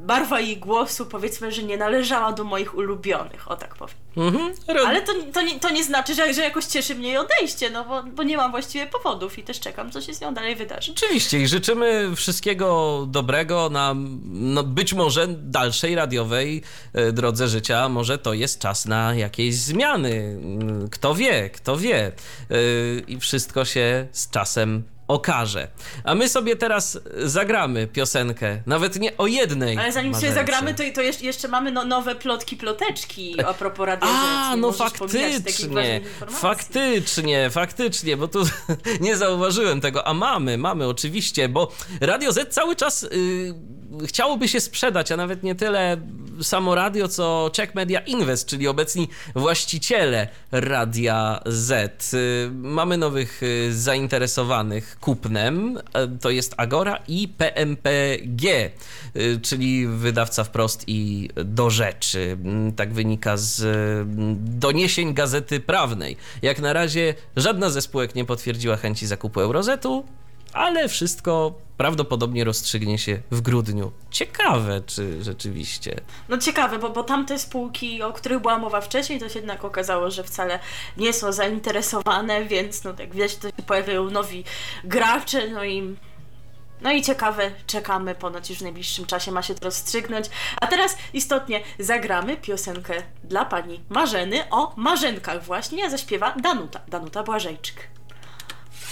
barwa 0.00 0.40
jej 0.40 0.56
głosu 0.56 1.06
powiedzmy, 1.06 1.52
że 1.52 1.62
nie 1.62 1.76
należała 1.76 2.32
do 2.32 2.44
moich 2.44 2.74
ulubionych, 2.74 3.50
o 3.50 3.56
tak 3.56 3.74
powiem. 3.74 3.96
Mhm. 4.16 4.52
Ale 4.86 5.02
to, 5.02 5.12
to, 5.32 5.42
nie, 5.42 5.60
to 5.60 5.70
nie 5.70 5.84
znaczy, 5.84 6.14
że, 6.14 6.34
że 6.34 6.42
jakoś 6.42 6.64
cieszy 6.64 6.94
mnie 6.94 7.08
jej 7.08 7.18
odejście, 7.18 7.70
no 7.70 7.84
bo, 7.84 8.02
bo 8.02 8.22
nie 8.22 8.36
mam 8.36 8.50
właściwie 8.50 8.86
powodów 8.86 9.38
i 9.38 9.42
też 9.42 9.60
czekam, 9.60 9.90
co 9.90 10.00
się 10.00 10.14
z 10.14 10.20
nią 10.20 10.34
dalej 10.34 10.56
wydarzy. 10.56 10.92
Oczywiście 10.92 11.38
i 11.38 11.48
życzymy 11.48 12.16
wszystkiego 12.16 13.06
dobrego 13.08 13.70
na 13.70 13.94
no 14.24 14.62
być 14.62 14.94
może 14.94 15.28
dalszej 15.28 15.94
radiowej 15.94 16.62
e, 16.92 17.12
drodze 17.12 17.48
życia. 17.48 17.88
Może 17.88 18.18
to 18.18 18.34
jest 18.34 18.58
czas 18.58 18.86
na 18.86 19.14
jakieś 19.14 19.54
zmiany. 19.54 20.38
Mm, 20.42 20.88
Kto 20.88 21.14
wie, 21.14 21.50
kto 21.50 21.76
wie. 21.76 22.06
E, 22.06 22.12
I 23.08 23.20
wszystko 23.20 23.64
się 23.64 24.06
z 24.12 24.30
czasem 24.30 24.82
okaże. 25.10 25.68
A 26.04 26.14
my 26.14 26.28
sobie 26.28 26.56
teraz 26.56 26.98
zagramy 27.16 27.86
piosenkę, 27.86 28.62
nawet 28.66 28.96
nie 28.96 29.16
o 29.16 29.26
jednej. 29.26 29.78
Ale 29.78 29.92
zanim 29.92 30.14
sobie 30.14 30.32
zagramy, 30.32 30.74
to, 30.74 30.82
to 30.94 31.02
jeszcze, 31.02 31.48
mamy 31.48 31.72
no, 31.72 31.84
nowe 31.84 32.14
plotki, 32.14 32.56
ploteczki 32.56 33.44
a 33.44 33.54
propos 33.54 33.86
radia 33.86 34.08
A, 34.08 34.56
no 34.56 34.72
faktycznie, 34.72 36.00
faktycznie, 36.28 37.50
faktycznie, 37.50 38.16
bo 38.16 38.28
tu 38.28 38.42
nie 39.00 39.16
zauważyłem 39.16 39.80
tego, 39.80 40.06
a 40.06 40.14
mamy, 40.14 40.58
mamy 40.58 40.86
oczywiście, 40.86 41.48
bo 41.48 41.72
Radio 42.00 42.32
Z 42.32 42.54
cały 42.54 42.76
czas 42.76 43.02
y, 43.02 43.54
chciałoby 44.06 44.48
się 44.48 44.60
sprzedać, 44.60 45.12
a 45.12 45.16
nawet 45.16 45.42
nie 45.42 45.54
tyle 45.54 46.00
samo 46.42 46.74
radio, 46.74 47.08
co 47.08 47.50
Czech 47.52 47.74
Media 47.74 48.00
Invest, 48.00 48.48
czyli 48.48 48.68
obecni 48.68 49.08
właściciele 49.34 50.28
Radia 50.52 51.40
Z. 51.46 52.14
Y, 52.14 52.50
mamy 52.52 52.98
nowych 52.98 53.42
y, 53.42 53.74
zainteresowanych 53.74 54.96
kupnem, 55.00 55.78
e, 55.92 56.08
to 56.08 56.30
jest 56.30 56.54
Agora 56.56 56.98
i 57.08 57.28
PMPG, 57.28 58.70
y, 59.16 59.40
czyli 59.42 59.86
wydawca 59.86 60.44
wprost 60.44 60.84
i 60.86 61.28
do 61.44 61.70
rzeczy. 61.70 62.36
Mm, 62.44 62.72
Tak 62.72 62.92
wynika 62.92 63.36
z 63.36 63.62
mm, 63.62 64.36
doniesień 64.58 65.14
Gazety 65.14 65.60
Prawnej. 65.60 66.16
Jak 66.42 66.60
na 66.60 66.72
razie 66.72 67.14
żadna 67.36 67.70
ze 67.70 67.82
spółek 67.82 68.14
nie 68.14 68.24
potwierdziła 68.24 68.76
chęci 68.76 69.06
zakupu 69.06 69.40
Eurozetu, 69.40 70.04
ale 70.52 70.88
wszystko 70.88 71.58
prawdopodobnie 71.80 72.44
rozstrzygnie 72.44 72.98
się 72.98 73.22
w 73.30 73.40
grudniu. 73.40 73.92
Ciekawe, 74.10 74.82
czy 74.86 75.24
rzeczywiście. 75.24 76.00
No 76.28 76.38
ciekawe, 76.38 76.78
bo, 76.78 76.90
bo 76.90 77.02
tamte 77.02 77.38
spółki, 77.38 78.02
o 78.02 78.12
których 78.12 78.40
była 78.40 78.58
mowa 78.58 78.80
wcześniej, 78.80 79.20
to 79.20 79.28
się 79.28 79.38
jednak 79.38 79.64
okazało, 79.64 80.10
że 80.10 80.24
wcale 80.24 80.58
nie 80.96 81.12
są 81.12 81.32
zainteresowane, 81.32 82.44
więc 82.44 82.84
no 82.84 82.92
tak 82.92 83.14
widać, 83.14 83.36
to 83.36 83.48
się 83.48 83.62
pojawiają 83.66 84.10
nowi 84.10 84.44
gracze, 84.84 85.48
no 85.48 85.64
i 85.64 85.96
no 86.80 86.92
i 86.92 87.02
ciekawe, 87.02 87.50
czekamy, 87.66 88.14
ponoć 88.14 88.50
już 88.50 88.58
w 88.58 88.62
najbliższym 88.62 89.06
czasie 89.06 89.32
ma 89.32 89.42
się 89.42 89.54
to 89.54 89.64
rozstrzygnąć. 89.64 90.26
A 90.60 90.66
teraz 90.66 90.96
istotnie 91.12 91.60
zagramy 91.78 92.36
piosenkę 92.36 92.94
dla 93.24 93.44
pani 93.44 93.80
Marzeny 93.88 94.50
o 94.50 94.72
marzenkach 94.76 95.44
właśnie, 95.44 95.84
a 95.84 95.90
zaśpiewa 95.90 96.34
Danuta, 96.42 96.80
Danuta 96.88 97.22
Błażejczyk. 97.22 97.88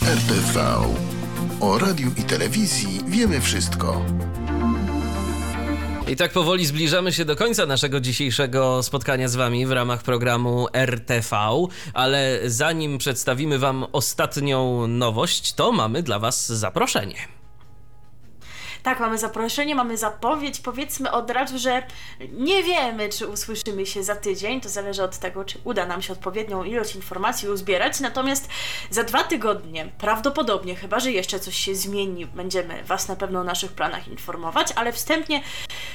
RTV. 0.03 0.78
O 1.61 1.78
radiu 1.78 2.11
i 2.16 2.22
telewizji 2.22 3.00
wiemy 3.06 3.40
wszystko. 3.40 4.04
I 6.09 6.16
tak 6.16 6.32
powoli 6.32 6.66
zbliżamy 6.66 7.12
się 7.12 7.24
do 7.24 7.36
końca 7.36 7.66
naszego 7.66 8.00
dzisiejszego 8.00 8.82
spotkania 8.82 9.28
z 9.28 9.36
Wami 9.36 9.66
w 9.66 9.72
ramach 9.72 10.02
programu 10.02 10.66
RTV, 10.72 11.36
ale 11.94 12.40
zanim 12.46 12.98
przedstawimy 12.98 13.59
Wam 13.59 13.86
ostatnią 13.92 14.86
nowość, 14.86 15.52
to 15.52 15.72
mamy 15.72 16.02
dla 16.02 16.18
Was 16.18 16.52
zaproszenie. 16.52 17.38
Tak, 18.89 19.01
mamy 19.01 19.18
zaproszenie, 19.18 19.74
mamy 19.74 19.97
zapowiedź. 19.97 20.61
Powiedzmy 20.61 21.11
od 21.11 21.30
razu, 21.30 21.59
że 21.59 21.82
nie 22.32 22.62
wiemy, 22.62 23.09
czy 23.09 23.26
usłyszymy 23.26 23.86
się 23.86 24.03
za 24.03 24.16
tydzień. 24.16 24.61
To 24.61 24.68
zależy 24.68 25.03
od 25.03 25.18
tego, 25.18 25.45
czy 25.45 25.59
uda 25.64 25.86
nam 25.86 26.03
się 26.03 26.12
odpowiednią 26.12 26.64
ilość 26.64 26.95
informacji 26.95 27.49
uzbierać. 27.49 28.01
Natomiast 28.01 28.49
za 28.91 29.05
dwa 29.05 29.24
tygodnie, 29.24 29.93
prawdopodobnie, 29.99 30.76
chyba 30.76 31.01
że 31.01 31.12
jeszcze 31.12 31.41
coś 31.41 31.57
się 31.57 31.74
zmieni, 31.74 32.26
będziemy 32.26 32.84
Was 32.84 33.09
na 33.09 33.16
pewno 33.16 33.41
o 33.41 33.45
naszych 33.45 33.72
planach 33.72 34.09
informować, 34.09 34.72
ale 34.76 34.93
wstępnie 34.93 35.43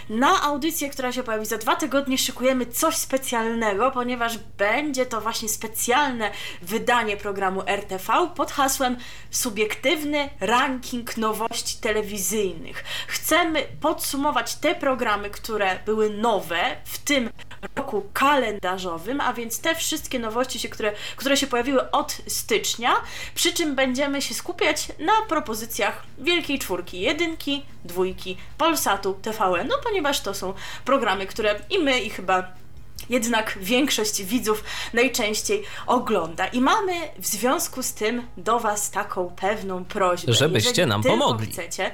na 0.10 0.42
audycję, 0.42 0.90
która 0.90 1.12
się 1.12 1.24
pojawi 1.24 1.46
za 1.46 1.58
dwa 1.58 1.76
tygodnie, 1.76 2.18
szykujemy 2.18 2.66
coś 2.66 2.96
specjalnego, 2.96 3.92
ponieważ 3.92 4.38
będzie 4.38 5.06
to 5.06 5.22
właśnie 5.22 5.50
specjalne 5.50 6.32
wydanie 6.62 7.18
programu 7.18 7.64
RTV 7.66 8.14
pod 8.36 8.52
hasłem 8.52 8.98
Subiektywny 9.32 10.30
ranking 10.40 11.18
nowości 11.18 11.78
telewizyjnych. 11.78 12.83
Chcemy 13.08 13.68
podsumować 13.82 14.56
te 14.56 14.76
programy, 14.76 15.30
które 15.30 15.80
były 15.86 16.10
nowe 16.10 16.76
w 16.86 16.98
tym 16.98 17.30
roku 17.76 18.10
kalendarzowym, 18.14 19.22
a 19.22 19.34
więc 19.34 19.60
te 19.60 19.76
wszystkie 19.76 20.20
nowości, 20.20 20.60
się, 20.60 20.70
które, 20.70 20.92
które 21.16 21.38
się 21.38 21.48
pojawiły 21.48 21.92
od 21.92 22.18
stycznia, 22.28 22.96
przy 23.36 23.54
czym 23.54 23.76
będziemy 23.76 24.22
się 24.22 24.34
skupiać 24.34 24.88
na 25.00 25.14
propozycjach 25.30 26.04
Wielkiej 26.20 26.60
Czwórki, 26.60 27.00
Jedynki, 27.00 27.66
Dwójki, 27.86 28.38
Polsatu, 28.58 29.14
TVN, 29.22 29.68
no 29.68 29.76
ponieważ 29.84 30.22
to 30.22 30.34
są 30.34 30.54
programy, 30.86 31.26
które 31.26 31.60
i 31.70 31.80
my, 31.80 32.00
i 32.00 32.10
chyba 32.10 32.64
jednak 33.10 33.58
większość 33.62 34.24
widzów 34.24 34.64
najczęściej 34.94 35.64
ogląda. 35.88 36.48
I 36.48 36.62
mamy 36.62 36.94
w 37.20 37.26
związku 37.26 37.84
z 37.84 37.94
tym 37.94 38.28
do 38.38 38.60
Was 38.60 38.92
taką 38.92 39.30
pewną 39.30 39.86
prośbę. 39.86 40.34
Żebyście 40.34 40.70
Jeżeli 40.70 40.90
nam 40.90 41.04
pomogli. 41.04 41.52
Chcecie, 41.52 41.92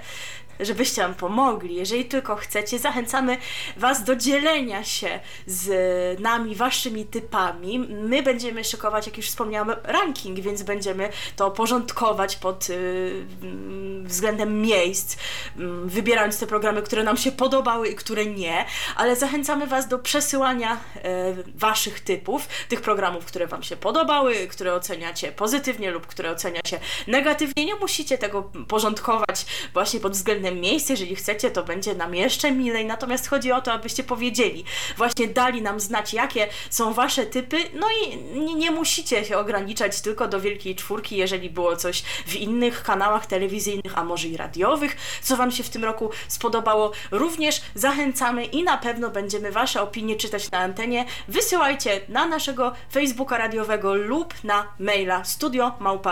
żebyście 0.59 1.01
nam 1.01 1.15
pomogli. 1.15 1.75
Jeżeli 1.75 2.05
tylko 2.05 2.35
chcecie, 2.35 2.79
zachęcamy 2.79 3.37
Was 3.77 4.03
do 4.03 4.15
dzielenia 4.15 4.83
się 4.83 5.19
z 5.45 6.19
nami 6.19 6.55
Waszymi 6.55 7.05
typami. 7.05 7.79
My 7.79 8.23
będziemy 8.23 8.63
szykować, 8.63 9.05
jak 9.05 9.17
już 9.17 9.27
wspomniałam, 9.27 9.75
ranking, 9.83 10.39
więc 10.39 10.63
będziemy 10.63 11.09
to 11.35 11.51
porządkować 11.51 12.35
pod 12.35 12.69
y, 12.69 13.25
mm, 13.41 14.07
względem 14.07 14.61
miejsc, 14.61 15.17
mm, 15.57 15.89
wybierając 15.89 16.39
te 16.39 16.47
programy, 16.47 16.81
które 16.81 17.03
nam 17.03 17.17
się 17.17 17.31
podobały 17.31 17.87
i 17.87 17.95
które 17.95 18.25
nie, 18.25 18.65
ale 18.95 19.15
zachęcamy 19.15 19.67
Was 19.67 19.87
do 19.87 19.99
przesyłania 19.99 20.77
e, 21.03 21.35
Waszych 21.55 21.99
typów, 21.99 22.47
tych 22.69 22.81
programów, 22.81 23.25
które 23.25 23.47
Wam 23.47 23.63
się 23.63 23.75
podobały, 23.75 24.35
które 24.47 24.73
oceniacie 24.73 25.31
pozytywnie 25.31 25.91
lub 25.91 26.07
które 26.07 26.31
oceniacie 26.31 26.79
negatywnie. 27.07 27.65
Nie 27.65 27.75
musicie 27.75 28.17
tego 28.17 28.51
porządkować 28.67 29.45
właśnie 29.73 29.99
pod 29.99 30.13
względem 30.13 30.48
miejsca. 30.51 30.93
Jeżeli 30.93 31.15
chcecie, 31.15 31.51
to 31.51 31.63
będzie 31.63 31.95
nam 31.95 32.15
jeszcze 32.15 32.51
milej. 32.51 32.85
Natomiast 32.85 33.27
chodzi 33.27 33.51
o 33.51 33.61
to, 33.61 33.73
abyście 33.73 34.03
powiedzieli, 34.03 34.63
właśnie 34.97 35.27
dali 35.27 35.61
nam 35.61 35.79
znać, 35.79 36.13
jakie 36.13 36.47
są 36.69 36.93
Wasze 36.93 37.25
typy. 37.25 37.57
No 37.73 37.87
i 38.03 38.17
nie, 38.39 38.55
nie 38.55 38.71
musicie 38.71 39.25
się 39.25 39.37
ograniczać 39.37 40.01
tylko 40.01 40.27
do 40.27 40.41
Wielkiej 40.41 40.75
Czwórki, 40.75 41.17
jeżeli 41.17 41.49
było 41.49 41.75
coś 41.75 42.01
w 42.01 42.35
innych 42.35 42.83
kanałach 42.83 43.25
telewizyjnych, 43.25 43.97
a 43.97 44.03
może 44.03 44.27
i 44.27 44.37
radiowych, 44.37 44.97
co 45.21 45.37
Wam 45.37 45.51
się 45.51 45.63
w 45.63 45.69
tym 45.69 45.83
roku 45.85 46.09
spodobało. 46.27 46.91
Również 47.11 47.61
zachęcamy 47.75 48.45
i 48.45 48.63
na 48.63 48.77
pewno 48.77 49.09
będziemy 49.09 49.51
Wasze 49.51 49.81
opinie 49.81 50.15
czytać 50.15 50.51
na 50.51 50.57
antenie. 50.57 51.05
Wysyłajcie 51.27 52.01
na 52.09 52.27
naszego 52.27 52.73
Facebooka 52.93 53.37
radiowego 53.37 53.93
lub 53.93 54.33
na 54.43 54.67
maila 54.79 55.23
studio 55.23 55.71
małpa. 55.79 56.09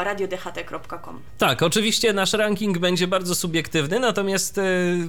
Tak, 1.38 1.64
oczywiście 1.64 2.14
nasz 2.14 2.34
ranking 2.34 2.78
będzie 2.78 3.08
bardzo 3.08 3.36
subiektywny, 3.36 4.00
natomiast 4.00 4.26
natomiast 4.28 4.57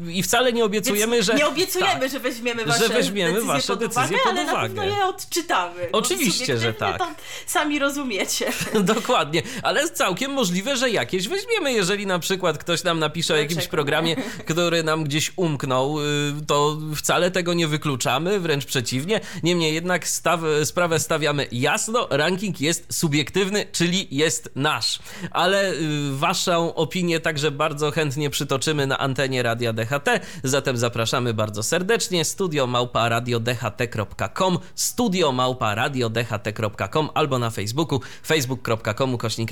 yy, 0.07 0.13
i 0.13 0.23
wcale 0.23 0.53
nie 0.53 0.65
obiecujemy, 0.65 1.17
Więc 1.17 1.27
że... 1.27 1.35
Nie 1.35 1.47
obiecujemy, 1.47 2.01
tak. 2.01 2.11
że 2.11 2.21
weźmiemy 2.21 2.63
Że 2.63 2.67
wasze 2.67 2.89
weźmiemy 2.89 3.33
decyzje 3.33 3.53
wasze 3.53 3.67
pod 3.67 3.79
decyzje 3.79 4.03
uwagę, 4.03 4.19
pod 4.25 4.33
ale 4.33 4.43
uwagę. 4.43 4.75
na 4.75 4.83
pewno 4.83 4.85
je 4.85 5.05
odczytamy. 5.07 5.89
Oczywiście, 5.93 6.59
że 6.59 6.75
tak. 6.75 7.03
Sami 7.47 7.79
rozumiecie. 7.79 8.53
Dokładnie, 8.95 9.43
ale 9.63 9.91
całkiem 9.91 10.33
możliwe, 10.33 10.77
że 10.77 10.91
jakieś 10.91 11.29
weźmiemy. 11.29 11.73
Jeżeli 11.73 12.07
na 12.07 12.19
przykład 12.19 12.59
ktoś 12.59 12.85
nam 12.85 12.99
napisze 12.99 13.35
o 13.35 13.37
jakimś 13.37 13.55
Dlaczego 13.55 13.71
programie, 13.71 14.17
który 14.51 14.83
nam 14.83 15.05
gdzieś 15.05 15.33
umknął, 15.37 16.01
y, 16.01 16.05
to 16.47 16.79
wcale 16.97 17.31
tego 17.31 17.55
nie 17.55 17.67
wykluczamy, 17.67 18.41
wręcz 18.41 18.65
przeciwnie. 18.65 19.21
Niemniej 19.43 19.75
jednak 19.75 20.09
staw, 20.09 20.41
sprawę 20.65 21.01
stawiamy 21.01 21.47
jasno, 21.53 22.07
ranking 22.11 22.61
jest 22.61 22.87
subiektywny, 22.95 23.67
czyli 23.73 24.09
jest 24.11 24.51
nasz. 24.55 24.99
Ale 25.31 25.73
y, 25.73 25.77
waszą 26.13 26.75
opinię 26.75 27.21
także 27.21 27.51
bardzo 27.51 27.91
chętnie 27.91 28.31
przytoczymy 28.31 28.87
na 28.87 28.99
antenie 29.09 29.43
Radia 29.43 29.73
DHT, 29.73 30.09
zatem 30.45 30.77
zapraszamy 30.77 31.35
bardzo 31.35 31.63
serdecznie. 31.63 32.25
Studio 32.25 32.67
małpa 32.67 33.09
radiodht.com, 33.09 34.59
studio 34.75 35.33
małpa 35.33 35.75
radiodht.com 35.75 37.09
albo 37.15 37.39
na 37.39 37.51
Facebooku 37.51 38.01
facebook.com 38.27 39.19
kośnik. 39.19 39.51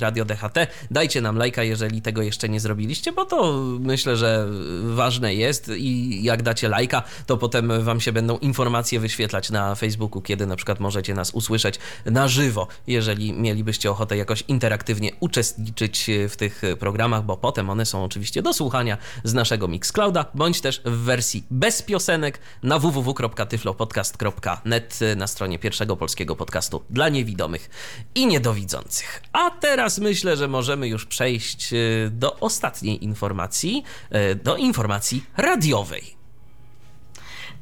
Dajcie 0.91 1.21
nam 1.21 1.37
lajka, 1.37 1.63
jeżeli 1.63 2.01
tego 2.01 2.21
jeszcze 2.21 2.49
nie 2.49 2.59
zrobiliście, 2.59 3.11
bo 3.11 3.25
to 3.25 3.53
myślę, 3.79 4.17
że 4.17 4.47
ważne 4.83 5.35
jest 5.35 5.71
i 5.77 6.23
jak 6.23 6.43
dacie 6.43 6.69
lajka, 6.69 7.03
to 7.25 7.37
potem 7.37 7.83
wam 7.83 8.01
się 8.01 8.11
będą 8.11 8.37
informacje 8.37 8.99
wyświetlać 8.99 9.49
na 9.49 9.75
Facebooku, 9.75 10.21
kiedy 10.21 10.45
na 10.45 10.55
przykład 10.55 10.79
możecie 10.79 11.13
nas 11.13 11.31
usłyszeć 11.31 11.79
na 12.05 12.27
żywo, 12.27 12.67
jeżeli 12.87 13.33
mielibyście 13.33 13.91
ochotę 13.91 14.17
jakoś 14.17 14.43
interaktywnie 14.47 15.11
uczestniczyć 15.19 16.09
w 16.29 16.35
tych 16.35 16.61
programach, 16.79 17.23
bo 17.23 17.37
potem 17.37 17.69
one 17.69 17.85
są 17.85 18.03
oczywiście 18.03 18.41
do 18.41 18.53
słuchania 18.53 18.97
z 19.23 19.33
naszego 19.37 19.67
Mixclouda, 19.67 20.25
bądź 20.33 20.61
też 20.61 20.81
w 20.85 20.97
wersji 20.97 21.43
bez 21.51 21.81
piosenek 21.81 22.39
na 22.63 22.79
www.tyflopodcast.net 22.79 24.99
na 25.15 25.27
stronie 25.27 25.59
pierwszego 25.59 25.97
polskiego 25.97 26.35
podcastu 26.35 26.83
dla 26.89 27.09
niewidomych 27.09 27.69
i 28.15 28.27
niedowidzących. 28.27 29.21
A 29.33 29.51
teraz 29.51 29.99
myślę, 29.99 30.37
że 30.37 30.47
możemy 30.47 30.87
już 30.87 31.05
przejść 31.05 31.73
y, 31.73 32.09
do 32.11 32.39
ostatniej 32.39 33.03
informacji, 33.03 33.83
y, 34.31 34.35
do 34.35 34.57
informacji 34.57 35.23
radiowej. 35.37 36.16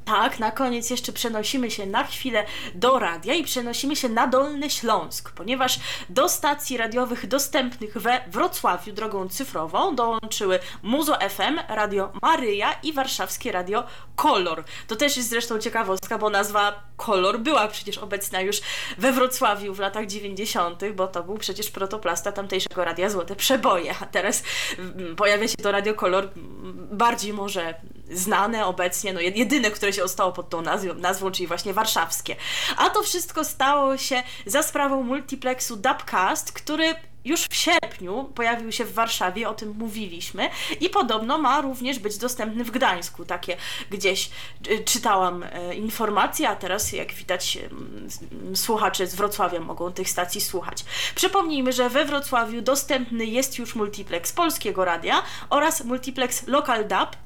Tak, 0.05 0.39
na 0.39 0.51
koniec 0.51 0.89
jeszcze 0.89 1.13
przenosimy 1.13 1.71
się 1.71 1.85
na 1.85 2.03
chwilę 2.03 2.45
do 2.75 2.99
radia 2.99 3.33
i 3.33 3.43
przenosimy 3.43 3.95
się 3.95 4.09
na 4.09 4.27
Dolny 4.27 4.69
Śląsk, 4.69 5.31
ponieważ 5.31 5.79
do 6.09 6.29
stacji 6.29 6.77
radiowych 6.77 7.27
dostępnych 7.27 7.97
we 7.97 8.21
Wrocławiu 8.27 8.93
drogą 8.93 9.29
cyfrową 9.29 9.95
dołączyły 9.95 10.59
Muzo 10.83 11.17
FM, 11.29 11.59
Radio 11.67 12.11
Maryja 12.21 12.73
i 12.83 12.93
warszawskie 12.93 13.51
Radio 13.51 13.83
Kolor. 14.15 14.63
To 14.87 14.95
też 14.95 15.17
jest 15.17 15.29
zresztą 15.29 15.59
ciekawostka, 15.59 16.17
bo 16.17 16.29
nazwa 16.29 16.83
Kolor 16.97 17.39
była 17.39 17.67
przecież 17.67 17.97
obecna 17.97 18.41
już 18.41 18.61
we 18.97 19.11
Wrocławiu 19.11 19.73
w 19.73 19.79
latach 19.79 20.05
90., 20.05 20.81
bo 20.95 21.07
to 21.07 21.23
był 21.23 21.37
przecież 21.37 21.71
protoplasta 21.71 22.31
tamtejszego 22.31 22.85
radia 22.85 23.09
Złote 23.09 23.35
Przeboje, 23.35 23.95
a 24.01 24.05
teraz 24.05 24.43
mm, 24.79 25.15
pojawia 25.15 25.47
się 25.47 25.57
to 25.57 25.71
Radio 25.71 25.93
Kolor 25.93 26.23
mm, 26.23 26.87
bardziej 26.91 27.33
może 27.33 27.75
znane 28.11 28.65
obecnie, 28.65 29.13
no 29.13 29.19
jedyne, 29.19 29.71
które 29.71 29.93
się 29.93 30.03
ostało 30.03 30.31
pod 30.31 30.49
tą 30.49 30.61
nazwą, 30.61 30.93
nazwą, 30.93 31.31
czyli 31.31 31.47
właśnie 31.47 31.73
warszawskie. 31.73 32.35
A 32.77 32.89
to 32.89 33.03
wszystko 33.03 33.43
stało 33.43 33.97
się 33.97 34.23
za 34.45 34.63
sprawą 34.63 35.03
multiplexu 35.03 35.75
Dubcast, 35.75 36.51
który 36.51 36.95
już 37.25 37.41
w 37.41 37.55
sierpniu 37.55 38.23
pojawił 38.35 38.71
się 38.71 38.85
w 38.85 38.93
Warszawie, 38.93 39.49
o 39.49 39.53
tym 39.53 39.75
mówiliśmy 39.77 40.49
i 40.79 40.89
podobno 40.89 41.37
ma 41.37 41.61
również 41.61 41.99
być 41.99 42.17
dostępny 42.17 42.63
w 42.63 42.71
Gdańsku. 42.71 43.25
Takie 43.25 43.57
gdzieś 43.89 44.29
y, 44.67 44.83
czytałam 44.83 45.43
e, 45.43 45.75
informacje, 45.75 46.49
a 46.49 46.55
teraz 46.55 46.93
jak 46.93 47.13
widać 47.13 47.57
słuchacze 48.55 49.07
z 49.07 49.15
Wrocławia 49.15 49.59
mogą 49.59 49.91
tych 49.91 50.09
stacji 50.09 50.41
słuchać. 50.41 50.85
Przypomnijmy, 51.15 51.73
że 51.73 51.89
we 51.89 52.05
Wrocławiu 52.05 52.61
dostępny 52.61 53.25
jest 53.25 53.59
już 53.59 53.75
multiplex 53.75 54.31
Polskiego 54.31 54.85
Radia 54.85 55.23
oraz 55.49 55.83
multiplex 55.83 56.47
Local 56.47 56.87
Dub, 56.87 57.24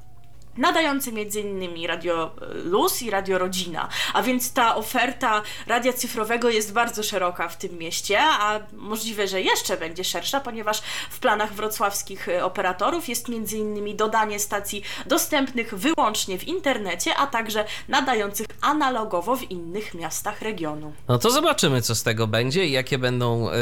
nadający 0.56 1.10
m.in. 1.10 1.86
Radio 1.86 2.30
Luz 2.64 3.02
i 3.02 3.10
Radio 3.10 3.38
Rodzina. 3.38 3.88
A 4.14 4.22
więc 4.22 4.52
ta 4.52 4.76
oferta 4.76 5.42
radia 5.66 5.92
cyfrowego 5.92 6.50
jest 6.50 6.72
bardzo 6.72 7.02
szeroka 7.02 7.48
w 7.48 7.56
tym 7.56 7.78
mieście, 7.78 8.18
a 8.20 8.60
możliwe, 8.72 9.28
że 9.28 9.40
jeszcze 9.40 9.76
będzie 9.76 10.04
szersza, 10.04 10.40
ponieważ 10.40 10.82
w 11.10 11.18
planach 11.18 11.52
wrocławskich 11.52 12.28
e, 12.28 12.44
operatorów 12.44 13.08
jest 13.08 13.28
m.in. 13.28 13.96
dodanie 13.96 14.38
stacji 14.38 14.82
dostępnych 15.06 15.74
wyłącznie 15.74 16.38
w 16.38 16.48
internecie, 16.48 17.16
a 17.16 17.26
także 17.26 17.64
nadających 17.88 18.46
analogowo 18.60 19.36
w 19.36 19.50
innych 19.50 19.94
miastach 19.94 20.42
regionu. 20.42 20.92
No 21.08 21.18
to 21.18 21.30
zobaczymy, 21.30 21.82
co 21.82 21.94
z 21.94 22.02
tego 22.02 22.26
będzie 22.26 22.66
i 22.66 22.72
jakie 22.72 22.98
będą 22.98 23.50
y, 23.50 23.52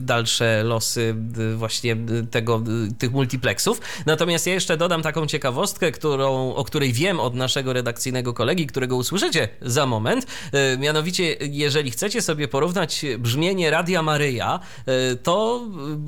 dalsze 0.00 0.62
losy 0.64 1.14
y, 1.38 1.56
właśnie 1.56 1.96
tego, 2.30 2.62
y, 2.90 2.94
tych 2.94 3.12
multiplexów. 3.12 3.80
Natomiast 4.06 4.46
ja 4.46 4.54
jeszcze 4.54 4.76
dodam 4.76 5.02
taką 5.02 5.26
ciekawostkę, 5.26 5.92
którą, 5.92 6.25
o 6.28 6.64
której 6.64 6.92
wiem 6.92 7.20
od 7.20 7.34
naszego 7.34 7.72
redakcyjnego 7.72 8.34
kolegi, 8.34 8.66
którego 8.66 8.96
usłyszycie 8.96 9.48
za 9.62 9.86
moment. 9.86 10.26
Y, 10.74 10.78
mianowicie, 10.78 11.36
jeżeli 11.40 11.90
chcecie 11.90 12.22
sobie 12.22 12.48
porównać 12.48 13.04
brzmienie 13.18 13.70
Radia 13.70 14.02
Maryja, 14.02 14.60
y, 15.12 15.16
to 15.16 15.66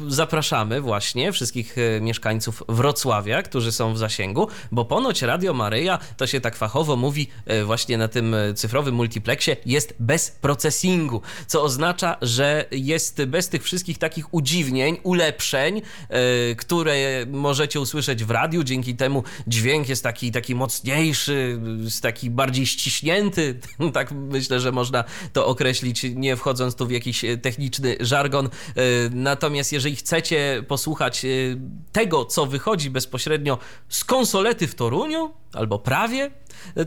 y, 0.08 0.10
zapraszamy 0.10 0.80
właśnie 0.80 1.32
wszystkich 1.32 1.76
mieszkańców 2.00 2.62
Wrocławia, 2.68 3.42
którzy 3.42 3.72
są 3.72 3.94
w 3.94 3.98
zasięgu, 3.98 4.48
bo 4.72 4.84
ponoć 4.84 5.22
Radio 5.22 5.54
Maryja, 5.54 5.98
to 6.16 6.26
się 6.26 6.40
tak 6.40 6.56
fachowo 6.56 6.96
mówi 6.96 7.28
właśnie 7.64 7.98
na 7.98 8.08
tym 8.08 8.36
cyfrowym 8.54 8.94
multiplexie, 8.94 9.56
jest 9.66 9.94
bez 10.00 10.30
processingu, 10.30 11.22
co 11.46 11.62
oznacza, 11.62 12.16
że 12.22 12.64
jest 12.70 13.24
bez 13.24 13.48
tych 13.48 13.62
wszystkich 13.62 13.98
takich 13.98 14.34
udziwnień, 14.34 14.96
ulepszeń, 15.02 15.82
które 16.56 16.96
możecie 17.26 17.80
usłyszeć 17.80 18.24
w 18.24 18.30
radiu. 18.30 18.64
Dzięki 18.64 18.96
temu 18.96 19.22
dźwięk 19.46 19.88
jest 19.88 20.02
taki, 20.08 20.32
taki 20.32 20.54
mocniejszy, 20.54 21.60
taki 22.02 22.30
bardziej 22.30 22.66
ściśnięty. 22.66 23.60
Tak 23.92 24.12
myślę, 24.12 24.60
że 24.60 24.72
można 24.72 25.04
to 25.32 25.46
określić, 25.46 26.06
nie 26.14 26.36
wchodząc 26.36 26.74
tu 26.74 26.86
w 26.86 26.90
jakiś 26.90 27.24
e, 27.24 27.38
techniczny 27.38 27.96
żargon. 28.00 28.46
Y, 28.46 28.50
Natomiast 29.12 29.72
jeżeli 29.72 29.96
chcecie 29.96 30.64
posłuchać 30.68 31.24
y, 31.24 31.60
tego, 31.92 32.24
co 32.24 32.46
wychodzi 32.46 32.90
bezpośrednio 32.90 33.58
z 33.88 34.04
konsolety 34.04 34.66
w 34.66 34.74
Toruniu, 34.74 35.30
albo 35.52 35.78
prawie, 35.78 36.30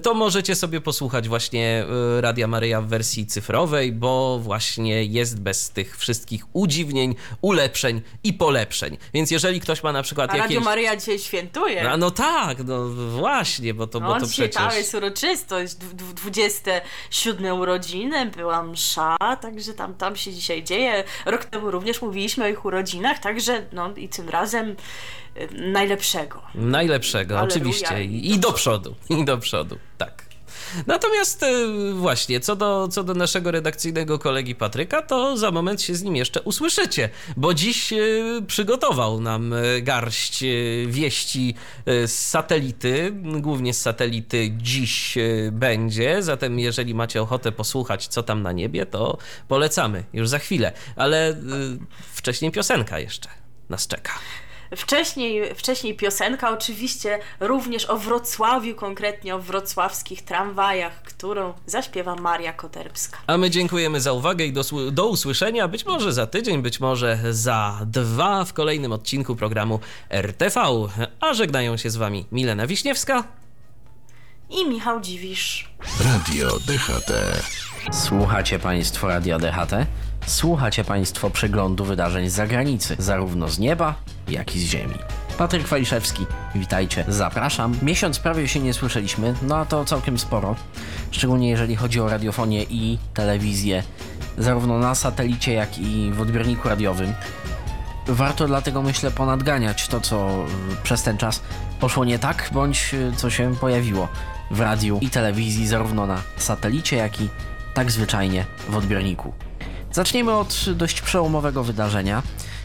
to 0.04 0.14
możecie 0.14 0.56
sobie 0.56 0.82
posłuchać 0.82 1.28
właśnie 1.28 1.86
y, 2.18 2.22
Radia 2.22 2.48
Maryja 2.48 2.82
w 2.82 2.88
wersji 2.88 3.26
cyfrowej, 3.26 3.92
bo 3.92 4.40
właśnie 4.40 5.04
jest 5.04 5.42
bez 5.42 5.70
tych 5.70 5.98
wszystkich 5.98 6.44
udziwnień, 6.54 7.16
ulepszeń 7.42 8.02
i 8.24 8.34
polepszeń. 8.34 8.98
Więc 9.14 9.32
jeżeli 9.32 9.60
ktoś 9.60 9.84
ma 9.84 9.92
na 9.92 10.04
przykład 10.04 10.32
A 10.32 10.38
jakieś... 10.38 10.56
Radio 10.56 10.62
Maryja 10.62 10.96
dzisiaj 10.96 11.20
świętuje. 11.20 11.92
A 11.92 11.98
no 11.98 12.12
tak, 12.12 12.58
no 12.64 12.90
właśnie, 12.90 13.74
bo 13.74 13.88
to, 13.88 14.00
No, 14.00 14.08
bo 14.08 14.20
to 14.20 14.28
przecież... 14.28 14.76
jest 14.76 14.94
uroczystość, 14.94 15.74
dw- 15.76 15.94
dw- 15.94 16.14
27 16.14 17.60
urodziny, 17.60 18.26
była 18.26 18.64
msza, 18.64 19.18
także 19.42 19.74
tam, 19.74 19.94
tam 19.94 20.16
się 20.16 20.34
dzisiaj 20.34 20.64
dzieje. 20.64 21.04
Rok 21.26 21.46
temu 21.46 21.72
również 21.72 22.02
mówiliśmy 22.02 22.46
o 22.46 22.48
ich 22.48 22.66
urodzinach, 22.66 23.20
także 23.20 23.66
no 23.74 23.94
i 23.96 24.10
tym 24.10 24.30
razem 24.30 24.76
najlepszego. 25.52 26.42
Najlepszego, 26.56 27.40
Alleluja 27.40 27.56
oczywiście. 27.56 28.04
i 28.04 28.32
I, 28.32 28.40
do 28.40 28.52
przodu, 28.54 28.96
i 29.10 29.26
do 29.26 29.38
przodu, 29.38 29.78
tak. 29.98 30.32
Natomiast 30.88 31.44
e, 31.44 31.50
właśnie, 31.94 32.40
co 32.40 32.56
do, 32.56 32.88
co 32.88 33.04
do 33.04 33.14
naszego 33.14 33.52
redakcyjnego 33.52 34.20
kolegi 34.20 34.56
Patryka, 34.56 35.02
to 35.02 35.38
za 35.38 35.52
moment 35.52 35.82
się 35.82 35.96
z 35.96 36.04
nim 36.04 36.16
jeszcze 36.16 36.42
usłyszycie, 36.42 37.10
bo 37.38 37.54
dziś 37.54 37.94
e, 37.94 37.98
przygotował 38.48 39.22
nam 39.22 39.54
e, 39.54 39.82
garść 39.82 40.44
wieści 40.88 41.56
z 41.86 42.12
satelity, 42.12 43.12
głównie 43.24 43.74
z 43.74 43.82
satelity 43.82 44.52
dziś 44.58 45.18
będzie, 45.52 46.24
zatem 46.24 46.60
jeżeli 46.60 46.94
macie 46.96 47.22
ochotę 47.22 47.52
posłuchać, 47.52 48.08
co 48.08 48.24
tam 48.24 48.42
na 48.42 48.52
niebie, 48.52 48.86
to 48.86 49.18
polecamy 49.48 50.04
już 50.14 50.30
za 50.30 50.40
chwilę, 50.40 50.72
ale 50.96 51.36
wcześniej 52.14 52.52
piosenka 52.52 53.00
jeszcze 53.00 53.30
nas 53.70 53.88
czeka. 53.88 54.12
Wcześniej, 54.76 55.56
wcześniej 55.56 55.96
piosenka, 55.96 56.52
oczywiście 56.52 57.20
również 57.40 57.86
o 57.86 57.98
Wrocławiu, 57.98 58.76
konkretnie 58.76 59.36
o 59.36 59.40
wrocławskich 59.40 60.22
tramwajach, 60.22 61.02
którą 61.04 61.54
zaśpiewa 61.66 62.16
Maria 62.16 62.54
Koterbska. 62.54 63.18
A 63.28 63.38
my 63.38 63.50
dziękujemy 63.50 64.02
za 64.02 64.14
uwagę 64.14 64.46
i 64.46 64.54
do, 64.54 64.64
do 64.92 65.08
usłyszenia, 65.08 65.68
być 65.68 65.86
może 65.86 66.14
za 66.14 66.28
tydzień, 66.28 66.62
być 66.62 66.80
może 66.80 67.20
za 67.32 67.80
dwa 67.86 68.46
w 68.46 68.54
kolejnym 68.54 68.92
odcinku 68.92 69.36
programu 69.36 69.80
RTV. 70.10 70.62
A 71.20 71.34
żegnają 71.34 71.78
się 71.78 71.90
z 71.90 71.96
wami 71.96 72.26
Milena 72.32 72.68
Wiśniewska. 72.68 73.24
I 74.50 74.70
Michał 74.70 75.02
Dziwisz. 75.02 75.70
Radio 76.06 76.50
DHT. 76.60 77.12
Słuchacie 77.92 78.60
Państwo 78.60 79.08
Radio 79.08 79.40
DHT? 79.40 79.72
Słuchacie 80.28 80.84
Państwo 80.84 81.30
przeglądu 81.30 81.86
wydarzeń 81.86 82.30
z 82.30 82.34
zagranicy, 82.34 82.96
zarówno 83.00 83.48
z 83.48 83.60
nieba, 83.60 83.96
jak 84.32 84.56
i 84.56 84.60
z 84.60 84.64
ziemi. 84.64 84.96
Patryk 85.38 85.68
Waliszewski, 85.68 86.26
witajcie, 86.56 87.06
zapraszam. 87.08 87.78
Miesiąc 87.82 88.20
prawie 88.20 88.48
się 88.48 88.60
nie 88.60 88.74
słyszeliśmy, 88.74 89.34
no 89.42 89.58
a 89.58 89.66
to 89.66 89.86
całkiem 89.86 90.20
sporo. 90.20 90.56
Szczególnie 91.12 91.50
jeżeli 91.50 91.76
chodzi 91.76 92.00
o 92.00 92.10
radiofonię 92.10 92.64
i 92.64 92.98
telewizję, 93.14 93.84
zarówno 94.38 94.80
na 94.80 94.96
satelicie, 94.96 95.54
jak 95.54 95.80
i 95.80 96.12
w 96.14 96.22
odbiorniku 96.22 96.70
radiowym. 96.70 97.14
Warto 98.08 98.48
dlatego, 98.48 98.82
myślę, 98.82 99.12
ponadganiać 99.12 99.88
to, 99.88 100.02
co 100.02 100.46
y, 100.74 100.84
przez 100.84 101.04
ten 101.04 101.18
czas 101.18 101.42
poszło 101.80 102.06
nie 102.06 102.20
tak, 102.20 102.50
bądź 102.54 102.94
y, 102.94 103.12
co 103.18 103.30
się 103.30 103.56
pojawiło 103.56 104.08
w 104.52 104.60
radiu 104.60 105.00
i 105.02 105.10
telewizji, 105.10 105.68
zarówno 105.68 106.08
na 106.08 106.22
satelicie, 106.38 106.98
jak 106.98 107.22
i 107.22 107.30
tak 107.74 107.92
zwyczajnie 107.92 108.46
w 108.70 108.76
odbiorniku. 108.76 109.34
Zaczniemy 109.92 110.32
od 110.32 110.66
dość 110.76 111.02
przełomowego 111.02 111.64
wydarzenia. 111.64 112.24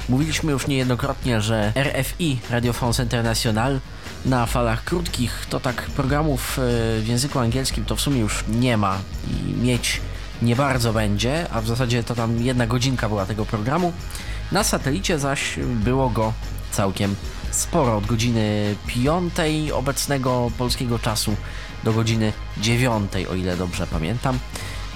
Mówiliśmy 0.08 0.52
już 0.52 0.66
niejednokrotnie, 0.66 1.40
że 1.40 1.72
RFI, 1.76 2.38
Radio 2.50 2.72
France 2.72 3.02
International, 3.02 3.80
na 4.24 4.46
falach 4.46 4.84
krótkich 4.84 5.46
to 5.50 5.60
tak 5.60 5.82
programów 5.82 6.58
y, 6.58 6.62
w 7.00 7.04
języku 7.06 7.38
angielskim 7.38 7.84
to 7.84 7.96
w 7.96 8.00
sumie 8.00 8.20
już 8.20 8.44
nie 8.48 8.76
ma 8.76 8.98
i 9.30 9.52
mieć 9.52 10.00
nie 10.42 10.56
bardzo 10.56 10.92
będzie, 10.92 11.46
a 11.50 11.60
w 11.60 11.66
zasadzie 11.66 12.02
to 12.02 12.14
tam 12.14 12.42
jedna 12.42 12.66
godzinka 12.66 13.08
była 13.08 13.26
tego 13.26 13.46
programu. 13.46 13.92
Na 14.52 14.64
satelicie 14.64 15.18
zaś 15.18 15.58
było 15.58 16.10
go 16.10 16.32
całkiem 16.70 17.16
sporo, 17.50 17.96
od 17.96 18.06
godziny 18.06 18.76
5 18.86 19.70
obecnego 19.72 20.50
polskiego 20.58 20.98
czasu 20.98 21.36
do 21.84 21.92
godziny 21.92 22.32
9, 22.58 23.12
o 23.30 23.34
ile 23.34 23.56
dobrze 23.56 23.86
pamiętam. 23.86 24.38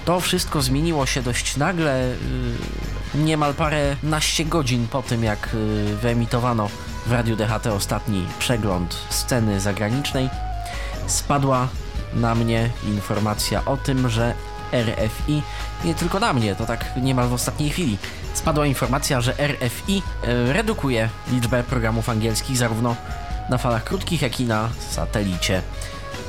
To 0.05 0.19
wszystko 0.19 0.61
zmieniło 0.61 1.05
się 1.05 1.21
dość 1.21 1.57
nagle, 1.57 2.07
yy, 2.07 3.00
niemal 3.15 3.53
parę 3.53 3.95
naście 4.03 4.45
godzin 4.45 4.87
po 4.87 5.01
tym, 5.01 5.23
jak 5.23 5.49
yy, 5.53 5.97
wyemitowano 5.97 6.69
w 7.05 7.11
Radiu 7.11 7.35
DHT 7.35 7.67
ostatni 7.67 8.27
przegląd 8.39 8.97
sceny 9.09 9.59
zagranicznej. 9.59 10.29
Spadła 11.07 11.67
na 12.13 12.35
mnie 12.35 12.69
informacja 12.83 13.65
o 13.65 13.77
tym, 13.77 14.09
że 14.09 14.33
RFI, 14.73 15.41
nie 15.85 15.95
tylko 15.95 16.19
na 16.19 16.33
mnie, 16.33 16.55
to 16.55 16.65
tak 16.65 16.85
niemal 17.01 17.27
w 17.27 17.33
ostatniej 17.33 17.69
chwili, 17.69 17.97
spadła 18.33 18.65
informacja, 18.65 19.21
że 19.21 19.33
RFI 19.33 19.95
yy, 19.95 20.53
redukuje 20.53 21.09
liczbę 21.31 21.63
programów 21.63 22.09
angielskich 22.09 22.57
zarówno 22.57 22.95
na 23.49 23.57
falach 23.57 23.83
krótkich, 23.83 24.21
jak 24.21 24.39
i 24.39 24.45
na 24.45 24.69
satelicie 24.89 25.61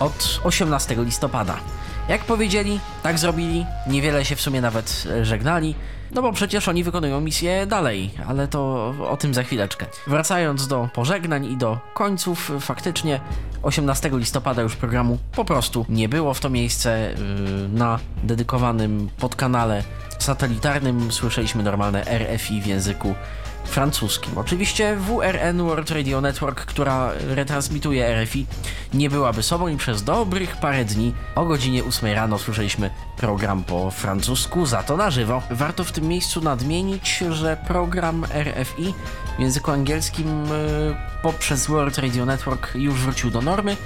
od 0.01 0.41
18 0.45 0.97
listopada. 0.99 1.57
Jak 2.09 2.25
powiedzieli, 2.25 2.81
tak 3.03 3.19
zrobili, 3.19 3.67
niewiele 3.87 4.25
się 4.25 4.37
w 4.37 4.41
sumie 4.41 4.61
nawet 4.61 5.05
e, 5.11 5.25
żegnali, 5.25 5.75
no 6.15 6.23
bo 6.23 6.33
przecież 6.33 6.69
oni 6.69 6.85
wykonują 6.85 7.21
misję 7.21 7.67
dalej, 7.67 8.11
ale 8.29 8.49
to 8.49 8.95
o 9.11 9.17
tym 9.17 9.35
za 9.35 9.43
chwileczkę. 9.43 9.87
Wracając 10.07 10.69
do 10.69 10.89
pożegnań 10.95 11.45
i 11.45 11.57
do 11.57 11.79
końców, 11.95 12.53
faktycznie 12.61 13.21
18 13.63 14.11
listopada 14.13 14.63
już 14.63 14.77
programu 14.77 15.19
po 15.37 15.45
prostu 15.45 15.87
nie 15.89 16.09
było 16.09 16.35
w 16.35 16.41
to 16.41 16.51
miejsce 16.51 17.15
yy, 17.63 17.69
na 17.69 17.99
dedykowanym 18.25 19.09
podkanale 19.19 19.83
satelitarnym. 20.19 21.13
Słyszeliśmy 21.13 21.63
normalne 21.63 22.05
RFI 22.05 22.61
w 22.61 22.67
języku 22.67 23.15
francuskim. 23.65 24.39
Oczywiście 24.39 24.97
WRN 24.97 25.63
World 25.63 25.91
Radio 25.91 26.21
Network, 26.21 26.65
która 26.65 27.13
retransmituje 27.13 28.25
RFI, 28.25 28.47
nie 28.95 29.11
byłaby 29.11 29.43
sobą 29.43 29.69
i 29.69 29.77
przez 29.77 30.05
dobrych 30.05 30.57
parę 30.57 30.85
dni 30.85 31.15
o 31.35 31.45
godzinie 31.45 31.85
8 31.85 32.15
rano 32.15 32.39
słyszeliśmy 32.39 32.91
program 33.17 33.65
po 33.65 33.91
francusku, 33.91 34.67
za 34.67 34.83
to 34.83 34.97
na 34.97 35.11
żywo. 35.11 35.43
Warto 35.51 35.85
w 35.85 35.93
tym 35.93 36.09
miejscu 36.09 36.41
nadmienić, 36.41 37.25
że 37.31 37.57
program 37.67 38.25
RFI 38.25 38.95
w 39.39 39.41
języku 39.41 39.71
angielskim 39.71 40.45
yy, 40.45 40.97
poprzez 41.23 41.67
World 41.67 41.99
Radio 41.99 42.27
Network 42.27 42.75
już 42.75 42.95
wrócił 42.95 43.31
do 43.31 43.43
normy, 43.43 43.77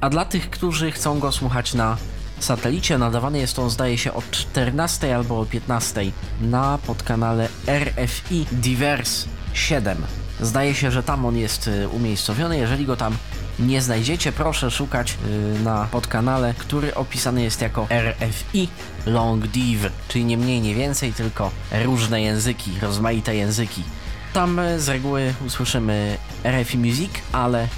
a 0.00 0.10
dla 0.10 0.24
tych, 0.24 0.50
którzy 0.50 0.90
chcą 0.90 1.18
go 1.18 1.32
słuchać 1.32 1.74
na 1.74 1.96
satelicie. 2.44 2.98
Nadawany 2.98 3.38
jest 3.38 3.58
on, 3.58 3.70
zdaje 3.70 3.98
się, 3.98 4.14
o 4.14 4.22
14 4.30 5.16
albo 5.16 5.40
o 5.40 5.46
15 5.46 6.00
na 6.40 6.78
podkanale 6.86 7.48
RFI 7.66 8.46
Divers 8.52 9.24
7. 9.52 9.96
Zdaje 10.40 10.74
się, 10.74 10.90
że 10.90 11.02
tam 11.02 11.26
on 11.26 11.36
jest 11.36 11.68
y, 11.68 11.88
umiejscowiony. 11.88 12.58
Jeżeli 12.58 12.86
go 12.86 12.96
tam 12.96 13.16
nie 13.58 13.82
znajdziecie, 13.82 14.32
proszę 14.32 14.70
szukać 14.70 15.18
y, 15.56 15.62
na 15.62 15.88
podkanale, 15.90 16.54
który 16.58 16.94
opisany 16.94 17.42
jest 17.42 17.60
jako 17.60 17.86
RFI 17.90 18.68
Long 19.06 19.46
Div, 19.46 19.90
czyli 20.08 20.24
nie 20.24 20.36
mniej, 20.36 20.60
nie 20.60 20.74
więcej, 20.74 21.12
tylko 21.12 21.50
różne 21.84 22.22
języki, 22.22 22.70
rozmaite 22.82 23.36
języki. 23.36 23.82
Tam 24.32 24.58
y, 24.58 24.80
z 24.80 24.88
reguły 24.88 25.34
usłyszymy 25.46 26.18
RFI 26.44 26.78
Music, 26.78 27.10
ale 27.32 27.58
mm, 27.58 27.70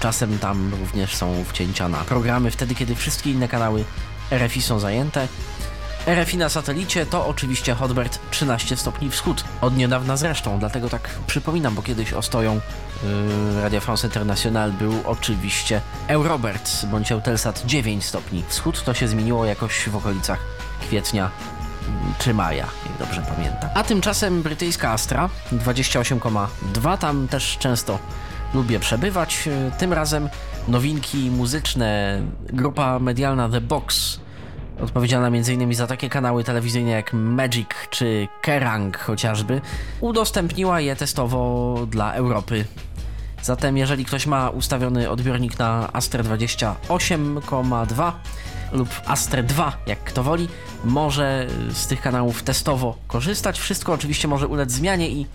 czasem 0.00 0.38
tam 0.38 0.70
również 0.80 1.14
są 1.14 1.44
wcięcia 1.44 1.88
na 1.88 1.98
programy 1.98 2.50
wtedy, 2.50 2.74
kiedy 2.74 2.94
wszystkie 2.94 3.30
inne 3.30 3.48
kanały 3.48 3.84
RFI 4.30 4.62
są 4.62 4.78
zajęte. 4.78 5.28
RFI 6.06 6.36
na 6.36 6.48
satelicie 6.48 7.06
to 7.06 7.26
oczywiście 7.26 7.74
Hotbird 7.74 8.18
13 8.30 8.76
stopni 8.76 9.10
wschód. 9.10 9.44
Od 9.60 9.76
niedawna 9.76 10.16
zresztą, 10.16 10.58
dlatego 10.58 10.88
tak 10.88 11.10
przypominam, 11.26 11.74
bo 11.74 11.82
kiedyś 11.82 12.12
ostoją 12.12 12.54
yy, 12.54 13.62
Radio 13.62 13.80
France 13.80 14.06
International 14.06 14.72
był 14.72 14.94
oczywiście 15.04 15.80
Eurobert 16.08 16.86
bądź 16.86 17.12
Eutelsat 17.12 17.62
9 17.66 18.04
stopni 18.04 18.44
wschód. 18.48 18.84
To 18.84 18.94
się 18.94 19.08
zmieniło 19.08 19.44
jakoś 19.44 19.88
w 19.88 19.96
okolicach 19.96 20.38
kwietnia 20.80 21.30
czy 22.18 22.34
maja, 22.34 22.66
jak 22.86 22.98
dobrze 22.98 23.22
pamiętam. 23.36 23.70
A 23.74 23.84
tymczasem 23.84 24.42
brytyjska 24.42 24.90
Astra 24.90 25.28
28,2 25.52 26.98
tam 26.98 27.28
też 27.28 27.56
często 27.58 27.98
lubię 28.54 28.80
przebywać. 28.80 29.48
Tym 29.78 29.92
razem 29.92 30.28
nowinki 30.68 31.30
muzyczne. 31.30 32.22
Grupa 32.52 32.98
medialna 32.98 33.48
The 33.48 33.60
Box, 33.60 34.20
odpowiedzialna 34.80 35.26
m.in. 35.26 35.74
za 35.74 35.86
takie 35.86 36.08
kanały 36.08 36.44
telewizyjne 36.44 36.90
jak 36.90 37.12
Magic 37.12 37.68
czy 37.90 38.28
Kerrang 38.42 38.98
chociażby, 38.98 39.60
udostępniła 40.00 40.80
je 40.80 40.96
testowo 40.96 41.78
dla 41.90 42.12
Europy. 42.12 42.64
Zatem 43.44 43.76
jeżeli 43.76 44.04
ktoś 44.04 44.26
ma 44.26 44.50
ustawiony 44.50 45.10
odbiornik 45.10 45.58
na 45.58 45.92
Astra 45.92 46.24
28,2 46.24 48.12
lub 48.72 48.88
Astre 49.06 49.42
2, 49.42 49.72
jak 49.86 50.04
kto 50.04 50.22
woli, 50.22 50.48
może 50.84 51.46
z 51.70 51.86
tych 51.86 52.00
kanałów 52.00 52.42
testowo 52.42 52.96
korzystać. 53.08 53.60
Wszystko 53.60 53.92
oczywiście 53.92 54.28
może 54.28 54.48
ulec 54.48 54.70
zmianie 54.70 55.10
i 55.10 55.26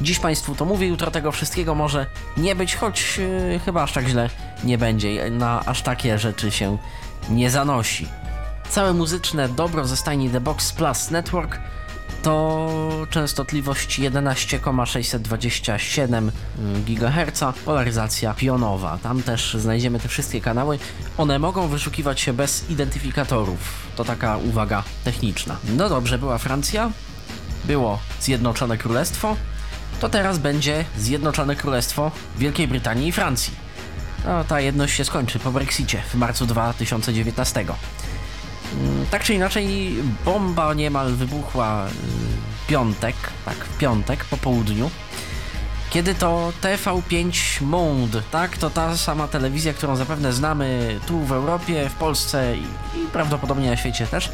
dziś 0.00 0.18
Państwu 0.18 0.54
to 0.54 0.64
mówię, 0.64 0.86
jutro 0.86 1.10
tego 1.10 1.32
wszystkiego 1.32 1.74
może 1.74 2.06
nie 2.36 2.54
być, 2.54 2.76
choć 2.76 3.18
yy, 3.18 3.60
chyba 3.64 3.82
aż 3.82 3.92
tak 3.92 4.08
źle 4.08 4.30
nie 4.64 4.78
będzie. 4.78 5.30
Na 5.30 5.64
aż 5.64 5.82
takie 5.82 6.18
rzeczy 6.18 6.50
się 6.50 6.78
nie 7.30 7.50
zanosi. 7.50 8.08
Całe 8.68 8.92
muzyczne 8.92 9.48
dobro 9.48 9.84
ze 9.84 9.96
stajni 9.96 10.30
The 10.30 10.40
Box 10.40 10.72
Plus 10.72 11.10
Network 11.10 11.58
to 12.22 13.06
częstotliwość 13.10 13.98
11,627 13.98 16.32
GHz, 16.86 17.44
polaryzacja 17.64 18.34
pionowa. 18.34 18.98
Tam 19.02 19.22
też 19.22 19.54
znajdziemy 19.54 20.00
te 20.00 20.08
wszystkie 20.08 20.40
kanały. 20.40 20.78
One 21.18 21.38
mogą 21.38 21.68
wyszukiwać 21.68 22.20
się 22.20 22.32
bez 22.32 22.70
identyfikatorów. 22.70 23.86
To 23.96 24.04
taka 24.04 24.36
uwaga 24.36 24.84
techniczna. 25.04 25.56
No 25.76 25.88
dobrze, 25.88 26.18
była 26.18 26.38
Francja, 26.38 26.90
było 27.64 27.98
Zjednoczone 28.20 28.78
Królestwo, 28.78 29.36
to 30.00 30.08
teraz 30.08 30.38
będzie 30.38 30.84
Zjednoczone 30.98 31.56
Królestwo 31.56 32.10
Wielkiej 32.38 32.68
Brytanii 32.68 33.08
i 33.08 33.12
Francji. 33.12 33.54
No, 34.24 34.44
ta 34.44 34.60
jedność 34.60 34.96
się 34.96 35.04
skończy 35.04 35.38
po 35.38 35.52
Brexicie 35.52 36.02
w 36.10 36.14
marcu 36.14 36.46
2019. 36.46 37.64
Tak 39.10 39.24
czy 39.24 39.34
inaczej, 39.34 39.94
bomba 40.24 40.74
niemal 40.74 41.12
wybuchła 41.12 41.86
w 41.86 42.66
piątek, 42.66 43.16
tak, 43.44 43.54
w 43.54 43.78
piątek 43.78 44.24
po 44.24 44.36
południu, 44.36 44.90
kiedy 45.92 46.14
to 46.14 46.52
TV5 46.62 47.62
Monde, 47.62 48.22
tak, 48.30 48.56
to 48.56 48.70
ta 48.70 48.96
sama 48.96 49.28
telewizja, 49.28 49.72
którą 49.72 49.96
zapewne 49.96 50.32
znamy 50.32 50.98
tu 51.06 51.20
w 51.20 51.32
Europie, 51.32 51.88
w 51.88 51.94
Polsce 51.94 52.56
i, 52.56 52.62
i 52.98 53.06
prawdopodobnie 53.12 53.70
na 53.70 53.76
świecie 53.76 54.06
też. 54.06 54.30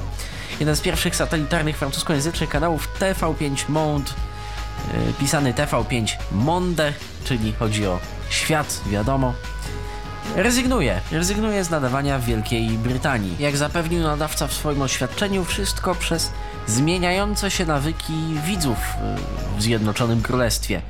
Jeden 0.61 0.76
z 0.76 0.80
pierwszych 0.80 1.16
satelitarnych 1.16 1.76
francuskojęzycznych 1.76 2.51
kanałów 2.51 2.89
TV5 3.01 3.68
Monde, 3.68 4.11
yy, 4.95 5.12
pisany 5.12 5.53
TV5 5.53 6.16
Monde, 6.32 6.93
czyli 7.24 7.53
chodzi 7.53 7.86
o 7.86 7.99
świat, 8.30 8.80
wiadomo. 8.86 9.34
Rezygnuje. 10.37 11.01
Rezygnuje 11.12 11.64
z 11.64 11.70
nadawania 11.70 12.18
w 12.18 12.24
Wielkiej 12.24 12.68
Brytanii. 12.68 13.37
Jak 13.39 13.57
zapewnił 13.57 14.03
nadawca 14.03 14.47
w 14.47 14.53
swoim 14.53 14.83
oświadczeniu, 14.83 15.45
wszystko 15.45 15.95
przez 15.95 16.33
zmieniające 16.66 17.51
się 17.51 17.66
nawyki 17.66 18.12
widzów 18.47 18.79
w 19.59 19.62
Zjednoczonym 19.62 20.22
Królestwie, 20.22 20.83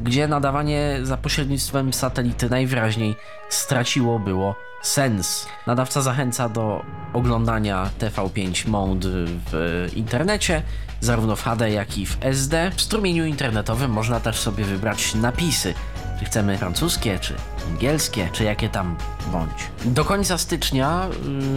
gdzie 0.00 0.28
nadawanie 0.28 0.98
za 1.02 1.16
pośrednictwem 1.16 1.92
satelity 1.92 2.50
najwyraźniej 2.50 3.16
straciło 3.48 4.18
było 4.18 4.54
sens. 4.82 5.46
Nadawca 5.66 6.02
zachęca 6.02 6.48
do 6.48 6.84
oglądania 7.12 7.90
TV5 7.98 8.68
Mode 8.68 9.08
w 9.50 9.88
internecie, 9.94 10.62
zarówno 11.00 11.36
w 11.36 11.42
HD, 11.42 11.70
jak 11.70 11.98
i 11.98 12.06
w 12.06 12.16
SD. 12.20 12.70
W 12.76 12.82
strumieniu 12.82 13.26
internetowym 13.26 13.90
można 13.90 14.20
też 14.20 14.40
sobie 14.40 14.64
wybrać 14.64 15.14
napisy 15.14 15.74
Czy 16.18 16.24
chcemy 16.24 16.58
francuskie, 16.58 17.18
czy 17.18 17.34
angielskie, 17.70 18.28
czy 18.32 18.44
jakie 18.44 18.68
tam 18.68 18.96
bądź. 19.32 19.70
Do 19.84 20.04
końca 20.04 20.38
stycznia 20.38 21.08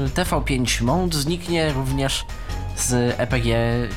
y, 0.06 0.10
TV5 0.10 0.82
Mount 0.82 1.16
zniknie 1.16 1.74
również 1.74 2.26
z 2.78 3.16
EPG 3.20 3.50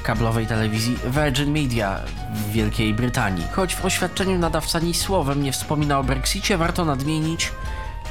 kablowej 0.03 0.47
telewizji 0.47 0.99
Virgin 1.05 1.53
Media 1.53 2.01
w 2.35 2.53
Wielkiej 2.53 2.95
Brytanii. 2.95 3.45
Choć 3.53 3.75
w 3.75 3.85
oświadczeniu 3.85 4.39
nadawca 4.39 4.79
ni 4.79 4.95
słowem 4.95 5.43
nie 5.43 5.53
wspomina 5.53 5.99
o 5.99 6.05
Brexicie, 6.05 6.57
warto 6.57 6.85
nadmienić, 6.85 7.53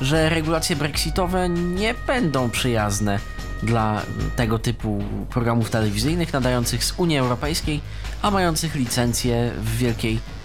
że 0.01 0.29
regulacje 0.29 0.75
brexitowe 0.75 1.49
nie 1.49 1.93
będą 1.93 2.49
przyjazne 2.49 3.19
dla 3.63 4.01
tego 4.35 4.59
typu 4.59 5.03
programów 5.29 5.69
telewizyjnych 5.69 6.33
nadających 6.33 6.83
z 6.83 6.93
Unii 6.97 7.17
Europejskiej, 7.17 7.81
a 8.21 8.31
mających 8.31 8.75
licencję 8.75 9.51
w 9.57 9.77
Wielkiej 9.77 10.13
Brytanii. 10.13 10.38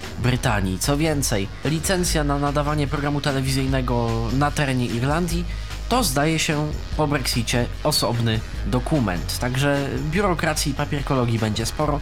Co 0.80 0.96
więcej, 0.96 1.48
licencja 1.64 2.24
na 2.24 2.38
nadawanie 2.38 2.86
programu 2.86 3.20
telewizyjnego 3.20 4.10
na 4.32 4.50
terenie 4.50 4.86
Irlandii 4.86 5.44
to 5.88 6.04
zdaje 6.04 6.38
się 6.38 6.72
po 6.96 7.06
Brexicie 7.06 7.66
osobny 7.82 8.40
dokument. 8.66 9.38
Także 9.38 9.88
biurokracji 10.10 10.72
i 10.72 10.74
papierkologii 10.74 11.38
będzie 11.38 11.66
sporo. 11.66 12.00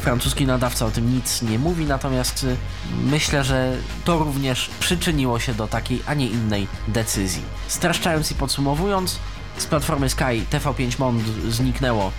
Francuski 0.00 0.46
nadawca 0.46 0.86
o 0.86 0.90
tym 0.90 1.14
nic 1.14 1.42
nie 1.42 1.58
mówi, 1.58 1.84
natomiast 1.84 2.44
y, 2.44 2.56
myślę, 3.04 3.44
że 3.44 3.76
to 4.04 4.18
również 4.18 4.70
przyczyniło 4.80 5.38
się 5.38 5.54
do 5.54 5.68
takiej, 5.68 6.02
a 6.06 6.14
nie 6.14 6.26
innej 6.26 6.68
decyzji. 6.88 7.42
Streszczając 7.68 8.30
i 8.30 8.34
podsumowując, 8.34 9.18
z 9.58 9.66
platformy 9.66 10.08
Sky 10.08 10.44
TV5 10.50 10.98
Mond 10.98 11.22
zniknęło 11.48 12.12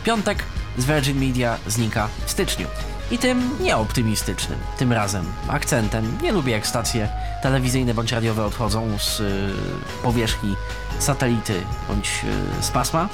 w 0.00 0.02
piątek, 0.02 0.44
z 0.78 0.84
Virgin 0.84 1.28
Media 1.28 1.58
znika 1.66 2.08
w 2.26 2.30
styczniu. 2.30 2.66
I 3.12 3.18
tym 3.18 3.50
nieoptymistycznym, 3.60 4.58
tym 4.78 4.92
razem 4.92 5.24
akcentem. 5.48 6.18
Nie 6.22 6.32
lubię 6.32 6.52
jak 6.52 6.66
stacje 6.66 7.08
telewizyjne 7.42 7.94
bądź 7.94 8.12
radiowe 8.12 8.44
odchodzą 8.44 8.98
z 8.98 9.20
y, 9.20 9.52
powierzchni 10.02 10.56
satelity 10.98 11.62
bądź 11.88 12.24
y, 12.60 12.62
z 12.62 12.70
pasma. 12.70 13.08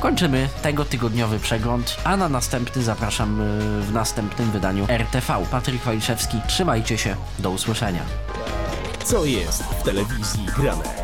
Kończymy 0.00 0.48
tego 0.62 0.84
tygodniowy 0.84 1.38
przegląd, 1.38 1.96
a 2.04 2.16
na 2.16 2.28
następny 2.28 2.82
zapraszam 2.82 3.40
y, 3.40 3.82
w 3.82 3.92
następnym 3.92 4.50
wydaniu 4.50 4.86
RTV. 4.88 5.46
Patryk 5.50 5.82
Waliszewski, 5.82 6.40
trzymajcie 6.46 6.98
się, 6.98 7.16
do 7.38 7.50
usłyszenia. 7.50 8.02
Co 9.04 9.24
jest 9.24 9.62
w 9.62 9.82
telewizji 9.82 10.46
grane? 10.56 11.03